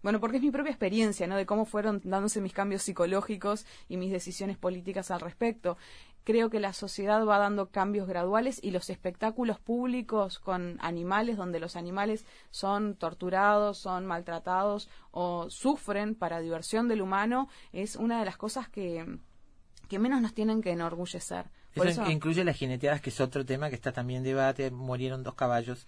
Bueno, 0.02 0.18
porque 0.20 0.38
es 0.38 0.42
mi 0.42 0.50
propia 0.50 0.70
experiencia, 0.70 1.26
¿no? 1.26 1.36
De 1.36 1.44
cómo 1.46 1.64
fueron 1.66 2.00
dándose 2.04 2.40
mis 2.40 2.52
cambios 2.54 2.82
psicológicos 2.82 3.66
y 3.88 3.96
mis 3.98 4.10
decisiones 4.10 4.56
políticas 4.58 5.10
al 5.10 5.20
respecto. 5.20 5.76
creo 6.22 6.50
que 6.50 6.60
la 6.60 6.74
sociedad 6.74 7.24
va 7.26 7.38
dando 7.38 7.70
cambios 7.70 8.06
graduales 8.06 8.60
y 8.62 8.72
los 8.72 8.90
espectáculos 8.90 9.58
públicos 9.58 10.38
con 10.38 10.76
animales, 10.80 11.38
donde 11.38 11.58
los 11.60 11.76
animales 11.76 12.26
son 12.50 12.94
torturados, 12.94 13.78
son 13.78 14.04
maltratados 14.04 14.90
o 15.12 15.48
sufren 15.48 16.14
para 16.14 16.40
diversión 16.40 16.88
del 16.88 17.00
humano, 17.00 17.48
es 17.72 17.96
una 17.96 18.18
de 18.20 18.26
las 18.26 18.36
cosas 18.36 18.68
que, 18.68 19.18
que 19.88 19.98
menos 19.98 20.20
nos 20.20 20.34
tienen 20.34 20.60
que 20.60 20.72
enorgullecer. 20.72 21.46
Eso, 21.74 21.84
eso, 21.88 22.10
incluye 22.10 22.44
las 22.44 22.56
jineteadas, 22.56 23.00
que 23.00 23.08
es 23.10 23.20
otro 23.20 23.44
tema 23.46 23.70
que 23.70 23.74
está 23.76 23.90
también 23.92 24.18
en 24.18 24.24
debate. 24.24 24.70
Murieron 24.70 25.22
dos 25.22 25.34
caballos 25.34 25.86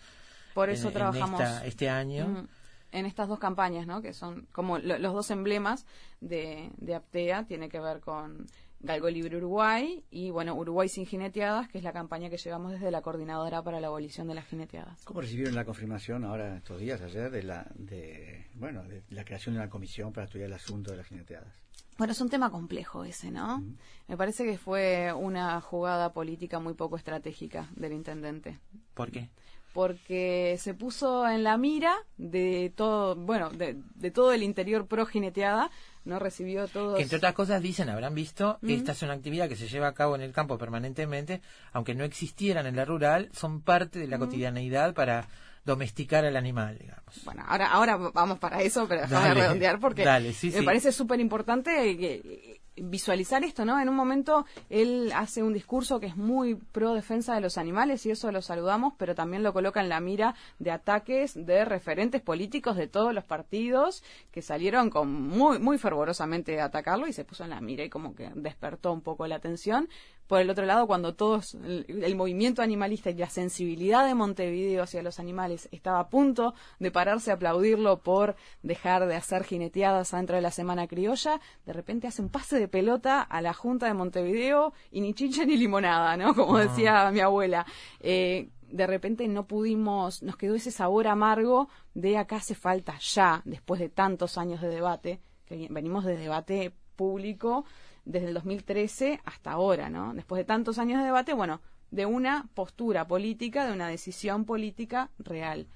por 0.54 0.70
eso 0.70 0.84
en- 0.84 0.88
en 0.88 0.94
trabajamos 0.94 1.40
esta- 1.42 1.66
este 1.66 1.90
año. 1.90 2.26
Mm, 2.28 2.48
en 2.93 3.07
estas 3.07 3.28
dos 3.28 3.38
campañas, 3.38 3.86
¿no? 3.86 4.01
Que 4.03 4.12
son 4.12 4.47
como 4.53 4.78
lo- 4.78 4.99
los 4.99 5.12
dos 5.12 5.30
emblemas 5.30 5.86
de, 6.20 6.70
de 6.76 6.95
Aptea, 6.95 7.45
tiene 7.45 7.68
que 7.68 7.80
ver 7.80 8.01
con 8.01 8.47
Galgo 8.80 9.09
Libre 9.09 9.36
Uruguay 9.36 10.05
y, 10.11 10.30
bueno, 10.30 10.55
Uruguay 10.55 10.88
sin 10.88 11.07
jineteadas, 11.07 11.68
que 11.68 11.78
es 11.78 11.84
la 11.84 11.93
campaña 11.93 12.28
que 12.30 12.36
llevamos 12.36 12.72
desde 12.72 12.90
la 12.90 13.01
Coordinadora 13.01 13.62
para 13.62 13.80
la 13.80 13.86
Abolición 13.86 14.26
de 14.28 14.34
las 14.34 14.47
Jineteadas. 14.47 15.05
¿Cómo 15.05 15.20
recibieron 15.20 15.55
la 15.55 15.64
confirmación 15.64 16.24
ahora 16.24 16.57
estos 16.57 16.80
días, 16.80 17.01
ayer, 17.01 17.30
de 17.30 17.43
la, 17.45 17.66
de, 17.76 18.47
bueno, 18.55 18.82
de 18.84 19.03
la 19.11 19.24
creación 19.24 19.55
de 19.55 19.61
una 19.61 19.70
comisión 19.70 20.12
para 20.12 20.24
estudiar 20.26 20.49
el 20.49 20.55
asunto 20.55 20.90
de 20.90 20.97
las 20.97 21.07
jineteadas? 21.07 21.55
Bueno, 21.99 22.12
es 22.12 22.20
un 22.20 22.30
tema 22.30 22.51
complejo 22.51 23.05
ese, 23.05 23.30
¿no? 23.30 23.62
Me 24.09 24.16
parece 24.16 24.45
que 24.45 24.59
fue 24.59 25.12
una 25.12 25.61
jugada 25.61 26.12
política 26.12 26.59
muy 26.59 26.74
poco 26.74 26.97
estratégica 26.97 27.68
del 27.76 27.93
intendente. 27.93 28.59
¿Por 28.95 29.12
qué? 29.12 29.28
Porque 29.72 30.56
se 30.58 30.74
puso 30.74 31.26
en 31.28 31.44
la 31.44 31.56
mira 31.56 31.94
de 32.18 32.72
todo, 32.74 33.14
bueno, 33.16 33.50
de, 33.50 33.76
de 33.94 34.10
todo 34.10 34.32
el 34.32 34.42
interior 34.42 34.86
pro 34.86 35.06
jineteada, 35.06 35.70
no 36.04 36.18
recibió 36.18 36.68
todos. 36.68 36.96
Que 36.96 37.02
entre 37.02 37.18
otras 37.18 37.34
cosas 37.34 37.62
dicen, 37.62 37.88
habrán 37.88 38.14
visto, 38.14 38.58
Ujú. 38.62 38.72
esta 38.72 38.92
es 38.92 39.02
una 39.02 39.14
actividad 39.14 39.48
que 39.48 39.56
se 39.56 39.68
lleva 39.68 39.88
a 39.88 39.94
cabo 39.94 40.14
en 40.16 40.20
el 40.22 40.32
campo 40.32 40.58
permanentemente, 40.58 41.40
aunque 41.72 41.94
no 41.94 42.04
existieran 42.04 42.66
en 42.66 42.76
la 42.76 42.84
rural, 42.84 43.28
son 43.32 43.60
parte 43.62 43.98
de 43.98 44.08
la 44.08 44.18
cotidianeidad 44.18 44.94
para 44.94 45.28
domesticar 45.64 46.24
al 46.24 46.36
animal, 46.36 46.76
digamos. 46.78 47.20
Bueno, 47.24 47.44
ahora, 47.46 47.70
ahora 47.70 47.96
vamos 47.96 48.38
para 48.40 48.62
eso, 48.62 48.86
pero 48.88 49.02
déjame 49.02 49.34
redondear 49.34 49.78
porque 49.78 50.04
dale, 50.04 50.32
sí, 50.32 50.50
me 50.50 50.58
sí. 50.58 50.64
parece 50.64 50.90
súper 50.90 51.20
importante 51.20 51.70
que- 51.96 52.60
visualizar 52.76 53.44
esto, 53.44 53.64
¿no? 53.64 53.80
En 53.80 53.88
un 53.88 53.94
momento 53.94 54.46
él 54.70 55.12
hace 55.14 55.42
un 55.42 55.52
discurso 55.52 56.00
que 56.00 56.06
es 56.06 56.16
muy 56.16 56.54
pro 56.54 56.94
defensa 56.94 57.34
de 57.34 57.40
los 57.40 57.58
animales 57.58 58.06
y 58.06 58.10
eso 58.10 58.32
lo 58.32 58.42
saludamos, 58.42 58.94
pero 58.96 59.14
también 59.14 59.42
lo 59.42 59.52
coloca 59.52 59.80
en 59.80 59.88
la 59.88 60.00
mira 60.00 60.34
de 60.58 60.70
ataques 60.70 61.34
de 61.34 61.64
referentes 61.64 62.22
políticos 62.22 62.76
de 62.76 62.88
todos 62.88 63.12
los 63.14 63.24
partidos 63.24 64.02
que 64.30 64.42
salieron 64.42 64.90
con 64.90 65.12
muy 65.12 65.58
muy 65.58 65.78
fervorosamente 65.78 66.60
a 66.60 66.66
atacarlo 66.66 67.06
y 67.06 67.12
se 67.12 67.24
puso 67.24 67.44
en 67.44 67.50
la 67.50 67.60
mira 67.60 67.84
y 67.84 67.90
como 67.90 68.14
que 68.14 68.30
despertó 68.34 68.92
un 68.92 69.02
poco 69.02 69.26
la 69.26 69.36
atención. 69.36 69.88
Por 70.26 70.40
el 70.40 70.48
otro 70.48 70.64
lado, 70.64 70.86
cuando 70.86 71.14
todos 71.14 71.54
el, 71.54 71.84
el 72.02 72.16
movimiento 72.16 72.62
animalista 72.62 73.10
y 73.10 73.14
la 73.14 73.28
sensibilidad 73.28 74.06
de 74.06 74.14
Montevideo 74.14 74.82
hacia 74.82 75.02
los 75.02 75.18
animales 75.20 75.68
estaba 75.72 76.00
a 76.00 76.08
punto 76.08 76.54
de 76.78 76.90
pararse 76.90 77.30
a 77.30 77.34
aplaudirlo 77.34 77.98
por 78.02 78.36
dejar 78.62 79.06
de 79.06 79.14
hacer 79.16 79.44
jineteadas 79.44 80.12
dentro 80.12 80.36
de 80.36 80.42
la 80.42 80.50
semana 80.50 80.86
criolla, 80.86 81.40
de 81.66 81.72
repente 81.72 82.06
hace 82.06 82.22
un 82.22 82.28
pase 82.30 82.58
de 82.58 82.68
pelota 82.68 83.20
a 83.20 83.42
la 83.42 83.52
Junta 83.52 83.86
de 83.86 83.94
Montevideo 83.94 84.72
y 84.90 85.00
ni 85.02 85.12
chincha 85.12 85.44
ni 85.44 85.56
limonada, 85.56 86.16
¿no? 86.16 86.34
Como 86.34 86.56
Ah. 86.56 86.62
decía 86.62 87.10
mi 87.10 87.20
abuela. 87.20 87.66
Eh, 88.00 88.48
de 88.70 88.86
repente 88.86 89.28
no 89.28 89.46
pudimos, 89.46 90.22
nos 90.22 90.36
quedó 90.36 90.54
ese 90.54 90.70
sabor 90.70 91.06
amargo 91.06 91.68
de 91.92 92.16
acá 92.16 92.36
hace 92.36 92.54
falta 92.54 92.96
ya, 93.00 93.42
después 93.44 93.78
de 93.80 93.90
tantos 93.90 94.38
años 94.38 94.62
de 94.62 94.68
debate, 94.68 95.20
que 95.44 95.66
venimos 95.68 96.06
de 96.06 96.16
debate 96.16 96.72
público 96.96 97.66
desde 98.05 98.28
el 98.28 98.34
2013 98.34 99.20
hasta 99.24 99.53
ahora, 99.53 99.88
¿no? 99.90 100.14
Después 100.14 100.38
de 100.38 100.44
tantos 100.44 100.78
años 100.78 101.00
de 101.00 101.07
debate, 101.07 101.32
bueno, 101.34 101.61
de 101.90 102.07
una 102.07 102.48
postura 102.55 103.07
política, 103.07 103.66
de 103.66 103.72
una 103.72 103.88
decisión 103.88 104.44
política 104.44 105.11
real. 105.18 105.66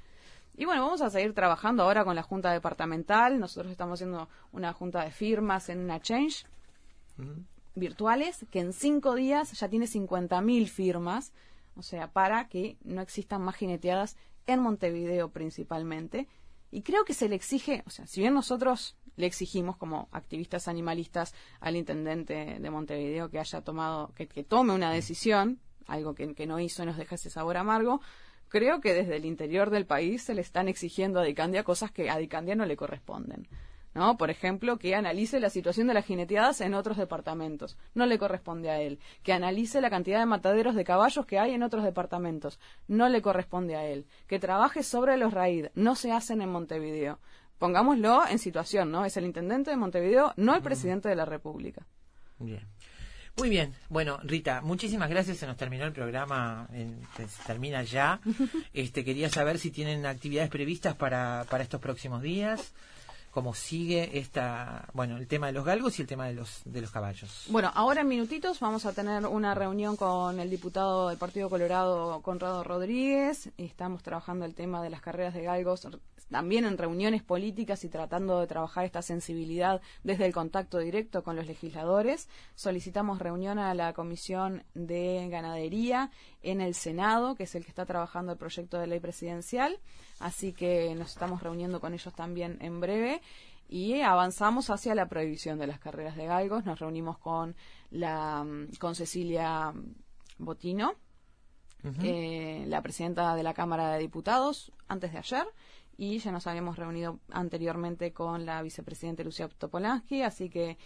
Y 0.57 0.65
bueno, 0.65 0.83
vamos 0.83 1.03
a 1.03 1.11
seguir 1.11 1.35
trabajando 1.35 1.83
ahora 1.83 2.05
con 2.05 2.17
la 2.17 2.23
Junta 2.23 2.51
Departamental. 2.51 3.39
Nosotros 3.39 3.71
estamos 3.71 3.99
haciendo 3.99 4.29
una 4.53 4.73
junta 4.73 5.05
de 5.05 5.11
firmas 5.11 5.69
en 5.69 5.81
una 5.81 6.01
change 6.01 6.47
virtuales 7.75 8.47
que 8.51 8.61
en 8.61 8.73
cinco 8.73 9.15
días 9.15 9.53
ya 9.53 9.69
tiene 9.69 9.87
50.000 9.87 10.67
firmas, 10.67 11.33
o 11.77 11.83
sea, 11.83 12.09
para 12.09 12.49
que 12.49 12.79
no 12.85 13.03
existan 13.03 13.43
más 13.43 13.57
jineteadas 13.57 14.17
en 14.47 14.61
Montevideo 14.61 15.29
principalmente. 15.29 16.27
Y 16.71 16.83
creo 16.83 17.05
que 17.05 17.15
se 17.15 17.29
le 17.29 17.37
exige, 17.37 17.83
o 17.87 17.91
sea, 17.91 18.07
si 18.07 18.21
bien 18.21 18.35
nosotros 18.35 18.97
le 19.17 19.27
exigimos 19.27 19.77
como 19.77 20.09
activistas 20.13 20.69
animalistas 20.69 21.35
al 21.61 21.77
intendente 21.77 22.59
de 22.61 22.71
Montevideo 22.71 23.31
que 23.31 23.39
haya 23.39 23.63
tomado, 23.63 24.13
que, 24.15 24.27
tome 24.45 24.75
una 24.75 24.93
decisión, 24.93 25.61
algo 25.87 26.15
que, 26.15 26.35
que 26.35 26.47
no 26.47 26.61
hizo 26.61 26.83
y 26.83 26.87
nos 26.87 26.97
deja 26.97 27.15
ese 27.15 27.31
sabor 27.31 27.57
amargo, 27.57 28.01
creo 28.49 28.81
que 28.81 28.95
desde 28.95 29.17
el 29.17 29.25
interior 29.25 29.71
del 29.71 29.87
país 29.87 30.23
se 30.23 30.35
le 30.35 30.43
están 30.43 30.69
exigiendo 30.69 31.21
a 31.21 31.25
Dicandia 31.25 31.65
cosas 31.65 31.91
que 31.91 32.11
a 32.11 32.19
Dicandia 32.19 32.55
no 32.55 32.67
le 32.67 32.77
corresponden. 32.77 33.49
¿No? 33.97 34.19
Por 34.19 34.29
ejemplo, 34.31 34.77
que 34.79 34.95
analice 34.95 35.41
la 35.41 35.49
situación 35.49 35.87
de 35.87 35.95
las 35.95 36.05
jineteadas 36.05 36.61
en 36.61 36.75
otros 36.75 36.99
departamentos. 36.99 37.79
No 37.95 38.05
le 38.05 38.19
corresponde 38.19 38.69
a 38.71 38.79
él. 38.81 38.99
Que 39.23 39.33
analice 39.33 39.81
la 39.81 39.89
cantidad 39.89 40.19
de 40.21 40.27
mataderos 40.27 40.75
de 40.75 40.85
caballos 40.85 41.25
que 41.25 41.39
hay 41.39 41.55
en 41.55 41.63
otros 41.63 41.83
departamentos. 41.83 42.61
No 42.89 43.09
le 43.09 43.23
corresponde 43.23 43.75
a 43.75 43.87
él. 43.87 44.05
Que 44.27 44.39
trabaje 44.39 44.83
sobre 44.83 45.17
los 45.17 45.33
raíz. 45.33 45.71
No 45.75 45.95
se 45.95 46.13
hacen 46.13 46.43
en 46.43 46.51
Montevideo. 46.51 47.19
Pongámoslo 47.59 48.27
en 48.29 48.39
situación, 48.39 48.91
¿no? 48.93 49.07
Es 49.07 49.17
el 49.17 49.25
intendente 49.25 49.71
de 49.71 49.79
Montevideo, 49.79 50.35
no 50.37 50.55
el 50.55 50.61
presidente 50.61 51.09
de 51.09 51.17
la 51.17 51.25
República. 51.25 51.87
Bien. 52.39 52.61
Muy 53.39 53.49
bien. 53.49 53.73
Bueno, 53.89 54.19
Rita, 54.23 54.61
muchísimas 54.61 55.09
gracias. 55.09 55.39
Se 55.39 55.47
nos 55.47 55.57
terminó 55.57 55.87
el 55.87 55.93
programa. 55.93 56.69
en- 56.75 57.01
se 57.17 57.27
termina 57.47 57.83
ya. 57.83 58.21
Este, 58.75 59.05
quería 59.07 59.31
saber 59.31 59.59
si 59.59 59.71
tienen 59.71 60.05
actividades 60.05 60.51
previstas 60.51 60.95
para, 60.97 61.47
para 61.49 61.63
estos 61.65 61.81
próximos 61.81 62.21
días. 62.21 62.75
Cómo 63.37 63.53
sigue 63.53 64.19
esta, 64.19 64.89
bueno, 64.95 65.19
el 65.19 65.27
tema 65.27 65.49
de 65.49 65.53
los 65.53 65.63
galgos 65.63 65.99
y 65.99 66.03
el 66.03 66.09
tema 66.09 66.27
de 66.27 66.33
los, 66.33 66.63
de 66.65 66.81
los 66.81 66.91
caballos. 66.91 67.45
Bueno, 67.51 67.71
ahora 67.75 68.01
en 68.01 68.09
minutitos 68.09 68.59
vamos 68.61 68.87
a 68.87 68.95
tener 68.95 69.27
una 69.27 69.55
reunión 69.55 69.95
con 69.99 70.41
el 70.41 70.49
diputado 70.49 71.11
del 71.11 71.19
Partido 71.19 71.51
Colorado, 71.51 72.23
Conrado 72.23 72.65
Rodríguez. 72.65 73.51
Estamos 73.59 74.03
trabajando 74.03 74.47
el 74.47 74.55
tema 74.55 74.83
de 74.83 74.89
las 74.89 75.03
carreras 75.03 75.35
de 75.35 75.43
galgos 75.43 75.87
también 76.31 76.65
en 76.65 76.79
reuniones 76.79 77.23
políticas 77.23 77.85
y 77.85 77.89
tratando 77.89 78.41
de 78.41 78.47
trabajar 78.47 78.85
esta 78.85 79.03
sensibilidad 79.03 79.81
desde 80.05 80.27
el 80.27 80.33
contacto 80.33 80.79
directo 80.79 81.23
con 81.23 81.37
los 81.37 81.47
legisladores. 81.47 82.29
Solicitamos 82.55 83.19
reunión 83.19 83.59
a 83.59 83.75
la 83.75 83.93
Comisión 83.93 84.65
de 84.75 85.29
Ganadería 85.31 86.11
en 86.43 86.61
el 86.61 86.75
Senado, 86.75 87.35
que 87.35 87.45
es 87.45 87.55
el 87.55 87.65
que 87.65 87.71
está 87.71 87.87
trabajando 87.87 88.33
el 88.33 88.39
proyecto 88.39 88.79
de 88.79 88.87
ley 88.87 89.01
presidencial. 89.01 89.79
Así 90.19 90.53
que 90.53 90.95
nos 90.95 91.09
estamos 91.09 91.43
reuniendo 91.43 91.81
con 91.81 91.95
ellos 91.95 92.15
también 92.15 92.59
en 92.61 92.81
breve 92.81 93.21
y 93.69 94.01
avanzamos 94.01 94.71
hacia 94.71 94.95
la 94.95 95.09
prohibición 95.09 95.59
de 95.59 95.67
las 95.67 95.79
carreras 95.79 96.17
de 96.17 96.27
galgos. 96.27 96.65
Nos 96.65 96.79
reunimos 96.79 97.19
con 97.19 97.57
la 97.91 98.45
mm, 98.45 98.77
con 98.79 98.95
Cecilia 98.95 99.73
Botino, 100.39 100.95
eh, 102.03 102.65
la 102.67 102.83
presidenta 102.83 103.37
de 103.37 103.43
la 103.45 103.55
Cámara 103.55 103.93
de 103.93 104.01
Diputados, 104.01 104.73
antes 104.89 105.13
de 105.13 105.19
ayer, 105.19 105.47
y 105.97 106.19
ya 106.19 106.33
nos 106.33 106.47
habíamos 106.47 106.77
reunido 106.77 107.21
anteriormente 107.31 108.13
con 108.13 108.47
la 108.47 108.63
vicepresidenta 108.63 109.23
Lucia 109.23 109.49
Topolansky, 109.49 110.23
así 110.23 110.51
que 110.51 110.77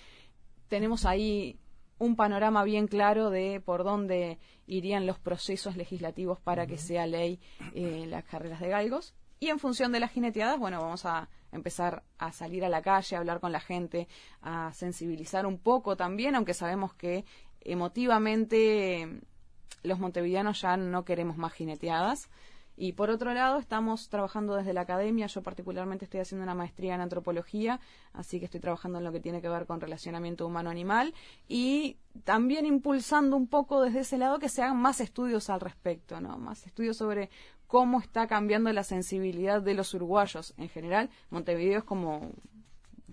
tenemos 0.69 1.05
ahí 1.05 1.59
un 1.99 2.17
panorama 2.17 2.65
bien 2.65 2.87
claro 2.87 3.29
de 3.29 3.61
por 3.61 3.85
dónde 3.85 4.39
irían 4.67 5.07
los 5.07 5.19
procesos 5.19 5.77
legislativos 5.77 6.41
para 6.41 6.67
que 6.67 6.79
sea 6.79 7.07
ley 7.07 7.41
eh, 7.75 8.07
las 8.09 8.25
carreras 8.25 8.61
de 8.61 8.69
galgos. 8.69 9.15
Y 9.39 9.49
en 9.49 9.59
función 9.59 9.93
de 9.93 10.01
las 10.01 10.11
jineteadas, 10.11 10.59
bueno, 10.59 10.81
vamos 10.81 11.05
a 11.07 11.29
empezar 11.53 12.03
a 12.19 12.33
salir 12.33 12.65
a 12.65 12.69
la 12.69 12.83
calle, 12.83 13.17
a 13.17 13.19
hablar 13.19 13.41
con 13.41 13.53
la 13.53 13.61
gente, 13.61 14.09
a 14.43 14.73
sensibilizar 14.73 15.47
un 15.47 15.59
poco 15.59 15.97
también, 15.97 16.35
aunque 16.35 16.55
sabemos 16.55 16.95
que 16.95 17.25
emotivamente 17.63 19.21
los 19.83 19.99
montevideanos 19.99 20.61
ya 20.61 20.77
no 20.77 21.05
queremos 21.05 21.37
más 21.37 21.53
jineteadas. 21.53 22.31
Y 22.83 22.95
por 22.95 23.11
otro 23.11 23.35
lado, 23.35 23.59
estamos 23.59 24.09
trabajando 24.09 24.57
desde 24.57 24.73
la 24.73 24.81
academia. 24.81 25.27
Yo 25.27 25.43
particularmente 25.43 26.07
estoy 26.07 26.21
haciendo 26.21 26.45
una 26.45 26.55
maestría 26.55 26.95
en 26.95 27.03
antropología, 27.03 27.79
así 28.15 28.39
que 28.39 28.47
estoy 28.47 28.59
trabajando 28.59 28.97
en 28.97 29.05
lo 29.05 29.13
que 29.13 29.21
tiene 29.21 29.43
que 29.43 29.51
ver 29.51 29.67
con 29.67 29.83
relacionamiento 29.83 30.47
humano-animal 30.47 31.13
y 31.47 31.99
también 32.25 32.65
impulsando 32.65 33.37
un 33.37 33.49
poco 33.49 33.83
desde 33.83 34.01
ese 34.01 34.17
lado 34.17 34.39
que 34.39 34.49
se 34.49 34.63
hagan 34.63 34.79
más 34.79 35.03
estudios 35.03 35.51
al 35.51 35.61
respecto, 35.61 36.23
¿no? 36.23 36.39
Más 36.39 36.67
estudios 36.67 36.97
sobre 36.97 37.29
cómo 37.67 38.01
está 38.01 38.27
cambiando 38.27 38.73
la 38.73 38.83
sensibilidad 38.83 39.61
de 39.61 39.75
los 39.75 39.93
uruguayos 39.93 40.55
en 40.57 40.71
general. 40.71 41.11
Montevideo 41.29 41.81
es 41.81 41.85
como 41.85 42.31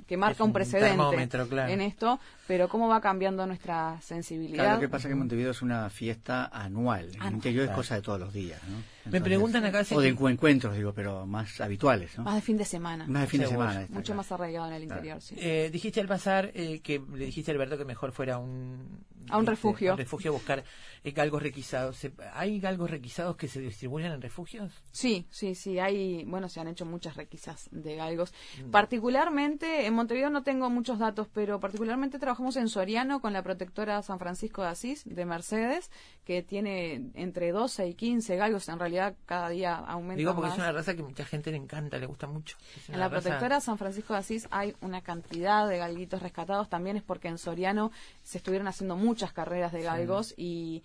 que 0.08 0.16
marca 0.16 0.36
Es 0.36 0.40
un 0.40 0.48
un 0.48 0.54
precedente 0.54 1.28
claro. 1.50 1.74
en 1.74 1.82
esto, 1.82 2.22
pero 2.48 2.70
cómo 2.70 2.88
va 2.88 3.02
cambiando 3.02 3.46
nuestra 3.46 4.00
sensibilidad. 4.00 4.64
Claro, 4.64 4.76
lo 4.76 4.80
que 4.80 4.88
pasa 4.88 5.10
es 5.10 5.12
que 5.12 5.16
Montevideo 5.16 5.52
es 5.52 5.62
una 5.62 5.90
fiesta 5.90 6.46
anual. 6.46 7.08
En 7.08 7.10
el 7.10 7.16
Anual. 7.18 7.34
interior 7.34 7.66
es 7.66 7.72
cosa 7.72 7.96
de 7.96 8.02
todos 8.02 8.18
los 8.18 8.32
días, 8.32 8.62
¿no? 8.70 8.78
Me 9.12 9.22
preguntan 9.22 9.64
acá 9.66 9.84
si- 9.84 9.96
O 9.96 10.02
de 10.02 10.10
encuentros, 10.10 10.76
digo, 10.76 10.94
pero 10.94 11.26
más 11.26 11.60
habituales, 11.62 12.18
¿no? 12.18 12.24
Más 12.24 12.36
de 12.36 12.42
fin 12.42 12.58
de 12.58 12.66
semana. 12.66 13.06
Más 13.08 13.24
de 13.24 13.28
fin 13.28 13.42
de 13.42 13.48
semana. 13.48 13.86
Mucho 13.90 14.16
más 14.16 14.32
arraigado 14.32 14.68
en 14.68 14.74
el 14.74 14.84
interior, 14.84 15.22
sí. 15.22 15.36
Eh, 15.38 15.70
dijiste 15.72 16.00
al 16.02 16.08
pasar 16.08 16.52
eh, 16.54 16.80
que 16.82 17.00
le 17.14 17.26
dijiste 17.26 17.52
a 17.52 17.54
Alberto 17.54 17.78
que 17.78 17.86
mejor 17.86 18.12
fuera 18.12 18.38
un 18.38 19.06
A 19.30 19.38
un 19.38 19.44
este, 19.44 19.52
refugio. 19.52 19.92
a 19.92 19.94
un 19.94 19.98
refugio 20.00 20.32
a 20.32 20.34
buscar 20.34 20.64
eh, 21.04 21.12
galgos 21.12 21.42
requisados. 21.42 22.00
¿Hay 22.34 22.60
galgos 22.60 22.90
requisados 22.90 23.36
que 23.36 23.48
se 23.48 23.60
distribuyen 23.60 24.12
en 24.12 24.22
refugios? 24.22 24.72
Sí, 24.92 25.28
sí, 25.30 25.54
sí, 25.56 25.80
hay, 25.80 26.24
bueno, 26.26 26.50
se 26.50 26.60
han 26.60 26.68
hecho 26.68 26.86
muchas 26.86 27.16
requisas 27.16 27.68
de 27.72 27.96
galgos. 27.96 28.34
Mm. 28.66 28.72
Particularmente, 28.72 29.86
en 29.86 29.94
Montevideo 29.94 30.30
no 30.30 30.44
tengo 30.44 30.70
muchos 30.70 31.00
datos, 31.00 31.28
pero 31.34 31.60
particularmente 31.60 32.20
trabajamos 32.20 32.56
en 32.58 32.68
Soriano 32.68 33.22
con 33.22 33.32
la 33.34 33.44
protectora 33.44 34.02
San 34.02 34.18
Francisco 34.20 34.62
de 34.64 34.70
Asís 34.70 35.04
de 35.06 35.26
Mercedes, 35.26 35.92
que 36.26 36.42
tiene 36.42 37.12
entre 37.14 37.52
12 37.52 37.88
y 37.88 37.94
15 37.94 38.36
galgos, 38.36 38.68
en 38.70 38.80
realidad 38.80 38.97
cada 39.26 39.50
día 39.50 39.76
aumenta 39.76 40.18
Digo 40.18 40.34
porque 40.36 40.50
más. 40.50 40.58
es 40.58 40.64
una 40.64 40.72
raza 40.72 40.96
que 40.96 41.04
mucha 41.04 41.26
gente 41.26 41.52
le 41.52 41.58
encanta, 41.58 41.98
le 41.98 42.06
gusta 42.06 42.28
mucho. 42.28 42.58
En 42.88 43.00
la 43.00 43.08
raza- 43.10 43.22
protectora 43.24 43.60
San 43.62 43.78
Francisco 43.78 44.14
de 44.14 44.20
Asís 44.20 44.48
hay 44.52 44.76
una 44.82 45.02
cantidad 45.02 45.68
de 45.68 45.78
galguitos 45.78 46.22
rescatados. 46.22 46.70
También 46.70 46.98
es 46.98 47.04
porque 47.04 47.28
en 47.28 47.38
Soriano 47.38 47.92
se 48.24 48.38
estuvieron 48.38 48.68
haciendo 48.68 48.96
muchas 48.96 49.34
carreras 49.34 49.72
de 49.72 49.82
galgos 49.84 50.34
y, 50.38 50.84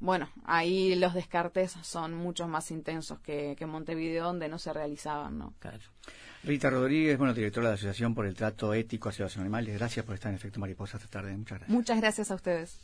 bueno, 0.00 0.28
ahí 0.44 0.94
los 0.96 1.14
descartes 1.14 1.72
son 1.82 2.14
mucho 2.14 2.46
más 2.48 2.70
intensos 2.70 3.18
que, 3.20 3.54
que 3.56 3.64
en 3.64 3.70
Montevideo, 3.70 4.24
donde 4.24 4.48
no 4.48 4.58
se 4.58 4.72
realizaban, 4.72 5.38
¿no? 5.38 5.54
Claro. 5.58 5.78
Rita 6.42 6.68
Rodríguez, 6.68 7.16
bueno, 7.16 7.32
directora 7.32 7.68
de 7.68 7.70
la 7.72 7.74
Asociación 7.76 8.14
por 8.14 8.26
el 8.26 8.34
Trato 8.34 8.74
Ético 8.74 9.08
hacia 9.08 9.24
los 9.24 9.36
Animales. 9.38 9.78
Gracias 9.78 10.04
por 10.04 10.14
estar 10.14 10.30
en 10.30 10.36
Efecto 10.36 10.60
Mariposa 10.60 10.98
esta 10.98 11.08
tarde. 11.08 11.32
Muchas 11.36 11.58
gracias. 11.58 11.70
Muchas 11.70 12.00
gracias 12.00 12.30
a 12.30 12.34
ustedes. 12.34 12.78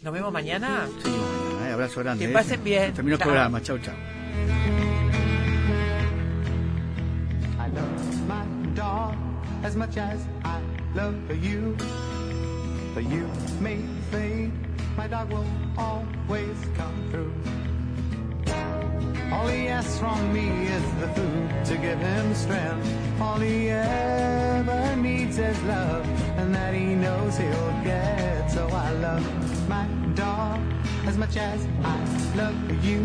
Nos 0.00 0.12
vemos 0.14 0.32
mañana. 0.32 0.86
Seguimos 1.02 1.28
mañana, 1.28 1.68
¿eh? 1.68 1.72
Abrazo 1.72 2.00
grande. 2.00 2.24
Que 2.24 2.30
¿eh? 2.30 2.34
pasen 2.34 2.62
bien. 2.62 2.94
Terminó 2.94 3.16
el 3.16 3.22
programa. 3.22 3.60
Chau, 3.60 3.78
chau. 3.78 3.94
I 7.58 7.68
love 7.74 8.28
my 8.28 8.74
dog 8.76 9.14
as 9.64 9.74
much 9.74 9.96
as 9.96 10.20
I 10.44 10.60
love 10.94 11.14
you. 11.42 11.76
But 12.94 13.04
you 13.10 13.28
may 13.60 13.78
fade, 14.12 14.52
my 14.96 15.08
dog 15.08 15.32
will 15.32 15.44
always 15.76 16.56
come 16.76 17.10
through. 17.10 17.57
Oh, 19.30 19.36
All 19.36 19.46
he 19.48 19.68
asks 19.68 19.98
from 19.98 20.32
me 20.32 20.66
is 20.66 20.82
the 21.00 21.08
food 21.08 21.64
to 21.66 21.76
give 21.76 21.98
him 21.98 22.34
strength. 22.34 23.20
All 23.20 23.38
he 23.38 23.70
ever 23.70 24.96
needs 24.96 25.38
is 25.38 25.60
love, 25.62 26.06
and 26.38 26.54
that 26.54 26.74
he 26.74 26.94
knows 26.94 27.36
he'll 27.36 27.72
get. 27.82 28.50
So 28.50 28.66
I 28.68 28.90
love 28.92 29.68
my 29.68 29.86
dog 30.14 30.60
as 31.06 31.16
much 31.16 31.36
as 31.36 31.66
I 31.82 31.98
love 32.36 32.84
you. 32.84 33.00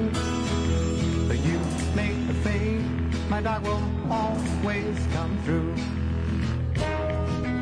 But 1.27 1.39
you 1.39 1.59
may 1.95 2.13
fade, 2.43 2.85
my 3.29 3.41
dog 3.41 3.63
will 3.63 3.83
always 4.09 4.97
come 5.13 5.37
through. 5.45 5.75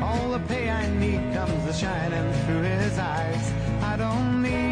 All 0.02 0.30
the 0.32 0.40
pay 0.48 0.68
I 0.70 0.88
need 0.98 1.32
comes 1.32 1.78
shining 1.78 2.32
through 2.44 2.62
his 2.62 2.98
eyes. 2.98 3.52
I 3.82 3.96
don't 3.96 4.42
need 4.42 4.71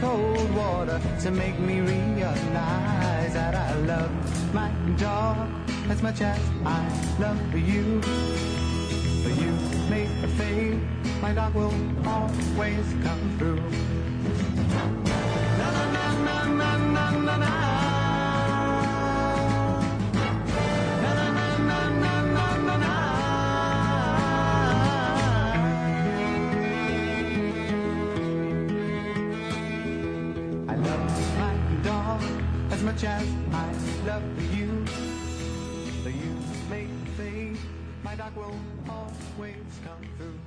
cold 0.00 0.54
water 0.54 1.00
to 1.20 1.30
make 1.30 1.58
me 1.58 1.80
realize 1.80 3.32
that 3.34 3.54
I 3.54 3.74
love 3.86 4.10
my 4.54 4.70
dog 4.96 5.48
as 5.88 6.02
much 6.02 6.20
as 6.20 6.38
I 6.64 6.82
love 7.18 7.54
you. 7.54 8.00
But 9.22 9.34
you 9.40 9.52
may 9.88 10.06
fade, 10.36 10.80
my 11.20 11.32
dog 11.32 11.54
will 11.54 11.74
always 12.06 12.86
come 13.02 13.36
through. 13.38 15.05
Come 39.84 40.02
through. 40.16 40.45